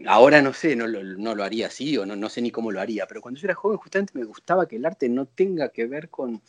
Ahora 0.06 0.40
no 0.40 0.52
sé, 0.54 0.76
no 0.76 0.86
lo, 0.86 1.44
haría 1.44 1.66
así 1.66 1.98
o 1.98 2.06
no, 2.06 2.16
no, 2.16 2.28
sé 2.28 2.40
ni 2.42 2.50
cómo 2.50 2.70
lo 2.70 2.80
haría, 2.80 3.06
pero 3.06 3.20
cuando 3.20 3.40
yo 3.40 3.46
era 3.46 3.54
joven 3.54 3.76
justamente 3.76 4.12
me 4.16 4.24
gustaba 4.24 4.68
que 4.68 4.76
el 4.76 4.86
arte 4.86 5.08
no 5.08 5.26
tenga 5.26 5.70
que 5.70 5.86
ver 5.86 6.08
con, 6.08 6.40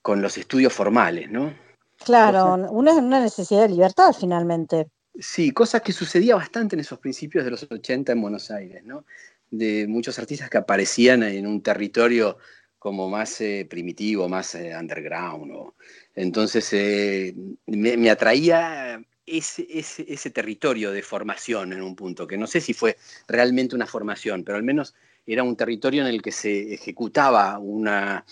con 0.00 0.22
los 0.22 0.38
estudios 0.38 0.72
formales, 0.72 1.28
¿no? 1.28 1.65
Claro, 2.04 2.54
una, 2.70 2.94
una 2.94 3.20
necesidad 3.20 3.62
de 3.62 3.70
libertad 3.70 4.14
finalmente. 4.18 4.88
Sí, 5.18 5.50
cosa 5.50 5.80
que 5.80 5.92
sucedía 5.92 6.36
bastante 6.36 6.76
en 6.76 6.80
esos 6.80 6.98
principios 6.98 7.44
de 7.44 7.50
los 7.50 7.66
80 7.70 8.12
en 8.12 8.20
Buenos 8.20 8.50
Aires, 8.50 8.84
¿no? 8.84 9.06
De 9.50 9.86
muchos 9.86 10.18
artistas 10.18 10.50
que 10.50 10.58
aparecían 10.58 11.22
en 11.22 11.46
un 11.46 11.62
territorio 11.62 12.36
como 12.78 13.08
más 13.08 13.40
eh, 13.40 13.66
primitivo, 13.68 14.28
más 14.28 14.54
eh, 14.54 14.72
underground. 14.78 15.72
Entonces 16.14 16.68
eh, 16.72 17.34
me, 17.66 18.10
atraía 18.10 19.02
ese, 19.24 19.66
ese, 19.70 20.04
ese, 20.08 20.30
territorio 20.30 20.92
de 20.92 21.02
formación 21.02 21.72
en 21.72 21.82
un 21.82 21.96
punto, 21.96 22.26
que 22.26 22.36
no 22.36 22.46
sé 22.46 22.60
si 22.60 22.74
fue 22.74 22.96
realmente 23.26 23.74
una 23.74 23.86
formación, 23.86 24.44
pero 24.44 24.58
al 24.58 24.64
menos 24.64 24.94
era 25.26 25.42
un 25.42 25.56
territorio 25.56 26.02
en 26.02 26.08
el 26.08 26.22
que 26.22 26.30
se 26.30 26.74
ejecutaba 26.74 27.58
una, 27.58 28.24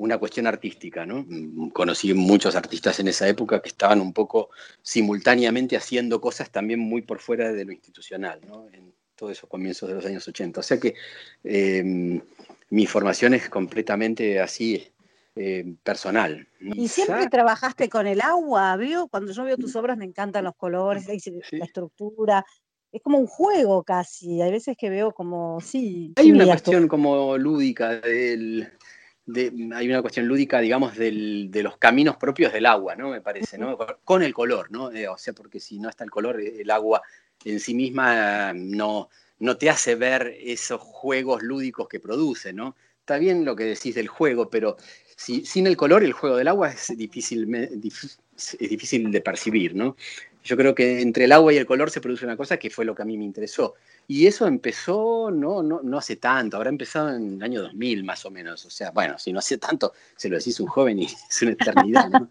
una 0.00 0.16
cuestión 0.16 0.46
artística, 0.46 1.04
¿no? 1.04 1.26
Conocí 1.74 2.14
muchos 2.14 2.56
artistas 2.56 2.98
en 3.00 3.08
esa 3.08 3.28
época 3.28 3.60
que 3.60 3.68
estaban 3.68 4.00
un 4.00 4.14
poco 4.14 4.48
simultáneamente 4.80 5.76
haciendo 5.76 6.22
cosas 6.22 6.50
también 6.50 6.80
muy 6.80 7.02
por 7.02 7.18
fuera 7.18 7.52
de 7.52 7.66
lo 7.66 7.72
institucional, 7.72 8.40
¿no? 8.48 8.66
En 8.72 8.94
todos 9.14 9.32
esos 9.32 9.48
comienzos 9.48 9.90
de 9.90 9.94
los 9.94 10.06
años 10.06 10.26
80. 10.26 10.60
O 10.60 10.62
sea 10.62 10.80
que 10.80 10.94
em, 11.44 12.18
mi 12.70 12.86
formación 12.86 13.34
es 13.34 13.50
completamente 13.50 14.40
así, 14.40 14.90
em, 15.36 15.76
personal. 15.76 16.48
¿Y 16.60 16.88
siempre 16.88 17.28
trabajaste 17.28 17.90
con 17.90 18.06
el 18.06 18.22
agua? 18.22 18.76
Veo, 18.76 19.06
cuando 19.08 19.32
yo 19.32 19.44
veo 19.44 19.58
tus 19.58 19.76
obras 19.76 19.98
me 19.98 20.06
encantan 20.06 20.44
los 20.44 20.56
colores, 20.56 21.06
la 21.06 21.64
estructura, 21.64 22.46
es 22.90 23.02
como 23.02 23.18
un 23.18 23.26
juego 23.26 23.82
casi. 23.82 24.40
Hay 24.40 24.50
veces 24.50 24.78
que 24.78 24.88
veo 24.88 25.12
como, 25.12 25.60
sí. 25.60 26.14
Hay 26.16 26.32
una 26.32 26.46
cuestión 26.46 26.88
como 26.88 27.36
lúdica 27.36 28.00
del, 28.00 28.66
hay 29.74 29.88
una 29.88 30.02
cuestión 30.02 30.26
lúdica, 30.26 30.60
digamos, 30.60 30.96
de 30.96 31.60
los 31.62 31.76
caminos 31.76 32.16
propios 32.16 32.52
del 32.52 32.66
agua, 32.66 32.96
¿no? 32.96 33.10
Me 33.10 33.20
parece, 33.20 33.58
¿no? 33.58 33.76
Con 34.04 34.22
el 34.22 34.34
color, 34.34 34.70
¿no? 34.70 34.90
Eh, 34.92 35.08
o 35.08 35.18
sea, 35.18 35.32
porque 35.32 35.60
si 35.60 35.78
no 35.78 35.88
está 35.88 36.04
el 36.04 36.10
color, 36.10 36.40
eh, 36.40 36.60
el 36.60 36.70
agua 36.70 37.02
en 37.44 37.60
sí 37.60 37.74
misma 37.74 38.52
no, 38.52 39.08
no 39.38 39.56
te 39.56 39.70
hace 39.70 39.94
ver 39.94 40.36
esos 40.40 40.80
juegos 40.80 41.42
lúdicos 41.42 41.88
que 41.88 42.00
produce, 42.00 42.52
¿no? 42.52 42.76
Está 43.00 43.18
bien 43.18 43.44
lo 43.44 43.56
que 43.56 43.64
decís 43.64 43.94
del 43.94 44.08
juego, 44.08 44.50
pero 44.50 44.76
si, 45.16 45.44
sin 45.44 45.66
el 45.66 45.76
color, 45.76 46.04
el 46.04 46.12
juego 46.12 46.36
del 46.36 46.48
agua 46.48 46.70
es 46.70 46.96
difícil, 46.96 47.52
es 47.54 48.58
difícil 48.58 49.10
de 49.10 49.20
percibir, 49.20 49.74
¿no? 49.74 49.96
Yo 50.42 50.56
creo 50.56 50.74
que 50.74 51.02
entre 51.02 51.24
el 51.24 51.32
agua 51.32 51.52
y 51.52 51.58
el 51.58 51.66
color 51.66 51.90
se 51.90 52.00
produce 52.00 52.24
una 52.24 52.36
cosa 52.36 52.56
que 52.56 52.70
fue 52.70 52.84
lo 52.84 52.94
que 52.94 53.02
a 53.02 53.04
mí 53.04 53.18
me 53.18 53.24
interesó. 53.24 53.74
Y 54.08 54.26
eso 54.26 54.46
empezó 54.46 55.30
no, 55.30 55.62
no, 55.62 55.82
no 55.82 55.98
hace 55.98 56.16
tanto, 56.16 56.56
habrá 56.56 56.70
empezado 56.70 57.14
en 57.14 57.34
el 57.34 57.42
año 57.42 57.62
2000 57.62 58.04
más 58.04 58.24
o 58.24 58.30
menos. 58.30 58.64
O 58.64 58.70
sea, 58.70 58.90
bueno, 58.90 59.18
si 59.18 59.32
no 59.32 59.38
hace 59.38 59.58
tanto, 59.58 59.92
se 60.16 60.28
lo 60.28 60.38
decís 60.38 60.58
un 60.60 60.66
joven 60.66 60.98
y 60.98 61.04
es 61.30 61.42
una 61.42 61.52
eternidad. 61.52 62.10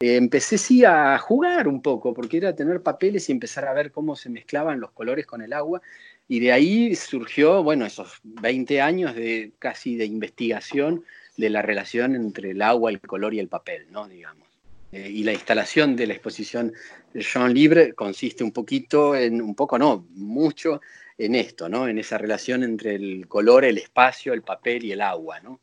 Eh, 0.00 0.16
empecé 0.16 0.58
sí 0.58 0.84
a 0.84 1.16
jugar 1.18 1.66
un 1.66 1.80
poco, 1.80 2.12
porque 2.12 2.36
era 2.36 2.54
tener 2.54 2.82
papeles 2.82 3.28
y 3.28 3.32
empezar 3.32 3.64
a 3.66 3.72
ver 3.72 3.90
cómo 3.90 4.16
se 4.16 4.28
mezclaban 4.28 4.78
los 4.78 4.90
colores 4.90 5.24
con 5.24 5.40
el 5.40 5.52
agua. 5.54 5.80
Y 6.28 6.40
de 6.40 6.52
ahí 6.52 6.94
surgió, 6.94 7.62
bueno, 7.62 7.86
esos 7.86 8.20
20 8.24 8.82
años 8.82 9.14
de 9.14 9.52
casi 9.58 9.96
de 9.96 10.04
investigación 10.04 11.04
de 11.36 11.50
la 11.50 11.62
relación 11.62 12.14
entre 12.14 12.50
el 12.50 12.62
agua, 12.62 12.90
el 12.90 13.00
color 13.00 13.32
y 13.34 13.38
el 13.38 13.48
papel, 13.48 13.86
¿no? 13.90 14.06
Digamos. 14.08 14.53
Eh, 14.94 15.10
y 15.10 15.24
la 15.24 15.32
instalación 15.32 15.96
de 15.96 16.06
la 16.06 16.12
exposición 16.12 16.72
Jean 17.14 17.52
Libre 17.52 17.94
consiste 17.94 18.44
un 18.44 18.52
poquito 18.52 19.16
en, 19.16 19.42
un 19.42 19.56
poco 19.56 19.76
no, 19.76 20.06
mucho 20.10 20.80
en 21.18 21.34
esto, 21.34 21.68
¿no? 21.68 21.88
En 21.88 21.98
esa 21.98 22.16
relación 22.16 22.62
entre 22.62 22.94
el 22.94 23.26
color, 23.26 23.64
el 23.64 23.78
espacio, 23.78 24.32
el 24.32 24.42
papel 24.42 24.84
y 24.84 24.92
el 24.92 25.00
agua, 25.00 25.40
¿no? 25.40 25.60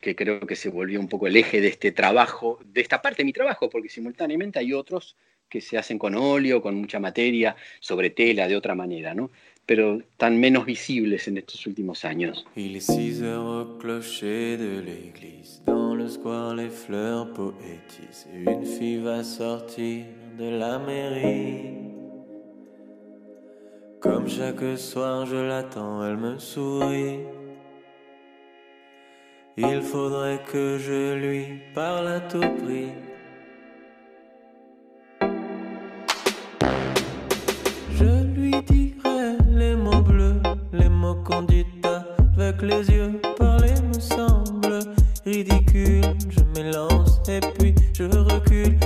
Que 0.00 0.16
creo 0.16 0.40
que 0.46 0.56
se 0.56 0.70
volvió 0.70 0.98
un 0.98 1.08
poco 1.08 1.26
el 1.26 1.36
eje 1.36 1.60
de 1.60 1.68
este 1.68 1.92
trabajo, 1.92 2.58
de 2.64 2.80
esta 2.80 3.02
parte 3.02 3.18
de 3.18 3.26
mi 3.26 3.34
trabajo, 3.34 3.68
porque 3.68 3.90
simultáneamente 3.90 4.58
hay 4.58 4.72
otros 4.72 5.14
que 5.46 5.60
se 5.60 5.76
hacen 5.76 5.98
con 5.98 6.14
óleo, 6.14 6.62
con 6.62 6.74
mucha 6.76 6.98
materia, 6.98 7.54
sobre 7.80 8.08
tela, 8.08 8.48
de 8.48 8.56
otra 8.56 8.74
manera, 8.74 9.12
¿no? 9.12 9.30
Pero 9.70 10.00
tan 10.16 10.36
menos 10.36 10.66
visibles 10.66 11.28
en 11.28 11.36
estos 11.36 11.64
últimos 11.64 12.04
años. 12.04 12.44
Il 12.56 12.74
est 12.74 12.80
six 12.80 13.22
heures 13.22 13.46
au 13.46 13.78
clocher 13.78 14.56
de 14.56 14.80
l'église, 14.80 15.62
dans 15.64 15.94
le 15.94 16.08
square 16.08 16.56
les 16.56 16.70
fleurs 16.70 17.32
poétisent, 17.32 18.26
une 18.34 18.66
fille 18.66 18.98
va 18.98 19.22
sortir 19.22 20.06
de 20.36 20.48
la 20.58 20.80
mairie. 20.80 21.70
Comme 24.00 24.28
chaque 24.28 24.76
soir 24.76 25.24
je 25.26 25.36
l'attends, 25.36 26.04
elle 26.04 26.16
me 26.16 26.36
sourit. 26.40 27.20
Il 29.56 29.82
faudrait 29.82 30.42
que 30.52 30.78
je 30.78 31.14
lui 31.14 31.44
parle 31.76 32.08
à 32.08 32.18
tout 32.18 32.40
prix. 32.40 32.90
Dit 41.48 41.66
avec 42.36 42.62
les 42.62 42.90
yeux. 42.90 43.20
Parler 43.38 43.74
me 43.88 44.00
semble 44.00 44.80
ridicule. 45.24 46.04
Je 46.28 46.40
m'élance 46.54 47.20
et 47.28 47.40
puis 47.40 47.74
je 47.92 48.04
recule 48.04 48.78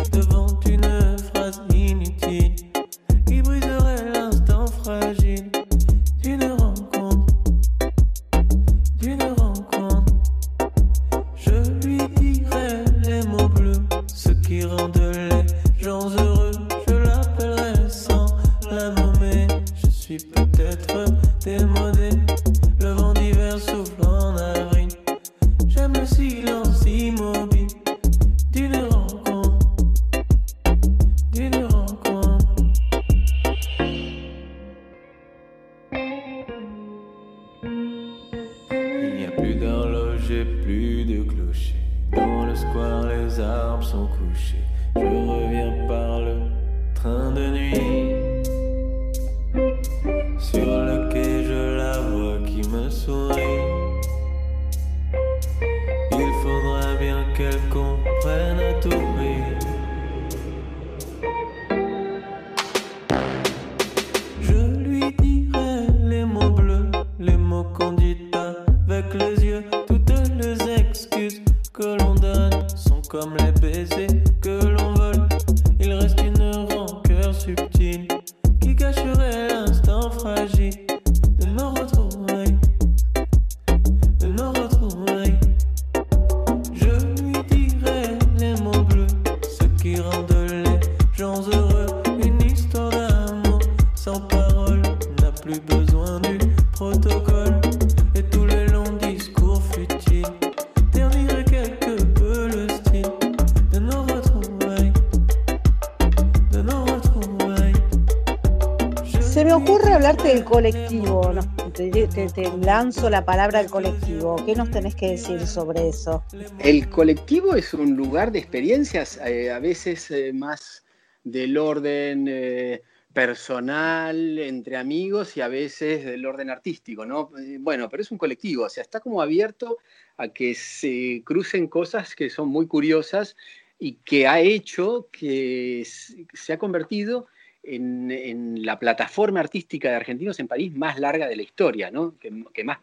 te, 112.14 112.56
lanzo 112.58 113.10
la 113.10 113.24
palabra 113.24 113.58
al 113.58 113.66
colectivo. 113.66 114.36
¿Qué 114.46 114.54
nos 114.54 114.70
tenés 114.70 114.94
que 114.94 115.10
decir 115.10 115.44
sobre 115.46 115.88
eso? 115.88 116.22
El 116.60 116.88
colectivo 116.88 117.56
es 117.56 117.74
un 117.74 117.96
lugar 117.96 118.30
de 118.30 118.38
experiencias, 118.38 119.18
eh, 119.24 119.50
a 119.50 119.58
veces 119.58 120.10
eh, 120.12 120.32
más 120.32 120.84
del 121.24 121.58
orden 121.58 122.26
eh, 122.28 122.82
personal, 123.12 124.38
entre 124.38 124.76
amigos 124.76 125.36
y 125.36 125.40
a 125.40 125.48
veces 125.48 126.04
del 126.04 126.24
orden 126.24 126.50
artístico, 126.50 127.04
¿no? 127.04 127.30
Bueno, 127.58 127.88
pero 127.88 128.02
es 128.02 128.12
un 128.12 128.18
colectivo, 128.18 128.64
o 128.64 128.68
sea, 128.68 128.82
está 128.82 129.00
como 129.00 129.20
abierto 129.20 129.78
a 130.16 130.28
que 130.28 130.54
se 130.54 131.22
crucen 131.24 131.66
cosas 131.66 132.14
que 132.14 132.30
son 132.30 132.48
muy 132.48 132.68
curiosas 132.68 133.34
y 133.78 133.94
que 134.04 134.28
ha 134.28 134.40
hecho 134.40 135.08
que 135.10 135.84
se 135.84 136.52
ha 136.52 136.58
convertido 136.58 137.26
en, 137.66 138.64
la 138.64 138.78
plataforma 138.78 139.40
artística 139.40 139.90
de 139.90 139.96
Argentinos 139.96 140.40
en 140.40 140.48
París 140.48 140.74
más 140.74 140.98
larga 140.98 141.26
de 141.26 141.36
la 141.36 141.42
historia, 141.42 141.90
¿no? 141.90 142.14
que, 142.18 142.30
más, 142.30 142.78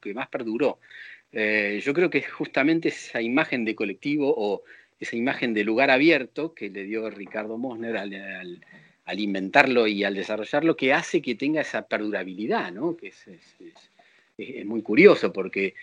que 0.00 0.14
más 0.14 0.28
perduró. 0.28 0.78
Eh, 1.32 1.80
yo 1.82 1.92
creo 1.94 2.10
que 2.10 2.22
justamente 2.22 2.88
esa 2.88 3.20
imagen 3.20 3.64
de 3.64 3.74
colectivo 3.74 4.32
o 4.36 4.62
esa 5.00 5.16
imagen 5.16 5.52
de 5.54 5.64
lugar 5.64 5.90
abierto 5.90 6.54
que 6.54 6.70
le 6.70 6.84
dio 6.84 7.10
Ricardo 7.10 7.58
Mosner 7.58 7.96
al, 7.96 9.20
inventarlo 9.20 9.86
y 9.86 10.04
al 10.04 10.14
desarrollarlo, 10.14 10.76
que 10.76 10.92
hace 10.92 11.20
que 11.20 11.34
tenga 11.34 11.60
esa 11.60 11.86
perdurabilidad, 11.86 12.72
¿no? 12.72 12.96
que 12.96 13.12
es 14.38 14.66
muy 14.66 14.82
curioso 14.82 15.32
porque 15.32 15.74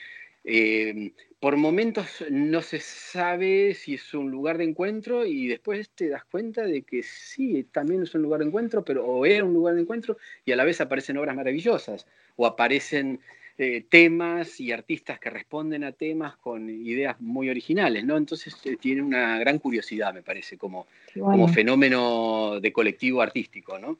eh, 0.44 1.12
por 1.40 1.58
momentos 1.58 2.24
no 2.30 2.62
se 2.62 2.80
sabe 2.80 3.74
si 3.74 3.96
es 3.96 4.14
un 4.14 4.32
lugar 4.32 4.58
de 4.58 4.64
encuentro 4.64 5.26
y 5.26 5.48
después 5.48 5.90
te 5.90 6.10
das 6.10 6.24
cuenta 6.26 6.64
de 6.64 6.84
que 6.84 7.04
sí, 7.04 7.66
también 7.72 8.04
es 8.04 8.14
un 8.16 8.22
lugar 8.22 8.40
de 8.40 8.48
encuentro, 8.48 8.84
pero 8.84 9.06
o 9.06 9.26
era 9.26 9.44
un 9.44 9.54
lugar 9.54 9.76
de 9.76 9.82
encuentro 9.82 10.18
y 10.46 10.52
a 10.52 10.56
la 10.56 10.64
vez 10.64 10.82
aparecen 10.82 11.18
obras 11.18 11.36
maravillosas 11.36 12.06
o 12.36 12.46
aparecen 12.46 13.20
eh, 13.58 13.86
temas 13.88 14.60
y 14.60 14.72
artistas 14.72 15.20
que 15.20 15.30
responden 15.30 15.84
a 15.84 15.92
temas 15.92 16.36
con 16.38 16.70
ideas 16.70 17.20
muy 17.22 17.50
originales, 17.50 18.04
¿no? 18.06 18.18
Entonces 18.18 18.56
eh, 18.66 18.78
tiene 18.80 19.02
una 19.02 19.38
gran 19.40 19.60
curiosidad, 19.60 20.14
me 20.14 20.24
parece, 20.24 20.58
como, 20.58 20.88
como 21.14 21.48
fenómeno 21.48 22.60
de 22.60 22.74
colectivo 22.74 23.22
artístico, 23.22 23.78
¿no? 23.78 24.00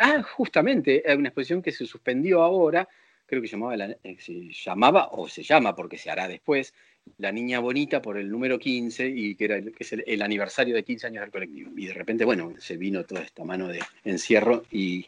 ah, 0.00 0.22
justamente, 0.22 1.02
una 1.16 1.28
exposición 1.28 1.62
que 1.62 1.72
se 1.72 1.86
suspendió 1.86 2.42
ahora, 2.42 2.88
creo 3.26 3.42
que 3.42 3.48
llamaba 3.48 3.76
eh, 3.76 4.16
se 4.18 4.50
llamaba, 4.52 5.08
o 5.12 5.28
se 5.28 5.42
llama 5.42 5.74
porque 5.74 5.98
se 5.98 6.10
hará 6.10 6.28
después, 6.28 6.72
La 7.18 7.32
Niña 7.32 7.60
Bonita 7.60 8.00
por 8.00 8.16
el 8.16 8.30
número 8.30 8.58
15, 8.58 9.08
y 9.08 9.34
que, 9.34 9.44
era, 9.44 9.60
que 9.60 9.72
es 9.80 9.92
el, 9.92 10.22
aniversario 10.22 10.74
de 10.74 10.84
15 10.84 11.08
años 11.08 11.22
del 11.22 11.30
colectivo. 11.30 11.72
Y 11.76 11.86
de 11.86 11.94
repente, 11.94 12.24
bueno, 12.24 12.52
se 12.58 12.76
vino 12.76 13.04
toda 13.04 13.22
esta 13.22 13.44
mano 13.44 13.68
de 13.68 13.80
encierro 14.04 14.64
y, 14.70 15.06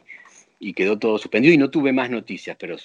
quedó 0.75 0.99
todo 0.99 1.17
suspendido 1.17 1.53
y 1.53 1.57
no 1.57 1.69
tuve 1.69 1.91
más 1.93 2.09
noticias, 2.09 2.55
pero 2.59 2.77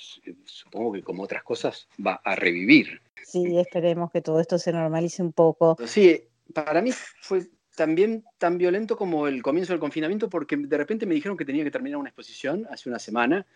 supongo 0.45 0.93
que 0.93 1.03
como 1.03 1.25
otras 1.25 1.43
cosas 1.43 1.89
va 2.05 2.21
a 2.25 2.35
revivir. 2.35 3.01
Sí, 3.25 3.59
esperemos 3.59 4.11
que 4.11 4.21
todo 4.21 4.41
esto 4.41 4.59
se 4.59 4.73
normalice 4.73 5.23
un 5.23 5.33
poco. 5.33 5.77
Sí, 5.87 6.23
para 6.53 6.81
mí 6.81 6.91
fue 7.21 7.47
también 7.75 8.25
tan 8.39 8.59
violento 8.59 8.97
como 8.97 9.27
el 9.27 9.43
comienzo 9.43 9.73
del 9.73 9.81
confinamiento 9.81 10.31
porque 10.31 10.57
de 10.57 10.77
repente 10.77 11.07
me 11.07 11.15
dijeron 11.15 11.37
que 11.37 11.45
tenía 11.45 11.65
que 11.65 11.71
terminar 11.71 11.99
una 11.99 12.11
exposición 12.11 12.67
hace 12.71 12.89
una 12.89 12.99
semana 12.99 13.47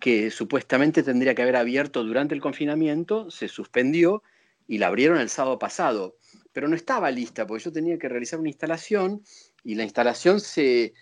que 0.00 0.30
supuestamente 0.30 1.02
tendría 1.02 1.34
que 1.34 1.42
haber 1.42 1.56
abierto 1.56 2.04
durante 2.04 2.34
el 2.34 2.40
confinamiento, 2.40 3.30
se 3.30 3.48
suspendió 3.48 4.22
y 4.66 4.78
la 4.78 4.88
abrieron 4.88 5.18
el 5.18 5.28
sábado 5.28 5.58
pasado, 5.58 6.16
pero 6.52 6.68
no 6.68 6.76
estaba 6.76 7.10
lista 7.10 7.46
porque 7.46 7.64
yo 7.64 7.72
tenía 7.72 7.98
que 7.98 8.08
realizar 8.08 8.38
una 8.38 8.48
instalación 8.48 9.22
y 9.62 9.74
la 9.74 9.84
instalación 9.84 10.40
se, 10.40 10.94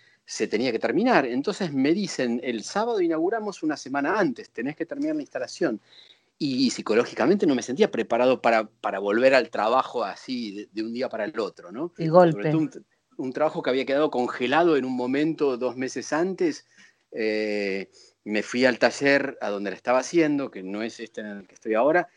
tenía 0.49 0.71
que 0.71 0.79
terminar. 0.79 1.25
Entonces 1.25 1.73
me 1.73 1.93
dicen, 1.93 2.39
el 2.43 2.63
sábado 2.63 3.01
inauguramos 3.01 3.63
una 3.63 3.77
semana 3.77 4.19
antes, 4.19 4.49
tenés 4.49 4.75
que 4.75 4.85
terminar 4.85 5.15
la 5.15 5.21
instalación. 5.21 5.79
Y, 6.39 6.71
psicológicamente 6.71 7.45
no 7.45 7.55
me 7.55 7.61
sentía 7.61 7.89
preparado 7.89 8.41
para, 8.41 8.65
para 8.65 8.99
volver 8.99 9.33
al 9.33 9.49
trabajo 9.49 10.03
así 10.03 10.67
de, 10.73 10.83
un 10.83 10.91
día 10.91 11.07
para 11.07 11.23
el 11.23 11.39
otro, 11.39 11.71
¿no? 11.71 11.93
El 11.97 12.11
golpe. 12.11 12.53
Un, 13.15 13.31
trabajo 13.31 13.61
que 13.61 13.69
había 13.69 13.85
quedado 13.85 14.09
congelado 14.09 14.75
en 14.75 14.83
un 14.83 14.93
momento 14.93 15.55
dos 15.55 15.77
meses 15.77 16.11
antes. 16.11 16.65
Eh, 17.13 17.89
me 18.25 18.43
fui 18.43 18.65
al 18.65 18.79
taller 18.79 19.37
a 19.41 19.49
donde 19.49 19.69
la 19.69 19.75
estaba 19.75 19.99
haciendo, 19.99 20.49
que 20.49 20.63
no 20.63 20.81
es 20.81 20.99
este 20.99 21.21
en 21.21 21.27
el 21.27 21.47
que 21.47 21.55
estoy 21.55 21.73
ahora, 21.73 22.07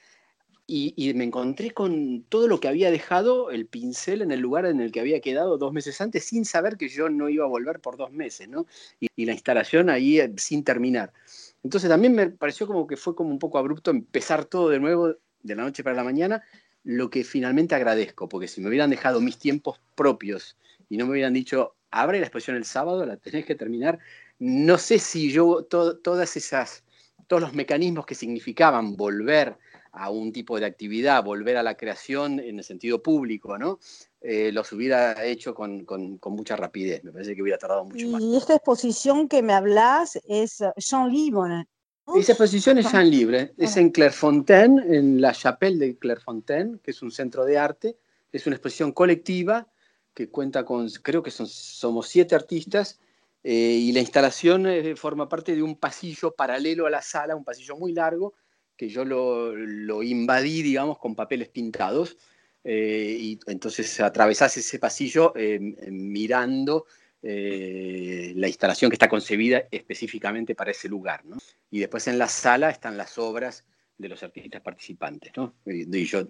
y, 0.68 1.12
me 1.14 1.22
encontré 1.22 1.70
con 1.70 2.24
todo 2.24 2.48
lo 2.48 2.58
que 2.58 2.66
había 2.66 2.90
dejado 2.90 3.50
el 3.50 3.66
pincel 3.66 4.20
en 4.22 4.32
el 4.32 4.40
lugar 4.40 4.66
en 4.66 4.80
el 4.80 4.90
que 4.90 4.98
había 4.98 5.20
quedado 5.20 5.58
dos 5.58 5.72
meses 5.72 6.00
antes, 6.00 6.24
sin 6.24 6.44
saber 6.44 6.76
que 6.76 6.88
yo 6.88 7.08
no 7.08 7.28
iba 7.28 7.44
a 7.44 7.48
volver 7.48 7.78
por 7.78 7.96
dos 7.96 8.10
meses, 8.10 8.48
¿no? 8.48 8.66
Y, 8.98 9.26
la 9.26 9.32
instalación 9.32 9.90
ahí 9.90 10.18
eh, 10.18 10.32
sin 10.36 10.64
terminar. 10.64 11.12
Entonces 11.62 11.88
también 11.88 12.14
me 12.14 12.30
pareció 12.30 12.66
como 12.66 12.86
que 12.86 12.96
fue 12.96 13.14
como 13.14 13.30
un 13.30 13.38
poco 13.38 13.58
abrupto 13.58 13.90
empezar 13.90 14.44
todo 14.44 14.68
de 14.70 14.80
nuevo 14.80 15.14
de 15.42 15.54
la 15.54 15.62
noche 15.62 15.84
para 15.84 15.96
la 15.96 16.04
mañana, 16.04 16.42
lo 16.82 17.10
que 17.10 17.24
finalmente 17.24 17.74
agradezco, 17.74 18.28
porque 18.28 18.48
si 18.48 18.60
me 18.60 18.68
hubieran 18.68 18.90
dejado 18.90 19.20
mis 19.20 19.38
tiempos 19.38 19.80
propios 19.94 20.56
y 20.88 20.96
no 20.96 21.06
me 21.06 21.12
hubieran 21.12 21.32
dicho, 21.32 21.76
abre 21.90 22.18
la 22.18 22.26
exposición 22.26 22.56
el 22.56 22.64
sábado, 22.64 23.06
la 23.06 23.16
tenés 23.16 23.46
que 23.46 23.54
terminar, 23.54 23.98
no 24.38 24.78
sé 24.78 24.98
si 24.98 25.30
yo, 25.30 25.64
todas 25.64 26.36
esas, 26.36 26.84
todos 27.26 27.42
los 27.42 27.54
mecanismos 27.54 28.06
que 28.06 28.14
significaban 28.14 28.96
volver 28.96 29.56
a 29.92 30.10
un 30.10 30.30
tipo 30.30 30.60
de 30.60 30.66
actividad, 30.66 31.24
volver 31.24 31.56
a 31.56 31.62
la 31.62 31.76
creación 31.76 32.38
en 32.38 32.58
el 32.58 32.64
sentido 32.64 33.02
público, 33.02 33.56
¿no? 33.56 33.78
Eh, 34.20 34.52
los 34.52 34.70
hubiera 34.72 35.24
hecho 35.24 35.54
con, 35.54 35.86
mucha 36.26 36.54
rapidez. 36.54 37.02
Me 37.02 37.12
parece 37.12 37.34
que 37.34 37.42
hubiera 37.42 37.58
tardado 37.58 37.84
mucho 37.86 38.06
más. 38.08 38.20
Y 38.22 38.36
esta 38.36 38.54
exposición 38.56 39.26
que 39.26 39.42
me 39.42 39.54
hablas 39.54 40.18
es 40.28 40.62
Jean 40.76 41.10
Libre. 41.10 41.66
Esa 42.14 42.32
exposición 42.32 42.78
es 42.78 42.92
Jean 42.92 43.08
Libre. 43.10 43.54
Es 43.56 43.76
en 43.78 43.90
Clairefontaine, 43.90 44.82
en 44.94 45.20
la 45.20 45.32
Chapelle 45.32 45.78
de 45.78 45.96
Clairefontaine, 45.96 46.78
que 46.82 46.90
es 46.90 47.00
un 47.02 47.10
centro 47.10 47.44
de 47.46 47.56
arte. 47.56 47.96
Es 48.30 48.46
una 48.46 48.56
exposición 48.56 48.92
colectiva 48.92 49.66
que 50.12 50.28
cuenta 50.28 50.64
con, 50.64 50.90
creo 51.02 51.22
que 51.22 51.30
son, 51.30 51.46
somos 51.46 52.08
siete 52.08 52.34
artistas 52.34 53.00
eh, 53.48 53.78
y 53.78 53.92
la 53.92 54.00
instalación 54.00 54.66
eh, 54.66 54.96
forma 54.96 55.28
parte 55.28 55.54
de 55.54 55.62
un 55.62 55.76
pasillo 55.76 56.34
paralelo 56.34 56.84
a 56.84 56.90
la 56.90 57.00
sala, 57.00 57.36
un 57.36 57.44
pasillo 57.44 57.76
muy 57.76 57.92
largo, 57.92 58.34
que 58.76 58.88
yo 58.88 59.04
lo, 59.04 60.02
invadí, 60.02 60.62
digamos, 60.62 60.98
con 60.98 61.14
papeles 61.14 61.48
pintados. 61.50 62.16
Eh, 62.64 63.16
y 63.16 63.38
entonces 63.46 64.00
atravesás 64.00 64.56
ese 64.56 64.80
pasillo 64.80 65.32
mirando 65.88 66.86
la 67.22 68.48
instalación 68.48 68.90
que 68.90 68.96
está 68.96 69.08
concebida 69.08 69.62
específicamente 69.70 70.56
para 70.56 70.72
ese 70.72 70.88
lugar. 70.88 71.22
Y 71.70 71.78
después 71.78 72.08
en 72.08 72.18
la 72.18 72.26
sala 72.26 72.70
están 72.70 72.96
las 72.96 73.16
obras 73.16 73.64
de 73.96 74.08
los 74.08 74.24
artistas 74.24 74.60
participantes, 74.60 75.30
y, 75.66 76.04
yo, 76.04 76.26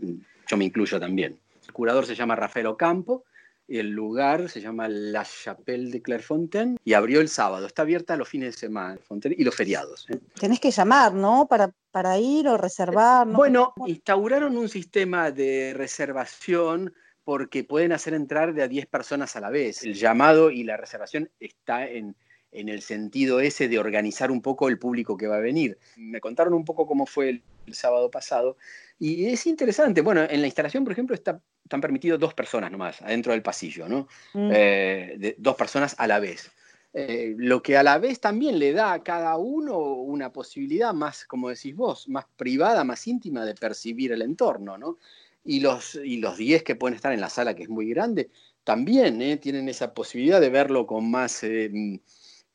yo 0.47 0.57
me 0.59 0.67
incluyo 0.67 1.01
también. 1.01 1.41
El 1.67 1.73
curador 1.73 2.05
se 2.05 2.15
llama 2.15 2.37
Rafael 2.37 2.67
Ocampo, 2.67 3.25
el 3.69 3.91
lugar 3.91 4.49
se 4.49 4.61
llama 4.61 4.89
La 4.89 5.25
Chapelle 5.25 5.91
de 5.91 6.03
Clairefontaine 6.03 6.77
y 6.85 6.93
abrió 6.93 7.21
el 7.21 7.29
sábado. 7.29 7.67
Está 7.67 7.83
abierta 7.83 8.17
los 8.17 8.29
fines 8.29 8.55
de 8.55 8.59
semana 8.59 8.99
y 9.25 9.45
los 9.45 9.55
feriados. 9.55 10.07
¿eh? 10.11 10.21
Tenés 10.39 10.61
que 10.61 10.71
llamar, 10.71 11.15
¿no? 11.15 11.47
Para, 11.49 11.73
para 11.91 12.19
ir 12.19 12.49
o 12.49 12.57
reservar. 12.57 13.27
Bueno, 13.27 13.75
instauraron 13.87 14.57
un 14.57 14.69
sistema 14.69 15.31
de 15.31 15.75
reservación 15.75 16.95
porque 17.25 17.65
pueden 17.65 17.91
hacer 17.91 18.15
entrar 18.15 18.55
de 18.55 18.63
a 18.63 18.69
10 18.69 18.87
personas 18.87 19.35
a 19.35 19.41
la 19.41 19.51
vez. 19.51 19.83
El 19.83 19.95
llamado 19.95 20.51
y 20.51 20.63
la 20.63 20.77
reservación 20.77 21.29
está 21.41 21.89
en, 21.89 22.15
en 22.53 22.69
el 22.69 22.83
sentido 22.83 23.41
ese 23.41 23.69
de 23.69 23.79
organizar 23.79 24.31
un 24.31 24.41
poco 24.41 24.69
el 24.69 24.79
público 24.79 25.17
que 25.17 25.27
va 25.27 25.37
a 25.37 25.41
venir. 25.41 25.79
Me 25.97 26.21
contaron 26.21 26.55
un 26.55 26.65
poco 26.65 26.87
cómo 26.87 27.05
fue 27.05 27.29
el, 27.29 27.43
sábado 27.73 28.13
pasado 28.13 28.57
y 28.97 29.27
es 29.27 29.45
interesante. 29.47 30.01
Bueno, 30.01 30.23
en 30.23 30.41
la 30.41 30.47
instalación, 30.47 30.85
por 30.85 30.93
ejemplo, 30.93 31.17
está, 31.17 31.43
están 31.67 31.81
permitidos 31.81 32.21
dos 32.21 32.33
personas 32.33 32.71
nomás 32.71 33.03
adentro 33.03 33.33
del 33.33 33.43
pasillo, 33.43 33.89
¿no? 33.89 34.07
Mm. 34.35 34.51
Eh, 34.53 35.35
dos 35.39 35.57
personas 35.57 35.97
a 35.99 36.07
la 36.07 36.21
vez. 36.21 36.51
Eh, 36.95 37.35
lo 37.37 37.61
que 37.61 37.77
a 37.77 37.83
la 37.83 37.99
vez 37.99 38.21
también 38.21 38.59
le 38.59 38.73
da 38.73 38.93
a 38.93 39.03
cada 39.03 39.37
uno 39.37 39.77
una 39.79 40.33
posibilidad 40.33 40.95
más, 40.95 41.25
como 41.25 41.49
decís 41.49 41.75
vos, 41.75 42.09
más 42.09 42.25
privada, 42.37 42.85
más 42.85 43.07
íntima 43.07 43.45
de 43.45 43.55
percibir 43.55 44.13
el 44.13 44.23
entorno, 44.23 44.79
¿no? 44.79 44.99
Y 45.45 45.61
los, 45.61 45.97
y 45.97 46.19
los 46.19 46.37
10 46.39 46.63
que 46.63 46.77
pueden 46.77 46.95
estar 46.95 47.13
en 47.13 47.21
la 47.21 47.29
sala, 47.29 47.55
que 47.55 47.65
es 47.65 47.69
muy 47.69 47.89
grande, 47.91 48.31
también 48.65 49.21
¿eh? 49.21 49.37
tienen 49.37 49.69
esa 49.69 49.93
posibilidad 49.93 50.41
de 50.41 50.51
verlo 50.51 50.87
con 50.87 51.11
más 51.11 51.43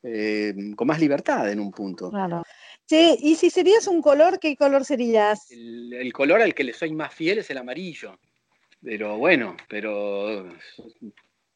eh, 0.04 0.54
con 0.74 0.88
más 0.88 0.98
libertad 0.98 1.50
en 1.50 1.60
un 1.60 1.70
punto. 1.70 2.10
Claro. 2.10 2.42
Sí, 2.86 3.16
y 3.22 3.36
si 3.36 3.50
serías 3.50 3.86
un 3.86 4.02
color, 4.02 4.38
¿qué 4.38 4.56
color 4.56 4.84
serías? 4.84 5.50
El, 5.50 6.12
color 6.12 6.42
al 6.42 6.54
que 6.54 6.64
le 6.64 6.72
soy 6.72 6.92
más 6.92 7.14
fiel 7.14 7.38
es 7.38 7.50
el 7.50 7.58
amarillo. 7.58 8.18
Pero 8.82 9.16
bueno, 9.16 9.56
pero 9.68 10.48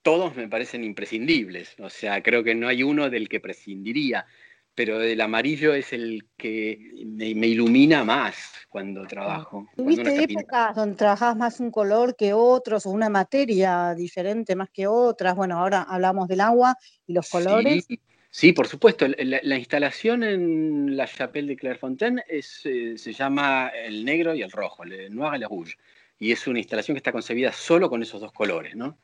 todos 0.03 0.37
me 0.37 0.49
parecen 0.49 0.85
imprescindibles. 0.85 1.75
O 1.81 1.91
sea, 1.91 2.23
creo 2.23 2.45
que 2.45 2.55
no 2.55 2.69
hay 2.69 2.83
uno 2.83 3.11
del 3.11 3.29
que 3.29 3.41
prescindiría. 3.41 4.27
Pero 4.75 5.01
el 5.01 5.21
amarillo 5.23 5.73
es 5.73 5.95
el 5.95 6.27
que 6.37 6.79
me, 7.07 7.29
ilumina 7.29 8.05
más 8.05 8.53
cuando 8.69 9.07
trabajo. 9.07 9.67
¿Tuviste 9.75 10.23
épocas 10.23 10.77
donde 10.77 10.97
trabajabas 10.97 11.37
más 11.37 11.61
un 11.61 11.71
color 11.71 12.15
que 12.15 12.35
otros 12.35 12.85
o 12.85 12.91
una 12.91 13.09
materia 13.09 13.95
diferente 13.95 14.55
más 14.55 14.69
que 14.71 14.87
otras? 14.87 15.35
Bueno, 15.35 15.59
ahora 15.59 15.83
hablamos 15.83 16.29
del 16.29 16.43
agua 16.43 16.77
y 17.07 17.15
los 17.15 17.29
colores. 17.31 17.89
Sí, 18.31 18.53
por 18.53 18.69
supuesto. 18.69 19.07
La, 19.09 19.57
instalación 19.57 20.23
en 20.23 20.95
la 20.95 21.07
Chapelle 21.07 21.49
de 21.49 21.57
Clairefontaine 21.57 22.23
es, 22.29 22.61
eh, 22.67 22.99
se 22.99 23.15
llama 23.15 23.69
el 23.69 24.05
negro 24.05 24.35
y 24.35 24.43
el 24.43 24.51
rojo, 24.53 24.85
el 24.85 25.15
noir 25.15 25.37
et 25.37 25.41
le 25.41 25.49
rouge. 25.49 25.75
Y 26.19 26.33
es 26.33 26.47
una 26.47 26.59
instalación 26.59 26.95
que 26.95 26.99
está 26.99 27.13
concebida 27.13 27.53
solo 27.53 27.91
con 27.91 28.03
esos 28.03 28.21
dos 28.21 28.33
colores, 28.33 28.75
¿no? 28.75 28.97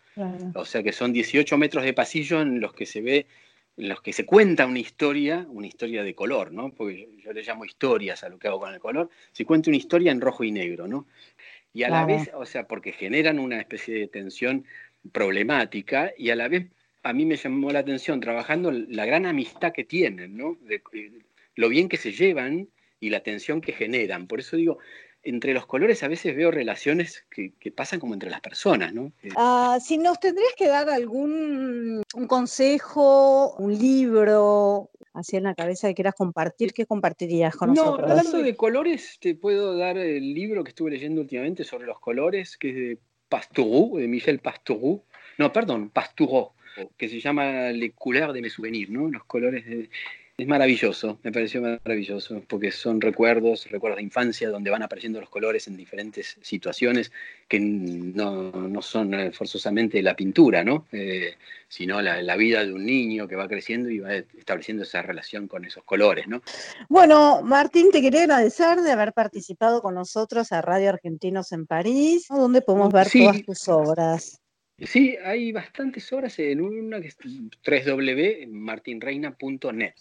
O 0.55 0.65
sea 0.65 0.83
que 0.83 0.93
son 0.93 1.13
18 1.13 1.59
metros 1.59 1.85
de 1.85 1.93
pasillo 1.93 2.41
en 2.41 2.61
los 2.61 2.73
que 2.73 2.87
se 2.87 3.03
ve, 3.03 3.27
en 3.77 3.89
los 3.89 4.01
que 4.01 4.13
se 4.13 4.25
cuenta 4.25 4.67
una 4.67 4.79
historia, 4.79 5.47
una 5.51 5.67
historia 5.67 6.03
de 6.03 6.15
color, 6.15 6.53
¿no? 6.53 6.71
Porque 6.71 7.09
yo 7.23 7.33
le 7.33 7.43
llamo 7.43 7.65
historias 7.65 8.25
a 8.25 8.29
lo 8.29 8.39
que 8.39 8.49
hago 8.49 8.61
con 8.61 8.73
el 8.73 8.81
color. 8.81 9.11
Se 9.33 9.45
cuenta 9.45 9.71
una 9.71 9.77
historia 9.77 10.11
en 10.13 10.21
rojo 10.21 10.45
y 10.45 10.53
negro, 10.53 10.87
¿no? 10.89 11.07
Y 11.75 11.85
a 11.85 11.89
la 11.89 12.05
vez, 12.05 12.31
o 12.35 12.45
sea, 12.45 12.67
porque 12.67 12.93
generan 12.93 13.39
una 13.39 13.59
especie 13.59 13.95
de 13.95 14.07
tensión 14.07 14.65
problemática 15.11 16.13
y 16.17 16.31
a 16.31 16.37
la 16.37 16.49
vez 16.49 16.67
a 17.03 17.13
mí 17.13 17.27
me 17.27 17.37
llamó 17.37 17.71
la 17.73 17.81
atención 17.81 18.21
trabajando 18.21 18.71
la 18.71 19.05
gran 19.05 19.27
amistad 19.27 19.73
que 19.73 19.85
tienen, 19.85 20.37
¿no? 20.37 20.57
Eh, 20.69 20.81
lo 21.57 21.69
bien 21.69 21.89
que 21.89 21.97
se 21.97 22.13
llevan 22.13 22.69
y 23.01 23.11
la 23.11 23.21
tensión 23.21 23.61
que 23.61 23.73
generan. 23.73 24.27
Por 24.27 24.41
eso 24.41 24.57
digo, 24.57 24.79
entre 25.23 25.55
los 25.55 25.67
colores 25.67 26.03
a 26.03 26.09
veces 26.09 26.35
veo 26.35 26.51
relaciones 26.51 27.25
que, 27.31 27.53
pasan 27.73 28.01
como 28.01 28.15
entre 28.15 28.31
las 28.31 28.41
personas, 28.41 28.93
¿no? 28.93 29.13
Eh, 29.23 29.31
ah, 29.37 29.79
si 29.81 29.99
nos 29.99 30.19
tendrías 30.21 30.53
que 30.57 30.69
dar 30.69 30.91
algún 30.91 32.03
un 32.15 32.27
consejo, 32.27 33.55
un 33.57 33.79
libro, 33.79 34.91
así 35.15 35.37
en 35.37 35.45
la 35.45 35.55
cabeza 35.55 35.89
que 35.89 35.95
quieras 35.95 36.15
compartir, 36.15 36.73
¿qué 36.73 36.87
compartirías 36.87 37.55
con 37.55 37.71
nosotros? 37.71 38.09
No, 38.09 38.15
hablando 38.15 38.43
de 38.43 38.57
colores, 38.57 39.19
te 39.21 39.35
puedo 39.35 39.77
dar 39.77 39.97
el 39.97 40.35
libro 40.35 40.65
que 40.65 40.71
estuve 40.71 40.91
leyendo 40.91 41.21
últimamente 41.21 41.65
sobre 41.65 41.87
los 41.87 42.01
colores, 42.01 42.57
que 42.57 42.71
es 42.71 42.75
de 42.75 42.99
Pastourou, 43.29 43.99
de 43.99 44.09
Michel 44.09 44.41
Pastourou. 44.41 45.05
No, 45.39 45.53
perdón, 45.53 45.91
Pastourou 45.91 46.53
que 46.97 47.09
se 47.09 47.21
llama 47.21 47.71
Le 47.71 47.93
Couleur 47.93 48.33
de 48.33 48.41
mes 48.41 48.53
souvenirs, 48.53 48.91
¿no? 48.91 49.09
Los 49.09 49.25
colores 49.25 49.67
de... 49.67 49.91
Es 50.39 50.49
maravilloso, 50.49 51.19
me 51.23 51.31
pareció 51.31 51.61
maravilloso, 51.61 52.43
porque 52.49 52.73
son 52.73 53.03
recuerdos, 53.03 53.71
recuerdos 53.71 53.99
de 53.99 54.05
infancia, 54.05 54.49
donde 54.49 54.71
van 54.71 54.83
apareciendo 54.83 55.21
los 55.21 55.29
colores 55.29 55.69
en 55.69 55.77
diferentes 55.77 56.39
situaciones 56.41 57.13
que 57.47 57.61
no, 57.61 58.51
no 58.51 58.81
son 58.81 59.13
forzosamente 59.35 60.03
la 60.03 60.17
pintura, 60.17 60.65
¿no? 60.65 60.87
Eh, 60.91 61.35
sino 61.69 62.01
la, 62.01 62.23
la, 62.23 62.37
vida 62.37 62.65
de 62.65 62.73
un 62.73 62.85
niño 62.87 63.29
que 63.29 63.37
va 63.37 63.47
creciendo 63.47 63.91
y 63.91 63.99
va 63.99 64.15
estableciendo 64.15 64.85
esa 64.85 65.03
relación 65.03 65.49
con 65.49 65.67
esos 65.67 65.85
colores, 65.85 66.27
¿no? 66.27 66.43
Bueno, 66.89 67.43
Martín, 67.43 67.91
te 67.93 68.01
quería 68.01 68.23
agradecer 68.23 68.81
de 68.81 68.91
haber 68.91 69.13
participado 69.13 69.83
con 69.83 69.95
nosotros 69.95 70.51
a 70.53 70.63
Radio 70.63 70.89
Argentinos 70.89 71.53
en 71.53 71.67
París, 71.67 72.27
donde 72.29 72.63
podemos 72.63 72.91
ver 72.91 73.09
todas 73.11 73.43
tus 73.43 73.69
obras. 73.69 74.42
Sí, 74.85 75.17
hay 75.25 75.53
bastantes 75.53 76.13
horas 76.13 76.37
en 76.41 76.61
una 76.61 77.01
que 77.01 77.07
es 77.09 77.17
www.martinreina.net. 77.65 79.95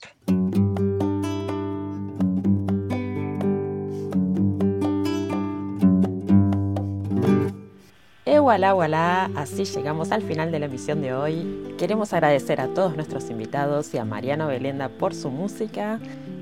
Eh, 8.25 8.39
voilà, 8.39 8.73
voilà, 8.73 9.29
así 9.35 9.65
llegamos 9.65 10.11
al 10.11 10.23
final 10.23 10.51
de 10.51 10.57
la 10.59 10.65
emisión 10.65 11.01
de 11.01 11.13
hoy. 11.13 11.75
Queremos 11.77 12.11
agradecer 12.13 12.59
a 12.59 12.73
todos 12.73 12.95
nuestros 12.95 13.29
invitados 13.29 13.93
y 13.93 13.99
a 13.99 14.05
Mariano 14.05 14.47
Belenda 14.47 14.89
por 14.89 15.13
su 15.13 15.29
música 15.29 15.99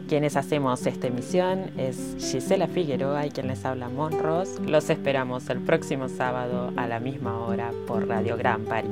quienes 0.09 0.35
hacemos 0.35 0.85
esta 0.87 1.05
emisión 1.05 1.69
es 1.77 2.15
Gisela 2.17 2.67
Figueroa 2.67 3.27
y 3.27 3.29
quien 3.29 3.47
les 3.47 3.63
habla 3.63 3.89
Monros. 3.89 4.59
Los 4.59 4.89
esperamos 4.89 5.47
el 5.51 5.59
próximo 5.59 6.09
sábado 6.09 6.73
a 6.75 6.87
la 6.87 6.99
misma 6.99 7.37
hora 7.45 7.71
por 7.85 8.07
Radio 8.07 8.35
Gran 8.35 8.65
París. 8.65 8.89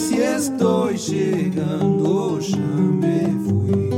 Si 0.00 0.20
estoy 0.20 0.96
llegando, 0.96 2.40
ya 2.40 2.56
me 2.56 3.20
fui 3.46 3.90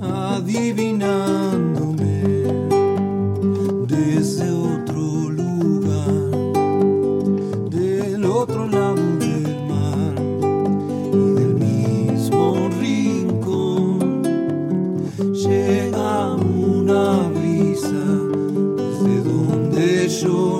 adivinándome 0.00 0.89
yo 20.22 20.59